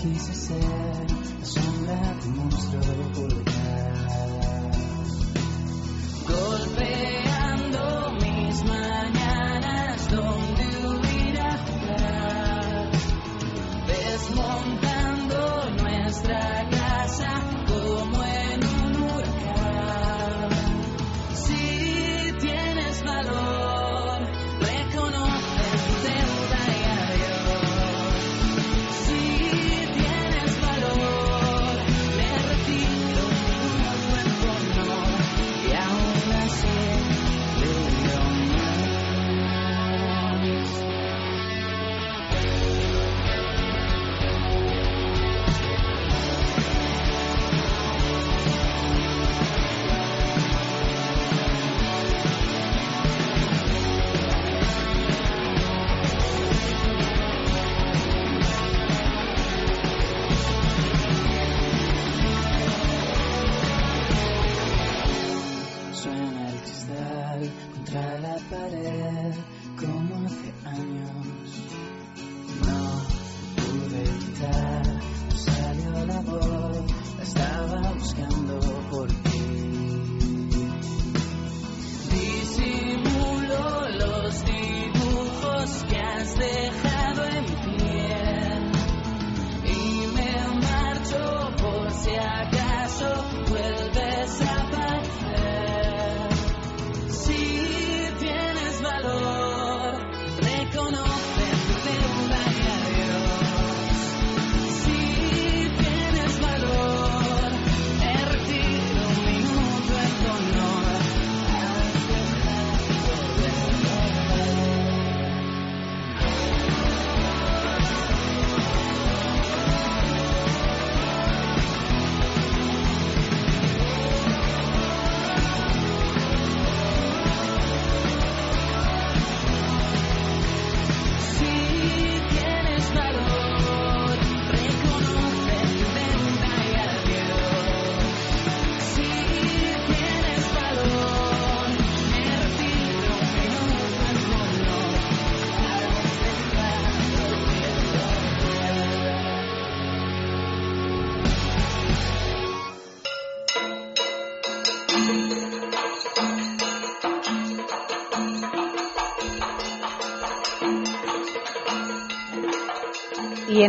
[0.00, 0.56] Quise ser
[1.40, 2.80] la sombra de un monstruo
[3.14, 3.39] vulgar.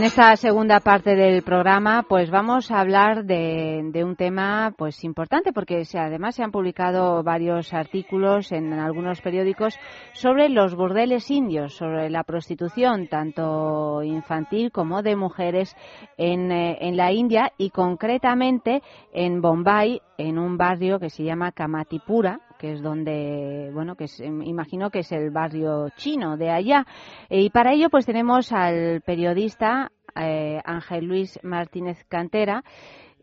[0.01, 5.53] En esta segunda parte del programa, pues vamos a hablar de, un tema pues importante,
[5.53, 9.77] porque además se han publicado varios artículos en algunos periódicos
[10.13, 15.75] sobre los burdeles indios, sobre la prostitución, tanto infantil como de mujeres
[16.17, 18.81] en, eh, en la India y concretamente
[19.13, 24.19] en Bombay, en un barrio que se llama Kamatipura, que es donde, bueno, que es,
[24.19, 26.85] em, imagino que es el barrio chino de allá.
[27.27, 32.61] Y para ello, pues tenemos al periodista eh, Ángel Luis Martínez Cantera.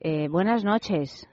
[0.01, 1.29] Eh, buenas noches.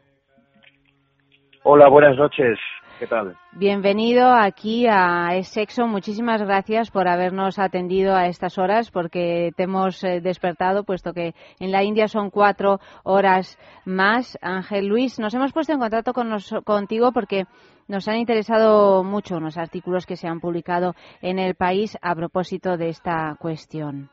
[1.64, 2.60] Hola, buenas noches.
[3.00, 3.36] ¿Qué tal?
[3.52, 5.86] Bienvenido aquí a Sexo.
[5.86, 11.34] Muchísimas gracias por habernos atendido a estas horas porque te hemos eh, despertado, puesto que
[11.60, 14.38] en la India son cuatro horas más.
[14.42, 17.44] Ángel Luis, nos hemos puesto en contacto con nos- contigo porque
[17.90, 22.78] nos han interesado mucho los artículos que se han publicado en el país a propósito
[22.78, 24.10] de esta cuestión.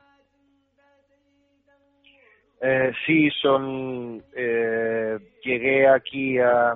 [2.61, 4.23] Eh, sí, son.
[4.37, 6.75] eh, llegué aquí a,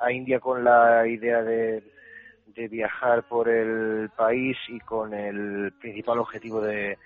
[0.00, 1.82] a India con la idea de,
[2.70, 6.98] viajar por el país y con el principal objetivo de,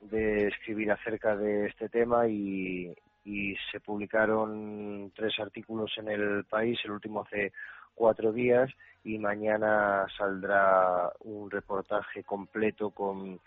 [0.00, 2.92] de escribir acerca de este tema y,
[3.24, 7.52] y se publicaron tres artículos en el país, el último hace
[7.94, 8.68] cuatro días
[9.04, 13.40] y mañana saldrá un reportaje completo con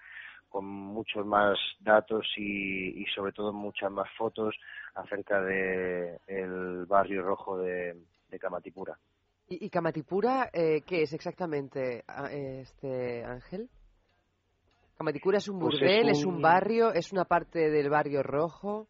[0.48, 4.56] con muchos más datos y, y sobre todo muchas más fotos
[4.96, 6.18] acerca de
[6.88, 7.96] barrio rojo de,
[8.30, 8.98] de Kamatipura.
[9.48, 12.04] ¿Y, y Kamatipura eh, qué es exactamente,
[12.62, 13.70] este Ángel?
[14.98, 16.36] Kamatipura es un Pues es burdel, es un...
[16.36, 18.88] un- barrio, es una parte del barrio rojo.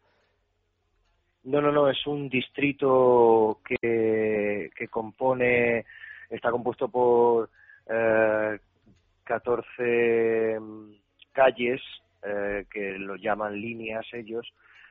[1.44, 5.86] No, no, no, es un distrito que, que compone,
[6.28, 7.48] está compuesto por
[7.88, 8.58] eh,
[9.24, 10.92] 14 mm,
[11.32, 11.80] calles,
[12.22, 14.46] eh, que lo llaman líneas ellos,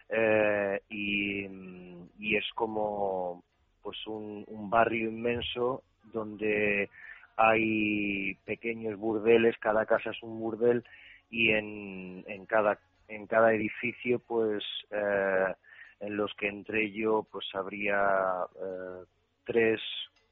[0.10, 3.44] eh, y, mm, y es como
[3.82, 6.90] pues un, un barrio inmenso donde
[7.38, 10.84] hay pequeños burdeles, cada casa es un burdel
[11.30, 15.54] y en, en cada en cada edificio pues eh,
[16.00, 19.04] en los que entre ello pues habría eh,
[19.46, 19.82] tres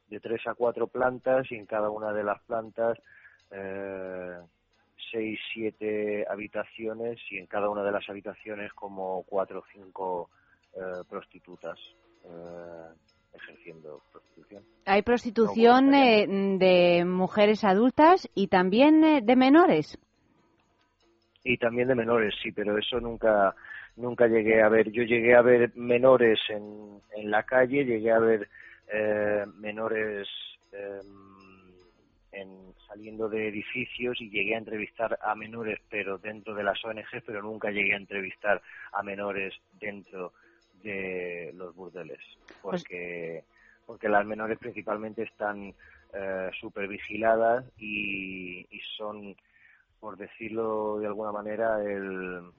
[0.10, 2.98] de tres a cuatro plantas y en cada una de las plantas
[3.52, 4.38] eh,
[5.12, 10.30] seis siete habitaciones y en cada una de las habitaciones como cuatro o cinco
[10.74, 11.80] eh, prostitutas.
[12.26, 12.90] Eh,
[13.38, 14.64] ejerciendo prostitución.
[14.86, 19.98] Hay prostitución eh, de mujeres adultas y también eh, de menores.
[21.44, 23.56] Y también de menores, sí, pero eso nunca
[23.98, 24.92] nunca llegué a ver.
[24.92, 28.48] Yo llegué a ver menores en, en la calle, llegué a ver
[28.92, 30.28] eh, menores
[30.72, 31.02] eh,
[32.32, 37.24] en, saliendo de edificios y llegué a entrevistar a menores, pero dentro de las ONG,
[37.26, 38.62] pero nunca llegué a entrevistar
[38.94, 40.47] a menores dentro de
[41.54, 42.20] los burdeles,
[42.62, 43.44] porque
[43.88, 45.74] porque las menores principalmente están
[46.14, 49.36] eh, supervigiladas y, y son,
[50.00, 52.52] por decirlo de alguna manera, el,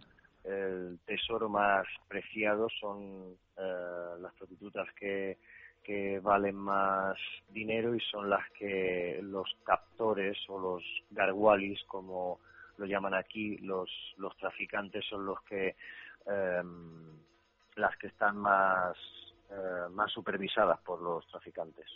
[0.45, 5.37] el tesoro más preciado son eh, las prostitutas que,
[5.85, 7.19] que valen más
[7.51, 12.41] dinero y son las que los captores o los gargualis, como
[12.79, 15.77] lo llaman aquí, los, los traficantes son los que
[16.27, 17.19] em,
[17.79, 18.97] las que están más
[19.51, 21.87] eh, más supervisadas por los traficantes.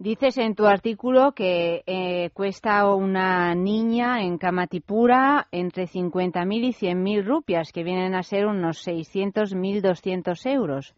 [0.00, 7.24] Dices en tu artículo que eh, cuesta una niña en Kamatipura entre 50.000 y 100.000
[7.24, 10.94] rupias, que vienen a ser unos 600, 1.200 euros.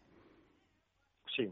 [1.35, 1.51] Sí.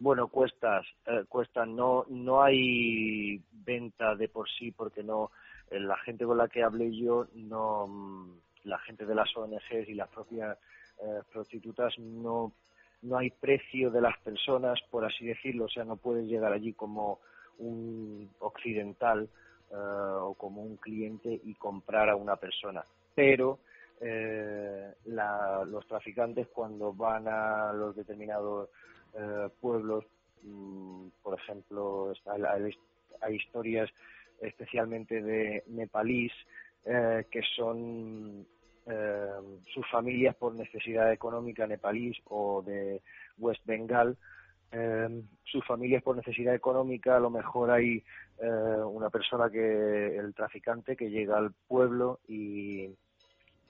[0.00, 1.76] Bueno, cuestas, eh, cuestan.
[1.76, 5.30] No, no hay venta de por sí porque no.
[5.70, 8.30] eh, la gente con la que hablé yo, no, mm,
[8.64, 10.58] la gente de las ONGs y las propias
[11.02, 12.52] eh, prostitutas no
[13.02, 16.72] no hay precio de las personas, por así decirlo, o sea, no puedes llegar allí
[16.72, 17.18] como
[17.58, 19.28] un occidental
[19.72, 22.84] eh, o como un cliente y comprar a una persona.
[23.16, 23.58] Pero
[24.00, 28.68] eh, la- los traficantes cuando van a los determinados
[29.60, 30.04] pueblos,
[30.44, 32.70] mm, por ejemplo, hay,
[33.20, 33.90] hay historias
[34.40, 36.32] especialmente de nepalíes
[36.84, 38.46] que son
[38.86, 39.26] eh,
[39.72, 43.00] sus familias por necesidad económica nepalís o de
[43.38, 44.16] West Bengal,
[44.72, 48.02] eh, sus familias por necesidad económica, a lo mejor hay
[48.38, 52.88] eh, una persona que, el traficante que llega al pueblo y,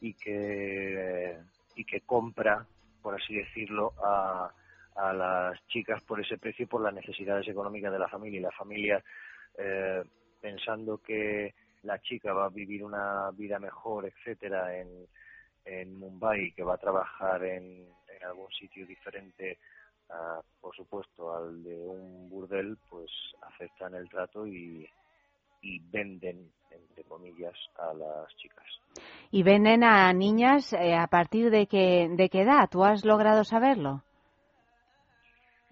[0.01, 1.39] y que
[1.75, 2.67] y que compra,
[3.01, 4.53] por así decirlo, a,
[4.97, 8.39] a las chicas por ese precio por las necesidades económicas de la familia.
[8.39, 9.03] Y la familia
[9.59, 10.03] eh,
[10.41, 14.89] pensando que la chica va a vivir una vida mejor, etcétera, en,
[15.65, 19.59] en Mumbai, que va a trabajar en, en algún sitio diferente,
[20.11, 23.11] ah, por supuesto, al de un burdel, pues
[23.43, 24.89] aceptan el trato y,
[25.63, 28.67] y venden, entre comillas, a las chicas.
[29.31, 32.69] Y venden a niñas eh, a partir de qué, de qué edad.
[32.71, 34.03] ¿Tú has logrado saberlo?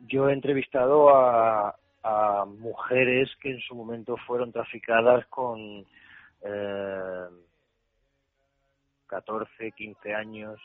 [0.06, 5.84] Yo he entrevistado a, a mujeres que en su momento fueron traficadas con
[6.42, 7.28] eh,
[9.06, 10.60] 14, 15 años,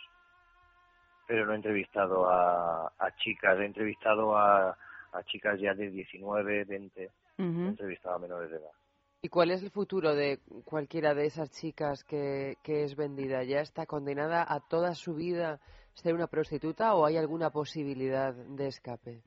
[1.28, 4.78] pero no he entrevistado a, a chicas, he entrevistado a,
[5.12, 8.72] a chicas ya de 19, 20, he entrevistado a menores de edad.
[9.22, 13.44] ¿Y cuál es el futuro de cualquiera de esas chicas que, que es vendida?
[13.44, 15.60] ¿Ya está condenada a toda su vida
[15.96, 19.24] ser una prostituta o hay alguna posibilidad de escape?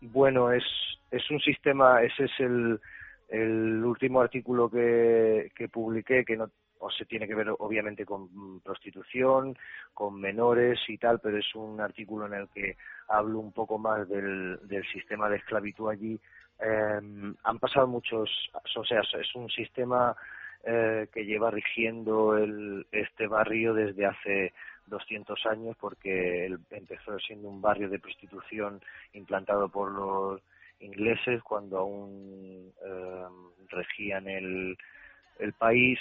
[0.00, 0.64] Bueno, es,
[1.12, 2.80] es un sistema, ese es el,
[3.28, 8.60] el último artículo que, publiqué, que no o se tiene que ver obviamente con mm,
[8.60, 9.56] prostitución,
[9.94, 12.76] con menores y tal, pero es un artículo en el que
[13.08, 16.20] hablo un poco más del, del sistema de esclavitud allí.
[16.60, 18.30] Eh, han pasado muchos,
[18.76, 20.14] o sea, es un sistema
[20.64, 24.52] eh, que lleva rigiendo el, este barrio desde hace
[24.86, 28.80] 200 años porque empezó siendo un barrio de prostitución
[29.12, 30.42] implantado por los
[30.80, 33.26] ingleses cuando aún eh,
[33.68, 34.76] regían el,
[35.38, 35.98] el país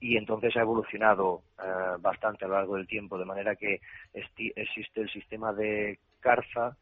[0.00, 3.80] y entonces ha evolucionado eh, bastante a lo largo del tiempo, de manera que
[4.12, 6.76] existe el sistema de Carza,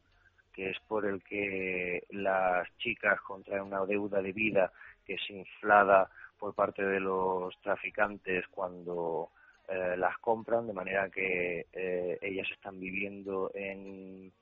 [0.54, 4.72] que es por el que las chicas contraen una deuda de vida
[5.04, 9.28] que es inflada por parte de los traficantes cuando
[9.68, 14.32] eh, las compran, de manera que eh, ellas están viviendo en,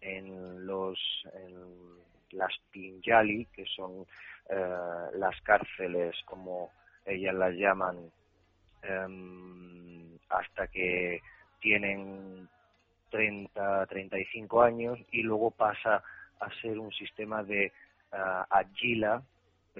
[0.00, 0.98] en los
[1.34, 2.00] en
[2.32, 4.06] las pinjali, que son
[4.48, 6.70] eh, las cárceles, como
[7.04, 8.10] ellas las llaman,
[8.82, 11.20] em, hasta que
[11.60, 12.48] tienen
[13.10, 16.02] 30, 35 años y luego pasa
[16.40, 17.72] a ser un sistema de
[18.12, 19.22] ah, agila,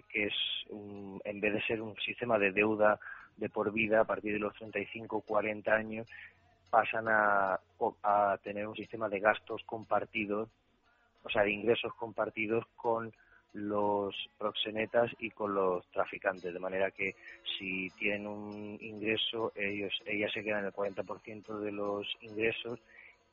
[0.08, 0.34] que es
[0.68, 2.98] un- en vez de ser un sistema de deuda
[3.36, 6.06] de por vida a partir de los 35 40 años
[6.70, 7.58] pasan a,
[8.04, 10.48] a tener un sistema de gastos compartidos,
[11.22, 13.12] o sea, de ingresos compartidos con
[13.52, 17.14] los proxenetas y con los traficantes, de manera que
[17.58, 22.78] si tienen un ingreso, ellos, ellas se quedan el 40% de los ingresos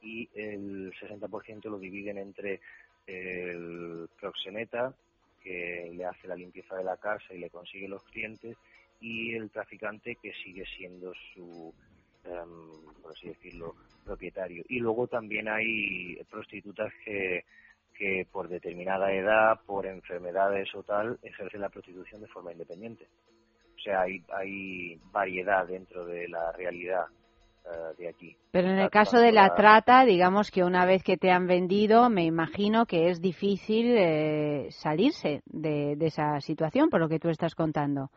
[0.01, 2.59] y el 60% lo dividen entre
[3.05, 4.93] el proxeneta,
[5.41, 8.57] que le hace la limpieza de la casa y le consigue los clientes,
[8.99, 11.73] y el traficante, que sigue siendo su,
[12.25, 14.63] em, por así decirlo, propietario.
[14.67, 17.45] Y luego también hay prostitutas que,
[17.97, 23.07] que por determinada edad, por enfermedades o tal, ejercen la prostitución de forma independiente.
[23.75, 27.05] O sea, hay, hay variedad dentro de la realidad
[27.65, 28.35] eh, de aquí.
[28.51, 32.09] Pero en el caso de la trata, digamos que una vez que te han vendido,
[32.09, 37.29] me imagino que es difícil eh, salirse de, de esa situación, por lo que tú
[37.29, 38.09] estás contando.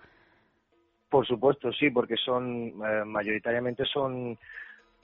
[1.11, 4.39] Por supuesto, sí, porque son eh, mayoritariamente son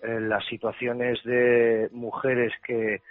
[0.03, 3.03] eh, las situaciones de mujeres que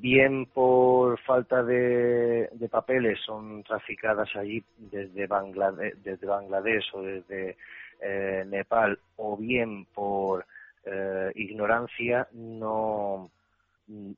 [0.00, 7.56] bien por falta de, papeles son traficadas allí desde Bangladesh, o desde
[8.00, 10.44] eh, Nepal o bien por
[10.84, 13.30] eh, ignorancia no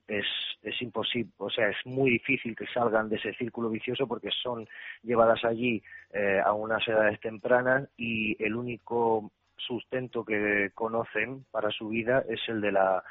[0.07, 0.27] es,
[0.63, 4.67] es imposible, o sea, es muy difícil que salgan de ese círculo vicioso porque son
[5.03, 5.83] llevadas allí
[6.13, 12.41] eh, a unas edades tempranas y el único sustento que conocen para su vida es
[12.49, 13.03] el de la,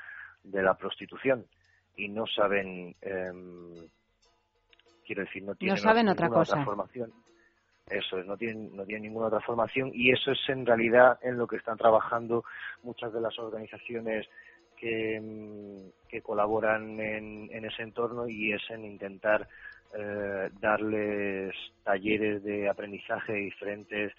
[0.44, 1.46] de la prostitución
[1.96, 3.88] y no saben, em,
[5.06, 6.64] quiero decir, no tienen saben otra cosa.
[6.64, 7.14] formación.
[7.88, 11.38] Eso es, no tienen, no tienen ninguna otra formación y eso es en realidad en
[11.38, 12.44] lo que están trabajando
[12.82, 14.28] muchas de las organizaciones
[14.76, 19.48] que, mm, que colaboran en, en ese entorno y es en intentar
[19.94, 24.14] eh, darles talleres de aprendizaje de diferentes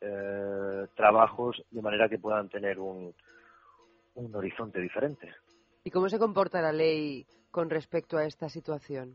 [0.00, 3.14] eh, trabajos de manera que puedan tener un,
[4.14, 5.30] un horizonte diferente.
[5.84, 9.14] ¿Y cómo se comporta la ley con respecto a esta situación?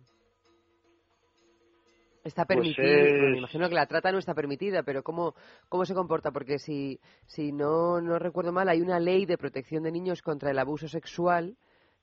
[2.24, 2.90] Está Pues permitido,
[3.30, 5.36] me imagino que la trata no está permitida, pero ¿cómo,
[5.70, 6.32] cómo se comporta?
[6.32, 10.50] Porque si, si no, no recuerdo mal, hay una ley de protección de niños contra
[10.50, 11.56] el abuso sexual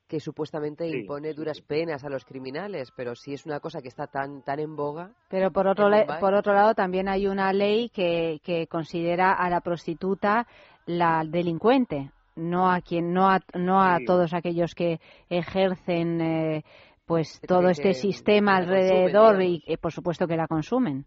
[0.07, 3.89] que supuestamente Sí, impone duras penas a los criminales, pero si es una cosa que
[3.89, 6.21] está tan, tan en boga, Pero por otro, le- Mumbai.
[6.21, 10.47] por otro lado, también hay una ley que, que considera a la prostituta
[10.85, 14.05] la delincuente, no a quien, no a, no a Sí.
[14.05, 14.99] todos aquellos que
[15.29, 16.63] ejercen eh,
[17.05, 21.05] pues todo este sistema consumen, alrededor y que por supuesto que la consumen.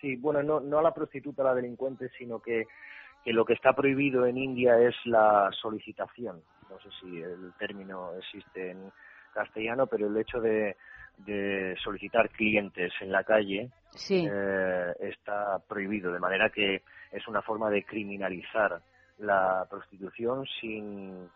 [0.00, 2.64] Sí, bueno, no, no a la prostituta, a la delincuente, sino que,
[3.24, 6.42] que lo que está prohibido en India es la solicitación.
[6.70, 8.90] No sé si el término existe en
[9.34, 10.76] castellano, pero el hecho de,
[11.18, 14.26] de solicitar clientes en la calle Sí.
[14.30, 16.82] eh, está prohibido, de manera que
[17.12, 18.80] es una forma de criminalizar
[19.20, 21.28] la prostitución sin,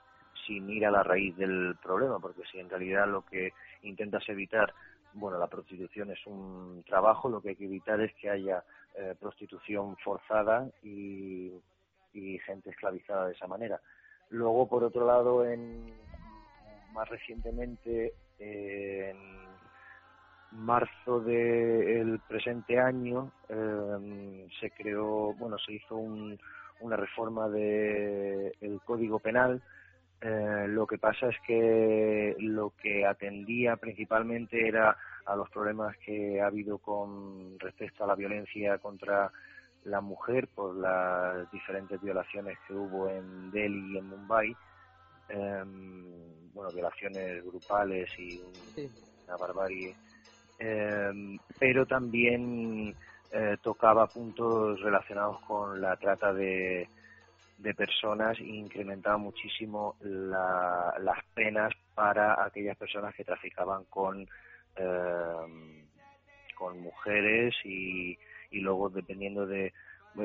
[0.47, 3.53] sin ir a la raíz del problema, porque si en realidad lo que
[3.83, 4.73] intentas evitar,
[5.13, 8.65] bueno, la prostitución es un trabajo, lo que hay que evitar es que haya
[8.97, 11.53] eh, prostitución forzada y,
[12.13, 13.81] y gente esclavizada de esa manera.
[14.31, 15.93] Luego, por otro lado, en,
[16.93, 19.17] más recientemente, en
[20.53, 26.39] marzo del presente año eh, se creó, bueno, se hizo un-
[26.81, 29.63] una reforma del Código Penal.
[30.21, 34.97] Eh, lo que pasa es que lo que atendía principalmente era
[35.27, 39.31] a los problemas que ha habido con respecto a la violencia contra
[39.85, 44.57] la mujer por las diferentes violaciones que hubo en Delhi y en Mumbai.
[45.29, 48.75] Em, bueno, violaciones grupales y un-
[49.27, 49.97] una barbarie
[50.59, 51.13] eh,
[51.59, 52.97] pero también
[53.37, 56.89] eh, tocaba puntos relacionados con la trata de,
[57.77, 64.29] personas e incrementaba muchísimo la- las penas para aquellas personas que traficaban con
[64.77, 65.85] eh,
[66.55, 68.17] con mujeres y,
[68.51, 69.73] y luego dependiendo de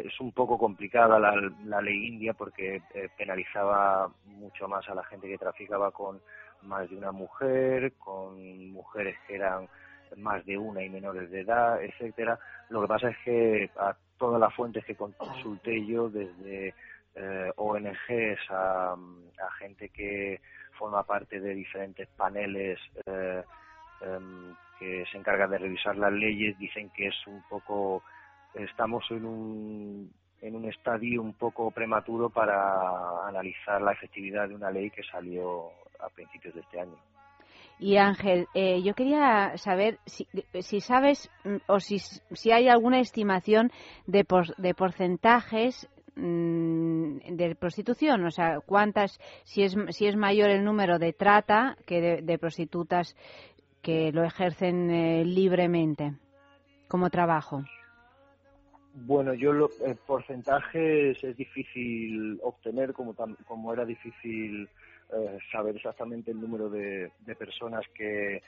[0.06, 1.34] es un poco complicada la,
[1.66, 6.22] la ley india porque eh, penalizaba mucho más a la gente que traficaba con
[6.62, 9.68] más de una mujer, con mujeres que eran
[10.18, 12.40] más de una y menores de edad, etcétera.
[12.70, 16.74] Lo que pasa es que a todas las fuentes que consulté yo, desde
[17.16, 18.96] eh, ONGs a,
[19.58, 20.40] gente que
[20.78, 23.44] forma parte de diferentes paneles eh,
[24.02, 28.04] em, que se encargan de revisar las leyes, dicen que es un poco,
[28.54, 30.12] estamos en un
[30.42, 35.70] en un estadio un poco prematuro para analizar la efectividad de una ley que salió
[36.00, 36.96] a principios de este año.
[37.80, 40.28] Y Ángel, eh, yo quería saber si,
[40.62, 43.72] si sabes mm, o si, si hay alguna estimación
[44.06, 50.50] de, por- de porcentajes mm, de prostitución, o sea, cuántas, si es, si es mayor
[50.50, 53.16] el número de trata que de, de prostitutas
[53.82, 56.14] que lo ejercen eh, libremente
[56.90, 57.64] como trabajo.
[58.94, 59.70] Bueno, yo lo,
[60.06, 64.68] porcentajes es difícil obtener, como, tam- como era difícil
[65.12, 68.42] eh, saber exactamente el número de, de personas que,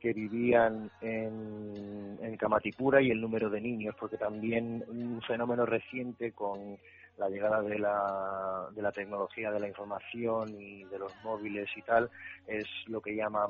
[0.00, 6.32] que vivían en, en Kamatipura y el número de niños, porque también un fenómeno reciente
[6.32, 6.78] con
[7.18, 11.82] la llegada de la, de la tecnología de la información y de los móviles y
[11.82, 12.08] tal
[12.46, 13.48] es lo que llaman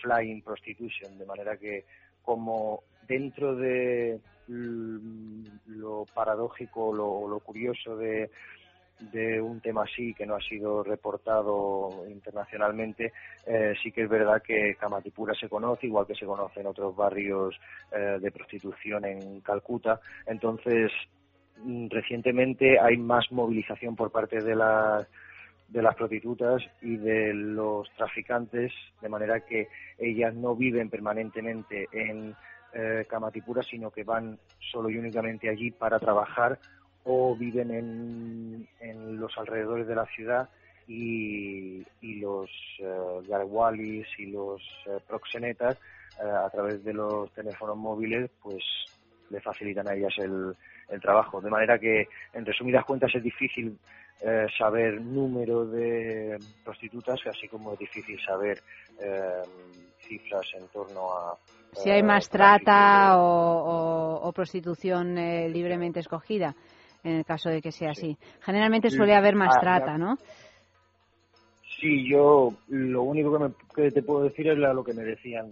[0.00, 1.84] flying prostitution, de manera que
[2.22, 8.30] como dentro de lo paradójico lo, lo curioso de,
[9.00, 13.12] de un tema así que no ha sido reportado internacionalmente,
[13.46, 16.94] eh, sí que es verdad que Kamatipura se conoce, igual que se conoce en otros
[16.94, 17.58] barrios
[17.92, 20.00] eh, de prostitución en Calcuta.
[20.26, 20.92] Entonces,
[21.58, 25.06] mm, recientemente hay más movilización por parte de las
[25.68, 29.68] de las prostitutas y de los traficantes, de manera que
[29.98, 32.34] ellas no viven permanentemente en
[32.72, 34.38] eh, Kamatipura, sino que van
[34.70, 36.58] solo y únicamente allí para trabajar
[37.04, 40.48] o viven en, en los alrededores de la ciudad
[40.86, 42.50] y, y los
[42.80, 45.78] eh, garwalis y los eh, proxenetas
[46.22, 48.62] eh, a través de los teléfonos móviles pues
[49.30, 50.54] le facilitan a ellas el,
[50.88, 51.40] el trabajo.
[51.40, 53.78] De manera que, en resumidas cuentas, es difícil
[54.58, 58.62] saber número de prostitutas, así como es difícil saber
[60.06, 61.38] cifras en torno a...
[61.72, 66.54] Si hay más trata o, o- o prostitución eh, libremente escogida,
[67.04, 68.16] en el caso de que sea así.
[68.40, 69.98] Generalmente suele haber más Ah, trata.
[69.98, 70.16] ¿no?
[71.80, 75.02] Sí, yo lo único que, me- que te puedo decir es la- lo que me
[75.04, 75.50] decían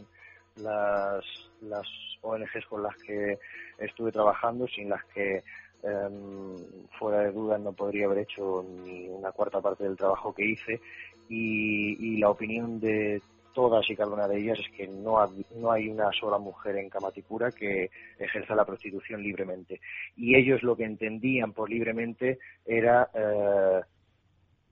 [0.57, 1.25] las,
[1.63, 1.87] las
[2.23, 3.39] ONGs con las que
[3.79, 5.43] estuve trabajando, sin las que
[5.85, 6.57] em,
[6.99, 10.81] fuera de duda no podría haber hecho ni una cuarta parte del trabajo que hice
[11.29, 13.23] y, y la opinión de
[13.59, 16.77] todas y cada una de ellas es que no, ha- no hay una sola mujer
[16.77, 19.81] en Kamatipura que ejerza la prostitución libremente.
[20.17, 23.81] Y ellos lo que entendían por libremente era eh,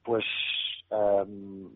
[0.05, 0.25] pues
[0.89, 1.69] em,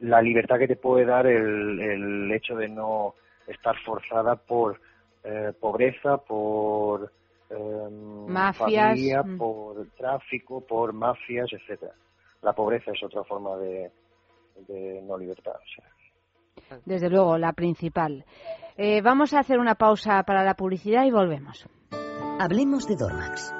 [0.00, 3.14] la libertad que te puede dar el, el hecho de no
[3.46, 4.80] estar forzada por
[5.22, 7.12] eh, pobreza, por
[7.48, 9.38] em, Mafias, familia, mm.
[9.38, 11.92] por tráfico, por mafias, etcétera.
[12.42, 13.92] La pobreza es otra forma de,
[14.66, 15.54] de no libertad.
[15.54, 16.80] o sea.
[16.84, 18.24] Desde luego, la principal.
[18.76, 21.66] Eh, vamos a hacer una pausa para la publicidad y volvemos.
[22.38, 23.59] Hablemos de Dormax.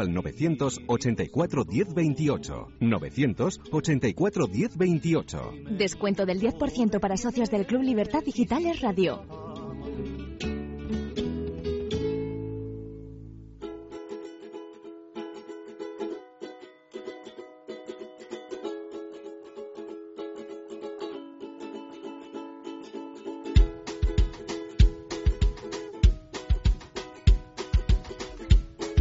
[0.00, 2.68] al 984 10 28.
[2.80, 5.52] 984 10 28.
[5.78, 9.63] Descuento del 10% para socios del Club Libertad Digitales Radio.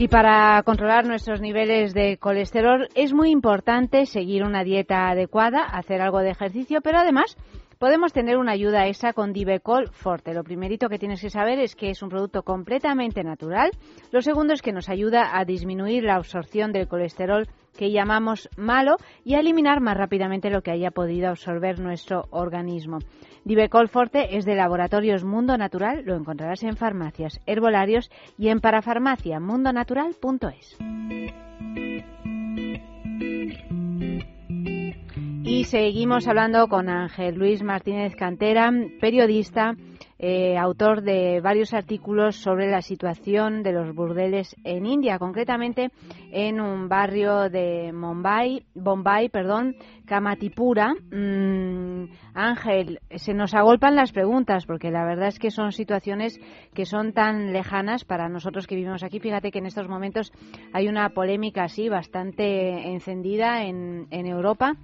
[0.03, 6.01] Y para controlar nuestros niveles de colesterol es muy importante seguir una dieta adecuada, hacer
[6.01, 7.37] algo de ejercicio, pero además
[7.83, 10.33] podemos tener una ayuda extra con Divecol Forte.
[10.33, 13.71] Lo primerito que tienes que saber es que es un producto completamente natural.
[14.09, 17.45] Lo segundo es que nos ayuda a disminuir la absorción del colesterol
[17.77, 18.95] que llamamos malo
[19.25, 22.99] y a eliminar más rápidamente lo que haya podido absorber nuestro organismo.
[23.43, 29.41] Divecol Forte es de Laboratorios Mundo Natural, lo encontrarás en farmacias, herbolarios y en parafarmacia
[29.41, 30.77] mundonatural.es.
[35.45, 38.71] Y seguimos hablando con Ángel Luis Martínez Cantera,
[39.01, 39.75] periodista,
[40.17, 45.91] eh, autor de varios artículos sobre la situación de los burdeles en India, concretamente
[46.31, 49.75] en un barrio de Mumbai, Bombay, perdón,
[50.05, 50.93] Kamatipura.
[51.11, 56.39] Mm, Ángel, se nos agolpan las preguntas porque la verdad es que son situaciones
[56.73, 59.19] que son tan lejanas para nosotros que vivimos aquí.
[59.19, 60.31] Fíjate que en estos momentos
[60.71, 64.77] hay una polémica así bastante encendida en, en Europa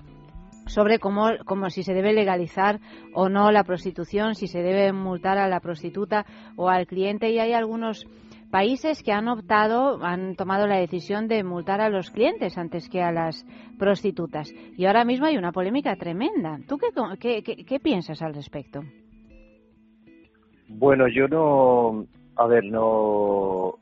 [0.70, 2.80] sobre cómo, cómo si se debe legalizar
[3.14, 6.26] o no la prostitución, si se debe multar a la prostituta
[6.56, 8.06] o al cliente y hay algunos
[8.52, 13.02] países que han optado, han tomado la decisión de multar a los clientes antes que
[13.02, 13.46] a las
[13.78, 14.52] prostitutas.
[14.78, 16.60] Y ahora mismo hay una polémica tremenda.
[16.68, 16.88] ¿Tú qué,
[17.20, 18.82] qué, qué, qué piensas al respecto?
[20.68, 22.06] Bueno, yo no,
[22.36, 23.76] a ver, no,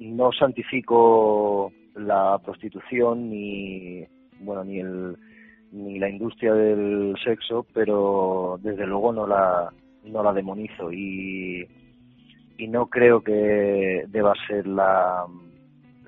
[0.00, 4.04] no santifico la prostitución ni,
[4.40, 5.16] bueno, ni el,
[5.74, 9.72] ni la industria del sexo, pero desde luego no la,
[10.04, 11.66] no la demonizo y,
[12.56, 15.26] y no creo que deba ser la,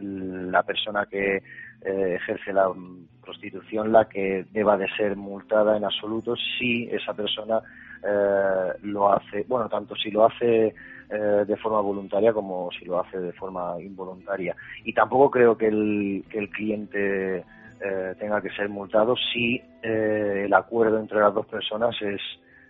[0.01, 1.43] la persona que
[1.82, 2.72] eh, ejerce la
[3.20, 7.60] prostitución la que deba de ser multada en absoluto si esa persona
[8.02, 10.74] eh, lo hace, bueno, tanto si lo hace
[11.10, 14.55] eh, de forma voluntaria como si lo hace de forma involuntaria.
[14.84, 17.44] Y tampoco creo que el, que el cliente
[17.81, 22.20] eh, tenga que ser multado si eh, el acuerdo entre las dos personas es,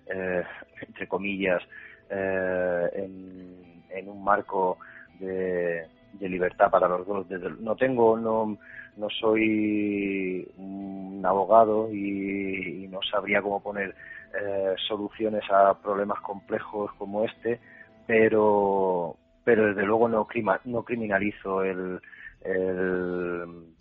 [0.06, 0.42] eh,
[0.86, 1.62] entre comillas,
[2.08, 4.78] eh, en, en un marco
[5.14, 7.26] de, de libertad para los dos.
[7.60, 8.58] No tengo, no,
[8.96, 13.94] no soy un abogado y, y no sabría cómo poner
[14.34, 17.60] eh, soluciones a problemas complejos como este,
[18.06, 22.00] pero, pero desde luego no, crima- no criminalizo el,
[22.42, 23.75] el,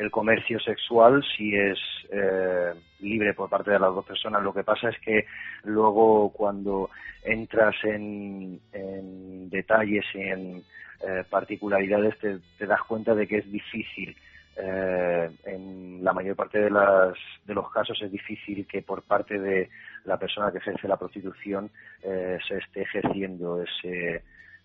[0.00, 1.78] el comercio sexual si es
[2.10, 4.42] eh, libre por parte de las dos personas.
[4.42, 5.26] Lo que pasa es que
[5.64, 6.88] luego cuando
[7.22, 8.58] entras en,
[9.50, 10.64] detalles y en
[11.06, 14.16] eh, particularidades te, te das cuenta de que es difícil.
[14.56, 17.14] eh, en la mayor parte de, las,
[17.46, 19.68] de los casos es difícil que por parte de
[20.04, 21.70] la persona que ejerce la prostitución
[22.02, 24.22] eh, se esté ejerciendo ese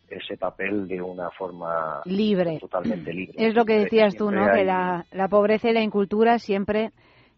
[0.10, 2.58] ese papel de una forma Libre.
[2.60, 3.34] totalmente libre.
[3.38, 4.52] Es lo que decías tú, ¿no?
[4.54, 6.92] Que la, la pobreza y la incultura siempre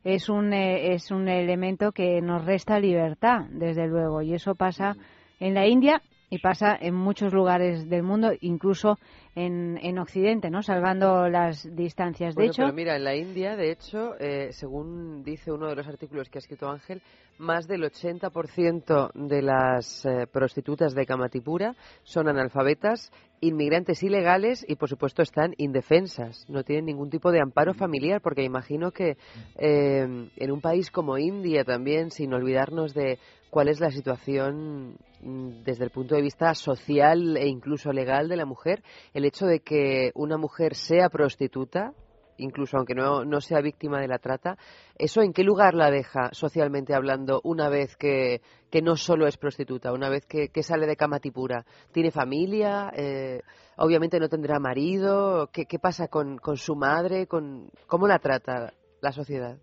[0.04, 4.22] es un, eh, es un elemento que nos resta libertad, desde luego.
[4.22, 4.96] Y eso pasa
[5.40, 9.00] en la India y pasa en muchos lugares del mundo, incluso
[9.36, 10.62] en, en Occidente, ¿no?
[10.62, 12.36] Salvando las distancias.
[12.36, 15.88] De hecho, pero mira, en la India, de hecho, eh, según dice uno de los
[15.88, 17.02] artículos que ha escrito Ángel,
[17.38, 23.12] más del 80% de las eh, prostitutas de Kamatipura son analfabetas,
[23.42, 26.46] inmigrantes ilegales y, por supuesto, están indefensas.
[26.50, 29.18] No tienen ningún tipo de amparo familiar, porque imagino que
[29.56, 33.20] eh, en un país como India también, sin olvidarnos de
[33.50, 38.38] cuál es la situación mm, desde el punto de vista social e incluso legal de
[38.38, 38.84] la mujer,
[39.14, 41.94] el hecho de que una mujer sea prostituta,
[42.38, 44.58] incluso aunque no, no sea víctima de la trata,
[44.98, 48.42] ¿eso en qué lugar la deja socialmente hablando una vez que,
[48.82, 51.66] no solo es prostituta, una vez que, sale de Kamatipura?
[51.92, 52.92] ¿Tiene familia?
[52.96, 53.42] Eh,
[53.78, 55.50] obviamente no tendrá marido.
[55.52, 57.28] ¿Qué, qué pasa con, con su madre?
[57.28, 59.58] Con, ¿Cómo la trata la sociedad?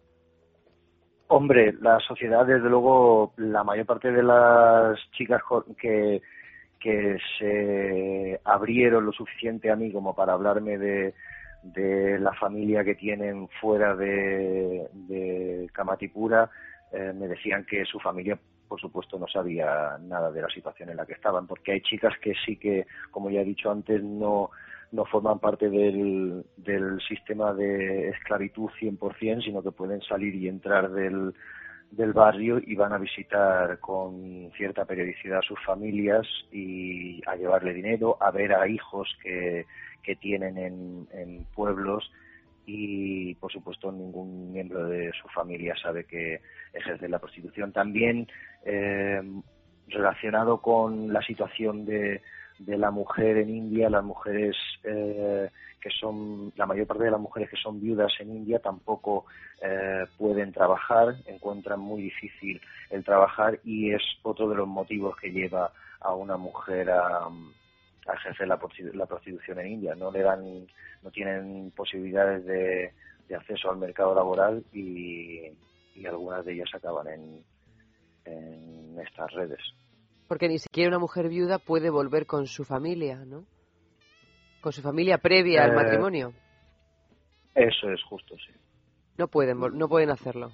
[1.29, 5.41] Hombre, la sociedad, desde luego, la mayor parte de las chicas
[5.81, 6.21] que,
[6.79, 11.15] que se abrieron lo suficiente a mí como para hablarme de,
[11.65, 16.51] de la familia que tienen fuera de, de Kamatipura,
[16.93, 18.39] eh, me decían que su familia,
[18.69, 22.13] por supuesto, no sabía nada de la situación en la que estaban, porque hay chicas
[22.21, 24.51] que sí que, como ya he dicho antes, no
[24.93, 30.89] no forman parte del, del sistema de esclavitud 100%, sino que pueden salir y entrar
[30.93, 31.35] del,
[31.97, 37.73] del barrio y van a visitar con cierta periodicidad a sus familias y a llevarle
[37.73, 39.67] dinero, a ver a hijos que,
[40.03, 42.11] que tienen en, en pueblos
[42.67, 46.41] y por supuesto ningún miembro de su familia sabe que
[46.73, 47.73] ejerce la prostitución.
[47.73, 48.27] También
[48.65, 49.23] eh,
[49.89, 52.23] relacionado con la situación de,
[52.59, 55.51] de la mujer en India, las mujeres eh,
[55.81, 59.27] que son, la mayor parte de las mujeres que son viudas en India tampoco
[59.61, 62.61] eh, pueden trabajar, encuentran muy difícil
[62.91, 68.15] el trabajar y es otro de los motivos que lleva a una mujer a, a
[68.15, 68.59] ejercer la,
[68.95, 69.95] la prostitución en India.
[69.95, 70.67] No le dan,
[71.03, 72.93] no tienen posibilidades de,
[73.29, 75.51] de acceso al mercado laboral y,
[75.95, 77.45] y algunas de ellas acaban en,
[78.27, 79.61] en estas redes.
[80.35, 83.45] Porque ni siquiera una mujer viuda puede volver con su familia, ¿no?
[84.61, 86.33] Con su familia previa al Eh, matrimonio.
[87.55, 88.53] Eso es justo, sí.
[89.17, 90.51] No pueden, no pueden hacerlo.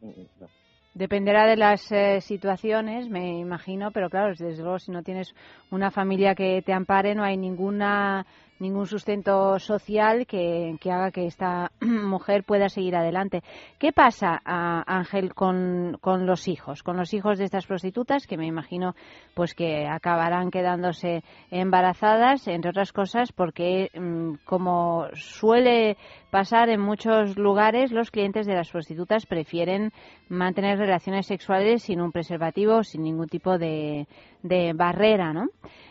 [0.00, 0.46] No.
[0.94, 5.34] Dependerá de las eh, situaciones, me imagino, pero claro, desde luego, si no tienes
[5.70, 8.24] una familia que te ampare, no hay ninguna
[8.60, 13.42] ningún sustento social que, que haga que esta mujer pueda seguir adelante.
[13.78, 18.36] ¿Qué pasa, a- Ángel, con, con los hijos, con los hijos de estas prostitutas, que
[18.36, 18.94] me imagino
[19.34, 25.96] pues que acabarán quedándose embarazadas, entre otras cosas, porque mm, como suele
[26.30, 29.92] pasar en muchos lugares, los clientes de las prostitutas prefieren
[30.28, 34.06] mantener relaciones sexuales sin un preservativo, sin ningún tipo de,
[34.42, 35.46] de barrera, ¿no?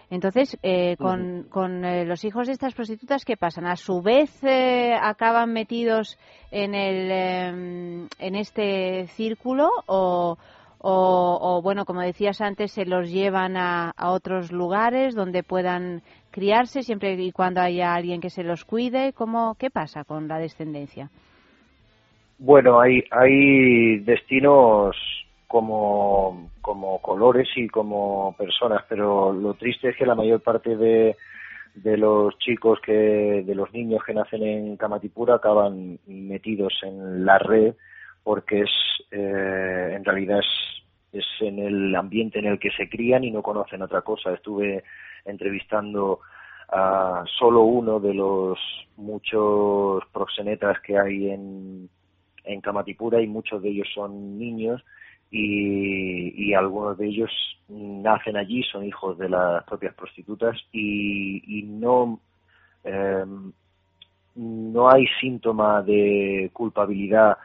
[0.09, 3.65] Entonces, eh, con, con eh, los hijos de estas prostitutas, ¿qué pasan?
[3.65, 6.17] ¿A su vez eh, acaban metidos
[6.49, 10.37] en, el, eh, en este círculo o,
[10.79, 16.01] o, o, bueno, como decías antes, se los llevan a, a otros lugares donde puedan
[16.31, 19.11] criarse siempre y cuando haya alguien que se los cuide?
[19.11, 21.09] ¿Cómo, ¿Qué pasa con la descendencia?
[22.39, 24.95] Bueno, hay, hay destinos
[25.47, 31.15] como, como colores y como personas, pero lo triste es que la mayor parte de,
[31.75, 37.37] de los chicos que, de los niños que nacen en Camatipura acaban metidos en la
[37.37, 37.75] red
[38.23, 38.71] porque es,
[39.11, 43.41] eh, en realidad es, es en el ambiente en el que se crían y no
[43.41, 44.33] conocen otra cosa.
[44.33, 44.83] Estuve
[45.23, 46.19] entrevistando
[46.69, 48.59] a solo uno de los
[48.97, 51.89] muchos proxenetas que hay en,
[52.43, 54.83] en Camatipura y muchos de ellos son niños
[55.31, 57.31] y, y algunos de ellos
[57.69, 62.19] nacen allí, son hijos de las propias prostitutas y, y no
[62.83, 63.25] eh,
[64.35, 67.37] no hay síntoma de culpabilidad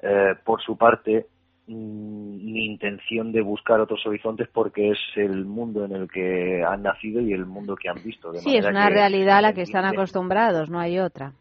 [0.00, 1.26] eh, por su parte
[1.66, 6.82] mm, ni intención de buscar otros horizontes porque es el mundo en el que han
[6.82, 8.32] nacido y el mundo que han visto.
[8.32, 11.32] De Sí, es una realidad a la que están acostumbrados, no hay otra.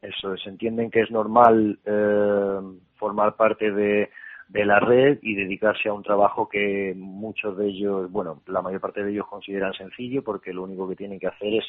[0.00, 2.60] Eso es, entienden que es normal eh,
[2.94, 4.08] formar parte de,
[4.52, 8.80] de la red y dedicarse a un trabajo que muchos de ellos, bueno, la mayor
[8.80, 11.64] parte de ellos consideran sencillo porque lo único que tienen que hacer es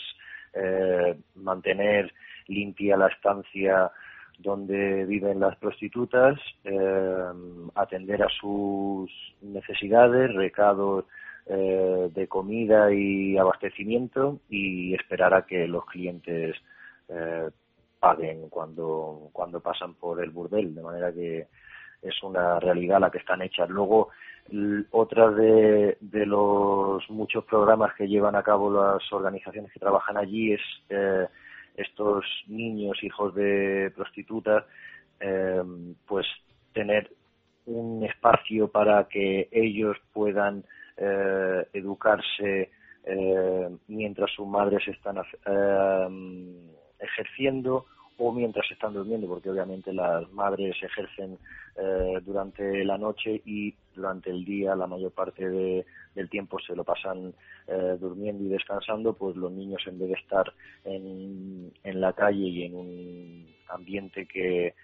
[0.53, 2.12] eh, mantener
[2.48, 3.91] limpia la estancia
[4.40, 7.26] donde viven las prostitutas, eh,
[7.76, 11.06] atender a sus necesidades, recados
[11.45, 16.56] eh, de comida y abastecimiento y esperar a que los clientes
[17.10, 17.49] eh,
[17.99, 21.48] paguen cuando, cuando pasan por el burdel, de manera que
[22.02, 23.69] es una realidad la que están hechas.
[23.69, 24.10] Luego,
[24.91, 30.53] otras de, de los muchos programas que llevan a cabo las organizaciones que trabajan allí
[30.53, 31.28] es eh,
[31.76, 34.65] estos niños, hijos de prostitutas,
[35.19, 35.61] eh,
[36.07, 36.26] pues
[36.73, 37.11] tener
[37.65, 40.64] un espacio para que ellos puedan
[40.98, 42.72] eh, educarse
[43.03, 45.18] eh, mientras sus madres están
[46.99, 47.86] ejerciendo
[48.23, 51.39] o mientras están durmiendo, porque obviamente las madres ejercen
[51.76, 56.76] eh, durante la noche y durante el día la mayor parte de- del tiempo se
[56.76, 57.34] lo pasan
[57.68, 60.53] eh, durmiendo y descansando, pues los niños en vez de estar
[60.84, 64.76] en, la calle y en un ambiente que,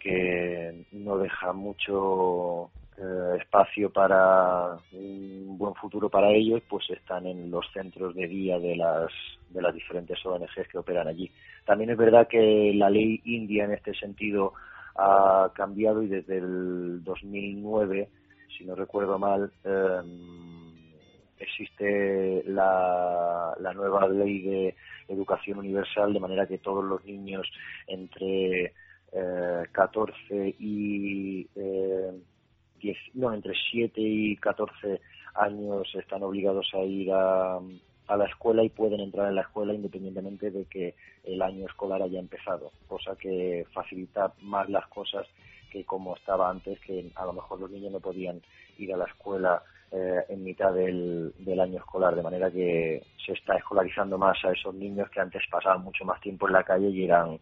[0.00, 2.70] que no deja mucho
[3.00, 8.58] eh, espacio para un buen futuro para ellos, pues están en los centros de día
[8.58, 9.10] de las,
[9.50, 11.30] de las diferentes ONGs que operan allí.
[11.64, 14.54] También es verdad que la ley india en este sentido
[14.96, 18.08] ha cambiado y desde el 2009,
[18.56, 20.00] si no recuerdo mal, eh,
[21.38, 24.74] existe la, la nueva ley de
[25.08, 27.46] educación universal, de manera que todos los niños
[27.86, 28.72] entre
[29.12, 32.12] eh, 14 y eh,
[32.80, 35.00] 10, no, entre 7 y 14
[35.34, 37.60] años están obligados a ir a,
[38.16, 40.94] la escuela y pueden entrar en la escuela independientemente de que
[41.24, 45.26] el año escolar haya empezado, cosa que facilita más las cosas
[45.70, 48.40] que como estaba antes, que a lo mejor los niños no podían
[48.78, 53.56] ir a la escuela eh, en mitad del, año escolar, de manera que se está
[53.56, 57.04] escolarizando más a esos niños que antes pasaban mucho más tiempo en la calle y
[57.04, 57.38] eran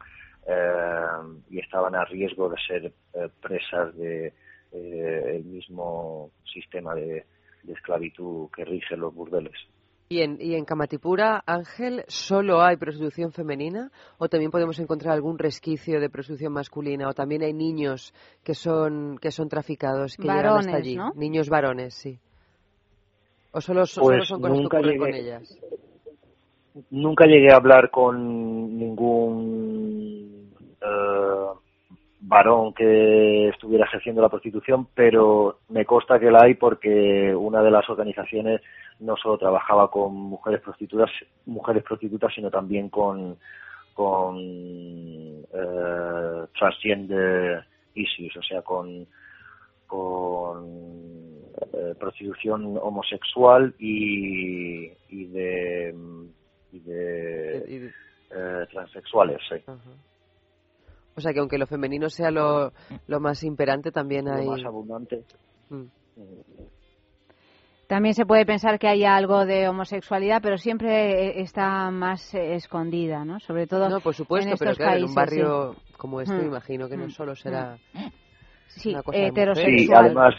[0.47, 1.07] eh,
[1.51, 4.33] y estaban a riesgo de ser eh, presas de
[4.73, 7.25] el mismo sistema de,
[7.63, 9.55] de esclavitud que rige los burdeles.
[10.09, 15.37] ¿Y en, y en Camatipura, Ángel, solo hay prostitución femenina o también podemos encontrar algún
[15.37, 18.15] resquicio de prostitución masculina o también hay niños
[18.45, 21.13] que son que son traficados que llegan Varones, hasta allí, ¿no?
[21.17, 22.21] niños varones, sí.
[23.51, 25.59] O solo, solo Pues son cosas que nunca con llegué- ellas.
[26.91, 30.53] Nunca llegué a hablar con ningún
[30.83, 31.47] eh,
[32.29, 37.71] varón que estuviera ejerciendo la prostitución, pero me consta que la hay porque una de
[37.71, 38.61] las organizaciones
[38.99, 41.11] no solo trabajaba con mujeres prostitutas,
[41.45, 43.37] mujeres prostitutas, sino también con
[43.95, 49.07] con eh, transgender issues, o sea, con
[49.87, 50.67] con
[51.73, 55.95] eh, prostitución homosexual y, y de,
[56.73, 57.93] y de
[58.31, 59.63] eh, transexuales, sí.
[61.17, 62.73] O sea que aunque lo femenino sea lo,
[63.07, 64.45] lo más imperante, también hay...
[64.45, 65.23] Lo más abundante.
[65.71, 65.85] Mm.
[67.87, 73.39] También se puede pensar que haya algo de homosexualidad, pero siempre está más escondida, ¿no?
[73.39, 75.93] Sobre todo No, por supuesto, en pero claro, en un barrio sí.
[75.97, 76.41] como este, Mm.
[76.41, 77.11] me imagino que no Mm.
[77.11, 77.79] solo será
[78.67, 79.79] Sí, una cosa de heterosexual.
[79.79, 80.35] Sí, además,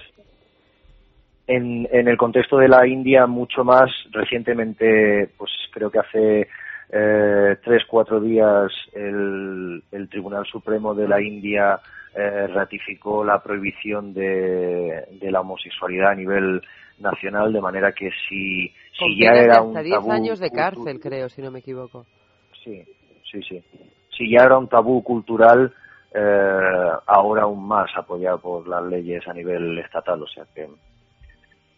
[1.47, 6.47] en, en el contexto de la India, mucho más recientemente, pues creo que hace
[6.89, 11.79] eh, tres, cuatro días, el, el Tribunal Supremo de la India
[12.15, 16.61] eh, ratificó la prohibición de, de la homosexualidad a nivel
[16.99, 20.99] nacional, de manera que si, si ya era un hasta 10 tabú años de cárcel,
[20.99, 22.05] creo, si no me equivoco.
[22.63, 22.83] Sí,
[23.31, 23.63] sí, sí.
[24.17, 25.73] Si ya era un tabú cultural,
[26.13, 30.67] eh, ahora aún más apoyado por las leyes a nivel estatal, o sea que,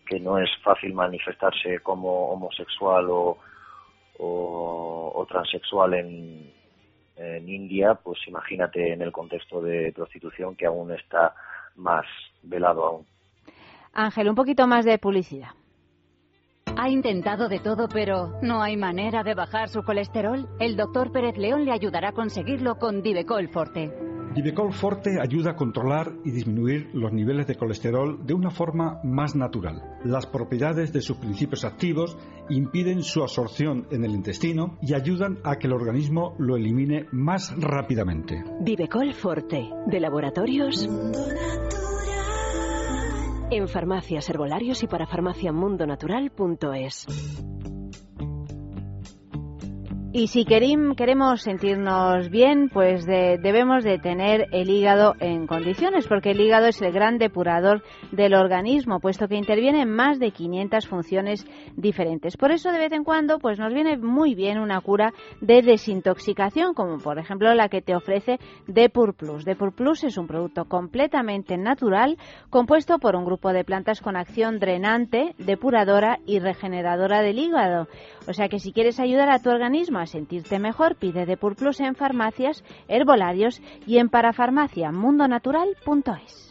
[0.05, 3.37] que no es fácil manifestarse como homosexual o,
[4.19, 6.53] o, o transexual en,
[7.15, 11.33] en India, pues imagínate en el contexto de prostitución que aún está
[11.75, 12.05] más
[12.43, 13.05] velado aún.
[13.93, 15.49] Ángel, un poquito más de publicidad.
[16.77, 20.47] Ha intentado de todo, pero no hay manera de bajar su colesterol.
[20.59, 24.08] El doctor Pérez León le ayudará a conseguirlo con Divecol Forte.
[24.41, 29.35] Divecol Forte ayuda a controlar y disminuir los niveles de colesterol de una forma más
[29.35, 29.99] natural.
[30.05, 32.17] Las propiedades de sus principios activos
[32.49, 37.53] impiden su absorción en el intestino y ayudan a que el organismo lo elimine más
[37.59, 38.41] rápidamente.
[38.61, 40.87] Divecol Forte, de laboratorios.
[43.51, 47.58] En farmacias, herbolarios y para farmaciamundonatural.es.
[50.11, 56.07] Y si querim- queremos sentirnos bien, pues de- debemos de tener el hígado en condiciones,
[56.07, 60.31] porque el hígado es el gran depurador del organismo, puesto que interviene en más de
[60.31, 61.45] 500 funciones
[61.77, 62.37] diferentes.
[62.37, 66.73] Por eso, de vez en cuando, pues nos viene muy bien una cura de desintoxicación,
[66.73, 69.45] como por ejemplo la que te ofrece Depur Plus.
[69.45, 72.17] Depur Plus es un producto completamente natural,
[72.49, 77.87] compuesto por un grupo de plantas con acción drenante, depuradora y regeneradora del hígado.
[78.27, 81.79] O sea que si quieres ayudar a tu organismo a sentirte mejor, pide Depur Plus
[81.79, 86.49] en farmacias, herbolarios y en parafarmaciamundonatural.es.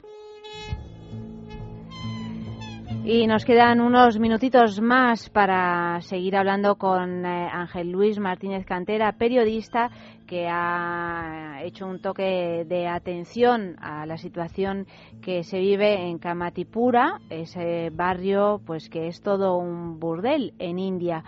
[3.05, 9.13] Y nos quedan unos minutitos más para seguir hablando con eh, Ángel Luis Martínez Cantera,
[9.13, 9.91] periodista
[10.27, 14.87] que ha hecho un toque de atención a la situación
[15.23, 21.25] que se vive en Kamatipura, ese barrio pues que es todo un burdel en India.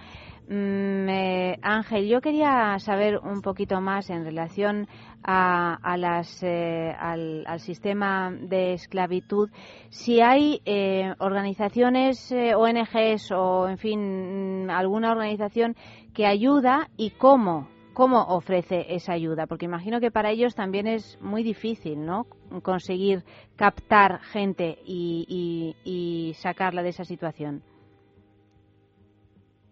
[0.53, 4.89] Mm, eh, Ángel, yo quería saber un poquito más en relación
[5.23, 9.49] a, las, eh, al, sistema de esclavitud,
[9.91, 15.77] si hay eh, organizaciones, eh, ONGs o, en fin, mm, alguna organización
[16.15, 21.17] que ayuda y cómo, cómo ofrece esa ayuda, porque imagino que para ellos también es
[21.21, 22.27] muy difícil, ¿no?
[22.65, 23.23] Conseguir
[23.55, 27.63] captar gente y, y sacarla de esa situación.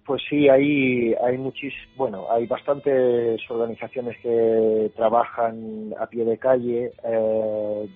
[0.09, 6.93] Pues sí, hay, hay muchis, bueno, hay bastantes organizaciones que trabajan a pie de calle
[7.05, 7.89] eh,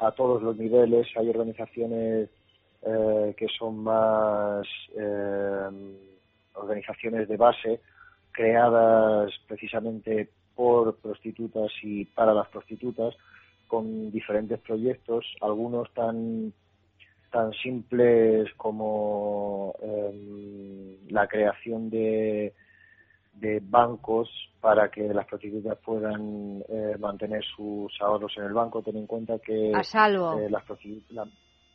[0.00, 1.06] a todos los niveles.
[1.16, 2.28] Hay organizaciones
[2.82, 4.66] eh, que son más
[4.96, 5.68] eh,
[6.54, 7.80] organizaciones de base
[8.32, 13.14] creadas precisamente por prostitutas y para las prostitutas
[13.68, 16.52] con diferentes proyectos, algunos tan
[17.36, 22.54] tan simples como em, la creación de,
[23.34, 24.30] de bancos
[24.62, 28.80] para que las prostitutas puedan eh, mantener sus ahorros en el banco.
[28.80, 30.38] Ten en cuenta que A salvo.
[30.40, 31.28] eh, las prostitu- la-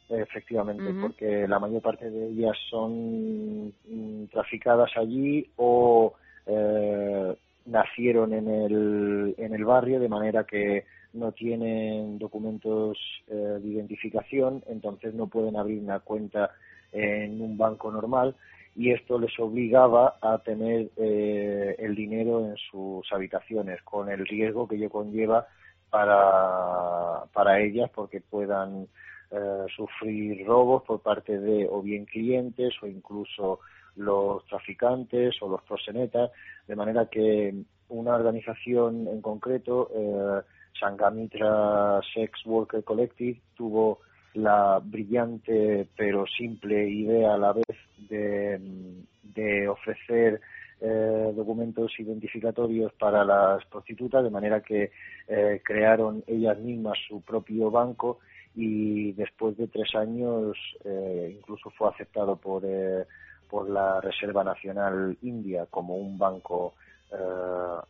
[0.09, 6.13] efectivamente, porque la mayor parte de ellas son mm, traficadas allí o
[6.47, 7.35] eh,
[7.67, 12.97] nacieron en el, en el barrio de manera que no tienen documentos
[13.27, 16.51] eh, de identificación, entonces no pueden abrir una cuenta
[16.91, 18.35] en un banco normal
[18.75, 24.67] y esto les obligaba a tener eh, el dinero en sus habitaciones con el riesgo
[24.67, 25.47] que ello conlleva
[25.89, 28.87] para, para ellas porque puedan
[29.31, 33.59] eh, sufrir robos por parte de o bien clientes o incluso
[33.95, 36.31] los traficantes o los prosenetas,
[36.67, 37.53] de manera que
[37.89, 40.41] una organización en concreto, eh,
[40.79, 43.99] Sangamitra Sex Worker Collective, tuvo
[44.33, 47.77] la brillante pero simple idea a la vez
[48.09, 50.41] de, ofrecer
[50.79, 54.91] eh, documentos identificatorios para las prostitutas, de manera que
[55.27, 58.19] eh, crearon ellas mismas su propio banco
[58.55, 63.05] y después de tres años eh, incluso fue aceptado por, eh,
[63.49, 66.73] por la Reserva Nacional India como un banco
[67.11, 67.15] eh,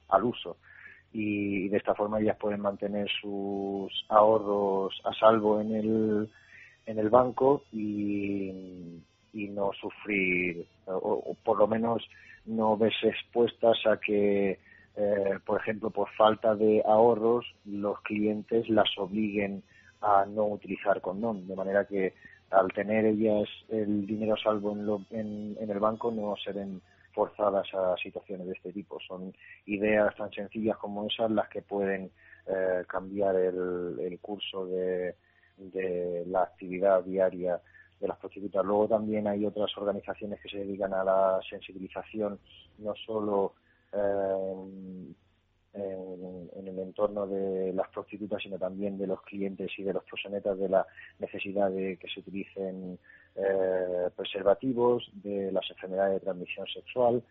[0.09, 0.57] al uso
[1.13, 6.29] y de esta forma ellas pueden mantener sus ahorros a salvo en el
[6.85, 9.01] en el banco y,
[9.33, 12.03] y no sufrir o, por lo menos
[12.45, 14.59] no verse expuestas a que
[14.95, 19.63] eh, por ejemplo por falta de ahorros los clientes las obliguen
[20.01, 21.47] a no utilizar condón.
[21.47, 22.13] De manera que
[22.49, 26.81] al tener ellas el dinero a salvo en, lo- en el banco no se ven
[27.13, 28.99] forzadas a situaciones de este tipo.
[29.07, 29.33] Son
[29.65, 32.11] ideas tan sencillas como esas las que pueden
[32.47, 35.15] eh, cambiar el, el curso de,
[35.57, 37.61] de la actividad diaria
[37.99, 38.65] de las prostitutas.
[38.65, 42.39] Luego también hay otras organizaciones que se dedican a la sensibilización,
[42.79, 43.53] no solo
[43.93, 45.13] eh,
[45.73, 50.57] en, el entorno de las prostitutas, sino también de los clientes y de los proxenetas
[50.57, 50.85] de la
[51.19, 52.99] necesidad de que se utilicen
[53.35, 57.23] eh, preservativos, de las enfermedades de transmisión sexual.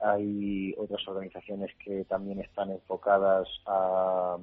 [0.00, 4.36] Hay otras organizaciones que también están enfocadas a,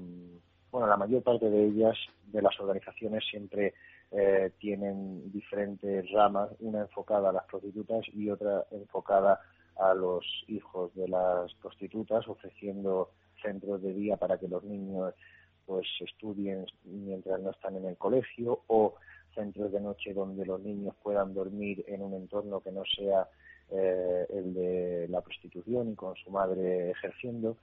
[0.72, 1.98] bueno, la mayor parte de ellas,
[2.28, 3.74] de las organizaciones, siempre
[4.12, 9.40] eh, tienen diferentes ramas, una enfocada a las prostitutas y otra enfocada
[9.78, 13.10] a los hijos de las prostitutas, ofreciendo
[13.42, 15.14] centros de día para que los niños
[15.66, 18.96] pues estudien mientras no están en el colegio o
[19.34, 23.28] centros de noche donde los niños puedan dormir en un entorno que no sea
[23.70, 27.58] eh, el de la prostitución y con su madre ejerciendo.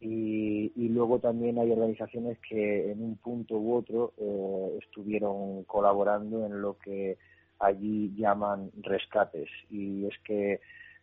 [0.00, 6.44] Y, y luego también hay organizaciones que en un punto u otro eh, estuvieron colaborando
[6.44, 7.16] en lo que
[7.58, 9.48] allí llaman rescates.
[9.70, 10.60] Y es que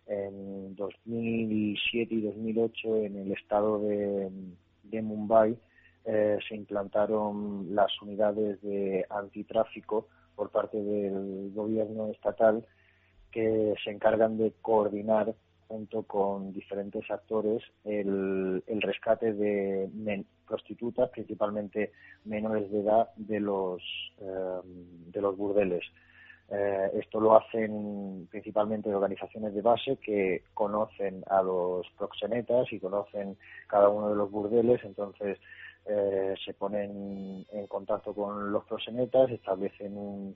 [0.08, 4.30] en 2007 y 2008 en el estado de,
[5.02, 5.58] Mumbai
[6.06, 12.66] eh, se implantaron las unidades de antitráfico por parte del gobierno estatal
[13.32, 15.34] que se encargan de coordinar
[15.68, 21.92] junto con diferentes actores el, el rescate de men- prostitutas, principalmente
[22.26, 23.82] menores de edad, de los,
[24.20, 24.60] eh,
[25.12, 25.84] de los burdeles.
[26.56, 33.38] Eh, esto lo hacen principalmente organizaciones de base que conocen a los proxenetas y conocen
[33.68, 35.40] cada uno de los burdeles, entonces
[35.88, 40.36] eh, se ponen en contacto con los proxenetas, establecen un-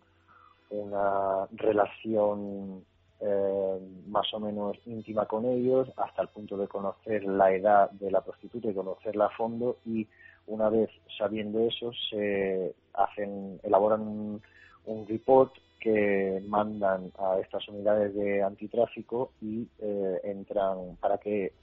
[0.72, 2.84] una relación
[3.20, 8.12] eh, más o menos íntima con ellos hasta el punto de conocer la edad de
[8.12, 9.78] la prostituta y conocerla a fondo.
[9.86, 10.08] Y
[10.48, 14.42] una vez sabiendo eso se hacen elaboran un,
[14.86, 15.54] un report
[15.88, 21.54] que mandan a estas unidades de antitráfico y eh, entran para que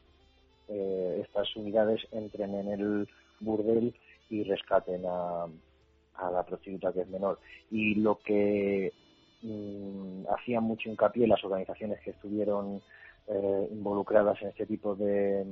[0.69, 3.09] eh, estas unidades entren en el
[3.41, 3.95] burdel
[4.31, 5.45] y rescaten a,
[6.15, 7.39] a la prostituta que es menor.
[7.71, 8.95] Y lo que
[9.43, 12.81] mm, hacían mucho hincapié las organizaciones que estuvieron
[13.29, 15.45] eh, involucradas en este tipo de,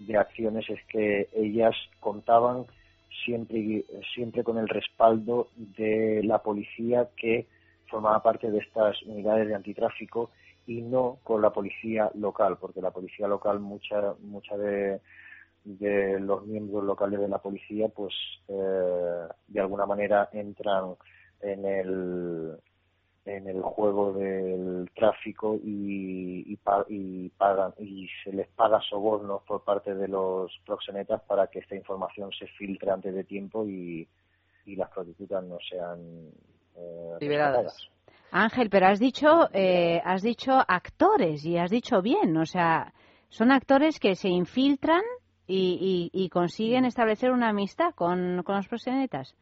[0.00, 2.66] de acciones es que ellas contaban
[3.24, 7.46] siempre siempre con el respaldo de la policía que
[7.88, 10.30] formaba parte de estas unidades de antitráfico
[10.66, 15.00] y no con la policía local porque la policía local mucha mucha de
[15.64, 18.14] de los miembros locales de la policía pues
[18.48, 20.94] eh, de alguna manera entran
[21.40, 22.58] en el
[23.24, 26.58] en el juego del tráfico y, y,
[26.88, 31.74] y pagan y se les paga sobornos por parte de los proxenetas para que esta
[31.74, 34.08] información se filtre antes de tiempo y,
[34.64, 36.30] y las prostitutas no sean
[36.76, 37.88] eh, Liberadas.
[38.32, 42.92] Ángel, pero has dicho, eh, has dicho actores y has dicho bien, o sea,
[43.28, 45.02] son actores que se infiltran
[45.46, 49.34] y, y- y consiguen establecer una amistad con, con los proxenetas.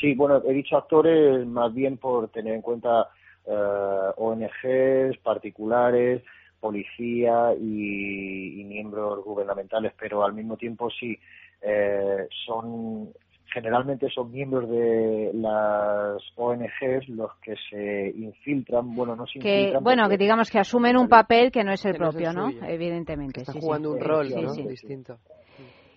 [0.00, 3.08] Sí, bueno, he dicho actores más bien por tener en cuenta
[3.44, 6.22] eh, ONGs, particulares,
[6.60, 11.18] policía y, y miembros gubernamentales, pero al mismo tiempo sí,
[11.62, 13.12] eh, son
[13.52, 19.84] generalmente son miembros de las ONGs los que se infiltran, bueno, no se Que, infiltran
[19.84, 22.50] bueno, que digamos que asumen un papel que no es el propio, ¿no?
[22.50, 22.64] suyo.
[22.66, 23.40] Evidentemente.
[23.40, 23.94] está sí, jugando sí.
[23.98, 24.48] un rol, Sí, ¿no?
[24.50, 24.66] sí.
[24.66, 25.18] Distinto.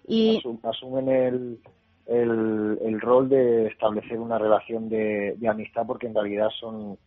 [0.07, 1.59] Y Asum- asumen el,
[2.07, 6.97] el, el rol de establecer una relación de, de amistad porque en realidad son,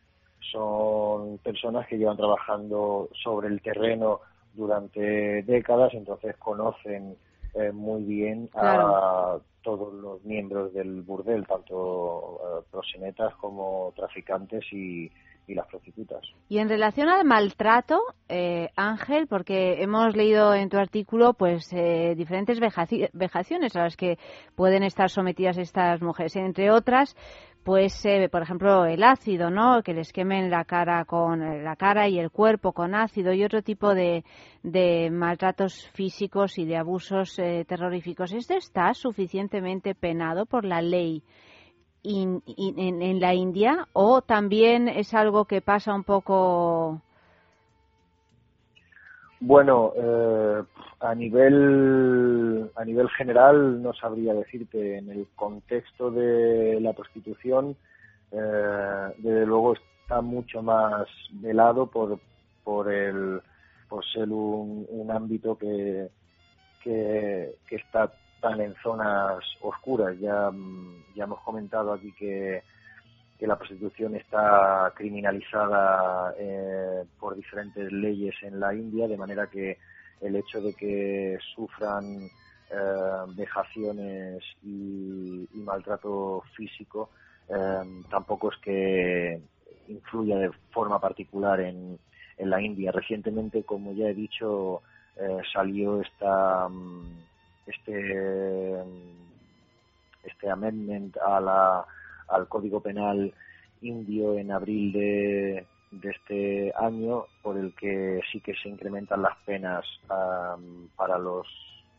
[0.53, 4.21] son personas que llevan trabajando sobre el terreno
[4.55, 7.17] durante décadas, entonces conocen
[7.55, 15.11] eh, muy bien a todos los miembros del burdel, tanto eh, proxenetas como traficantes y,
[15.47, 16.21] y las prostitutas.
[16.49, 17.99] Y en relación al maltrato,
[18.29, 23.97] eh, Ángel, porque hemos leído en tu artículo pues eh, diferentes vejaci- vejaciones a las
[23.97, 24.19] que
[24.55, 27.17] pueden estar sometidas estas mujeres, entre otras,
[27.65, 29.83] pues eh, por ejemplo el ácido, ¿no?
[29.83, 33.43] Que les quemen la cara con eh, la cara y el cuerpo con ácido y
[33.43, 34.23] otro tipo de,
[34.63, 38.33] de maltratos físicos y de abusos eh, terroríficos.
[38.33, 41.23] ¿Esto está suficientemente penado por la ley?
[42.07, 47.01] in- en la India o también es algo que pasa un poco
[49.47, 50.63] Bueno, eh,
[51.01, 57.77] a nivel a nivel general no sabría decirte en el contexto de la prostitución
[58.33, 62.19] eh, desde luego está mucho más velado por
[62.65, 63.43] por el
[63.91, 66.09] por ser un, un ámbito que,
[66.83, 70.19] que que está tan en zonas oscuras.
[70.21, 70.51] Ya
[71.15, 72.63] ya hemos comentado aquí que
[73.39, 79.79] que la prostitución está criminalizada eh, por diferentes leyes en la India, de manera que
[80.21, 82.29] el hecho de que sufran
[82.71, 87.11] eh, vejaciones y, maltrato físico
[87.49, 89.41] eh, tampoco es que
[89.89, 91.99] influya de forma particular en,
[92.39, 92.93] en la India.
[92.93, 94.83] Recientemente, como ya he dicho,
[95.17, 97.25] eh, salió esta mm,
[97.67, 98.83] este
[100.25, 101.85] este amendment a la
[102.29, 103.33] al Código Penal
[103.81, 109.37] indio en abril de, de este año, por el que sí que se incrementan las
[109.45, 111.47] penas am, para los,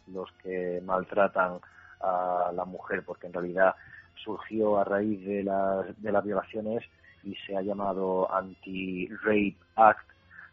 [0.08, 1.60] los que maltratan
[2.02, 3.76] a la mujer, porque en realidad
[4.24, 6.84] surgió a raíz de las, de las violaciones
[7.24, 10.08] y se ha llamado Anti-Rape Act,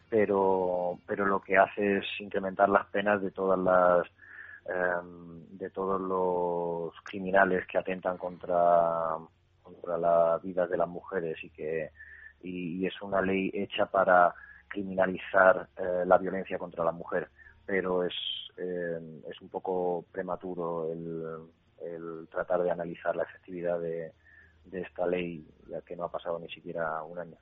[0.08, 4.06] pero, pero lo que hace es incrementar las penas de todas las
[4.66, 9.16] em, de todos los criminales que atentan contra
[9.74, 11.90] contra la vida de las mujeres y que
[12.42, 14.34] y, es una ley hecha para
[14.68, 17.28] criminalizar eh, la violencia contra la mujer.
[17.64, 18.14] Pero es
[18.56, 19.00] eh,
[19.30, 21.24] es un poco prematuro el,
[21.80, 24.12] el tratar de analizar la efectividad de,
[24.64, 27.36] de esta ley ya que no ha pasado ni siquiera un año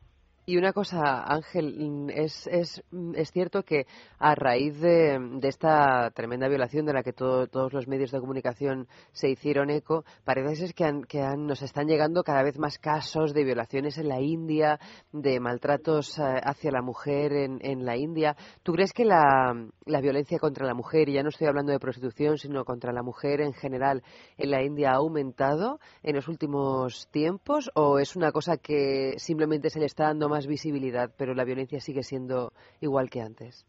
[0.51, 3.87] Y una cosa, Ángel, mm, es, es, mm, es cierto que
[4.19, 8.89] a raíz de, esta tremenda violación de la que todo- todos los medios de comunicación
[9.13, 12.79] se hicieron eco, parece ser que, han- que han- nos están llegando cada vez más
[12.79, 14.81] casos de violaciones en la India,
[15.13, 18.35] de maltratos eh, hacia la mujer en, en la India.
[18.65, 19.55] ¿Tú crees que la,
[19.87, 23.05] la violencia contra la mujer, y ya no estoy hablando de prostitución, sino contra la
[23.05, 24.03] mujer en general,
[24.37, 29.71] en la India ha aumentado en los últimos tiempos o es una cosa que simplemente
[29.71, 33.67] se le está dando más visibilidad, pero la violencia sigue siendo igual que antes?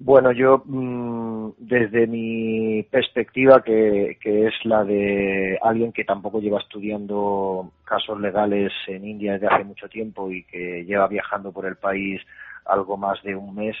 [0.00, 6.60] Bueno, yo mm, desde mi perspectiva, que, que es la de alguien que tampoco lleva
[6.60, 11.76] estudiando casos legales en India desde hace mucho tiempo y que lleva viajando por el
[11.76, 12.20] país
[12.64, 13.76] algo más de un mes,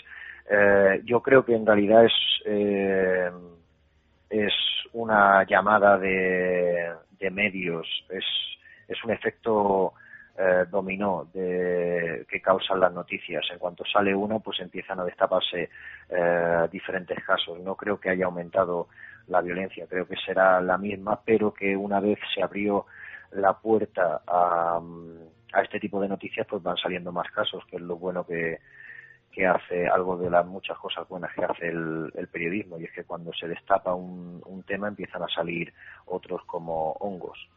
[0.50, 2.12] eh, yo creo que en realidad es
[2.46, 3.30] eh,
[4.30, 4.52] es
[4.92, 8.24] una llamada de, de medios, es,
[8.88, 9.94] es un efecto
[10.40, 13.44] eh, dominó de, que causan las noticias.
[13.50, 15.68] En cuanto sale una, pues empiezan a destaparse
[16.08, 17.58] eh, diferentes casos.
[17.58, 18.86] No creo que haya aumentado
[19.26, 22.86] la violencia, creo que será la misma, pero que una vez se abrió
[23.32, 24.80] la puerta a,
[25.52, 28.60] a este tipo de noticias, pues van saliendo más casos, que es lo bueno que,
[29.46, 33.04] hace algo de las muchas cosas buenas que hace el, el periodismo, y es que
[33.04, 35.72] cuando se destapa un tema empiezan a salir
[36.06, 37.48] otros como hongos.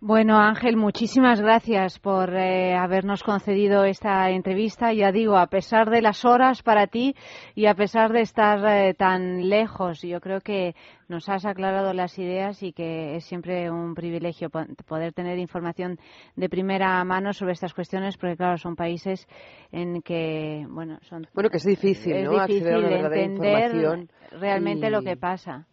[0.00, 4.92] Bueno, Ángel, muchísimas gracias por eh, habernos concedido esta entrevista.
[4.92, 7.16] Ya digo, a pesar de las horas para ti
[7.56, 10.76] y a pesar de estar eh, tan lejos, yo creo que
[11.08, 15.98] nos has aclarado las ideas y que es siempre un privilegio po- poder tener información
[16.36, 19.26] de primera mano sobre estas cuestiones, porque claro, son países
[19.72, 22.38] en que, bueno, son Bueno, que es difícil, es ¿no?
[22.38, 24.08] Acceder a una entender información
[24.38, 25.66] realmente y- lo que pasa.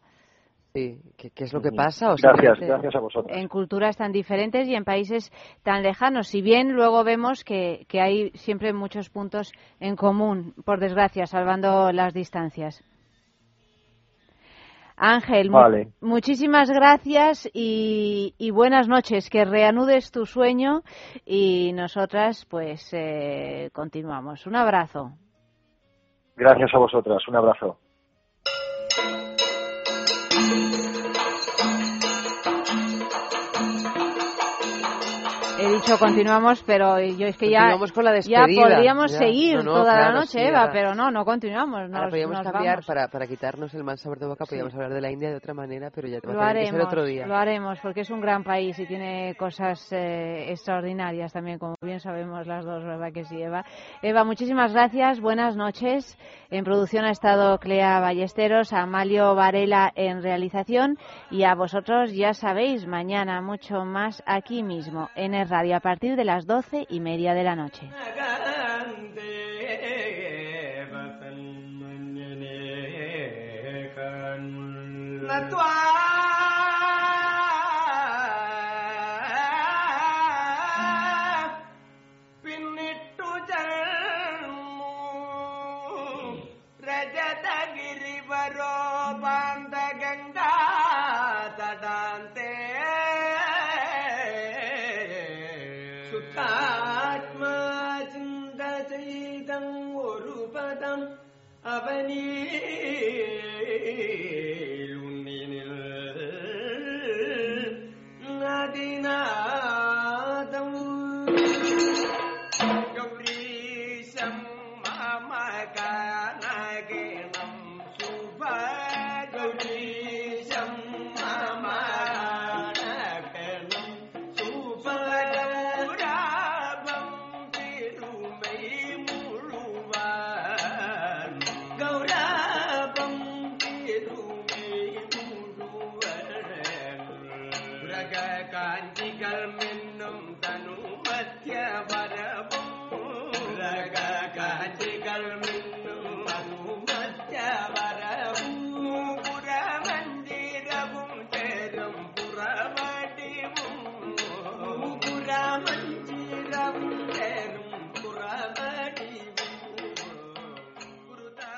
[0.75, 2.11] Sí, ¿qué, qué es lo que pasa?
[2.11, 3.35] O Gracias, gracias a vosotros.
[3.37, 5.31] en culturas tan diferentes y en países
[5.63, 6.27] tan lejanos.
[6.27, 11.93] Si bien luego vemos que, que hay siempre muchos puntos en común, por desgracia, salvando
[11.93, 12.83] las distancias.
[14.97, 15.57] Ángel, mu-
[16.01, 19.29] muchísimas gracias y, y buenas noches.
[19.29, 20.81] Que reanudes tu sueño
[21.25, 24.45] y nosotras, pues, eh, continuamos.
[24.45, 25.11] Un abrazo.
[26.35, 27.77] Gracias a vosotras, un abrazo.
[35.65, 38.61] El dicho continuamos, pero yo es que ya, Continuamos con la ya despedida.
[38.75, 39.17] podríamos Ya.
[39.17, 41.79] seguir No, no, toda la noche, sí, Eva, ahora- pero no, no continuamos.
[41.81, 42.85] Ahora Nos, podríamos nos cambiar vamos.
[42.85, 45.53] para, para quitarnos el mal sabor de boca, podríamos hablar de la India de otra
[45.55, 47.25] manera, pero ya te va a tener que ser haremos, otro día.
[47.25, 51.99] lo haremos, porque es un gran país y tiene cosas eh, extraordinarias también, como bien
[51.99, 53.65] sabemos las dos, ¿verdad que sí, Eva?
[54.03, 56.17] Eva, muchísimas gracias, buenas noches.
[56.51, 60.97] En producción ha estado Clea Ballesteros, Amalio Varela en realización
[61.31, 66.17] y a vosotros ya sabéis, mañana mucho más aquí mismo, en el radio, a partir
[66.17, 67.89] de las doce y media de la noche.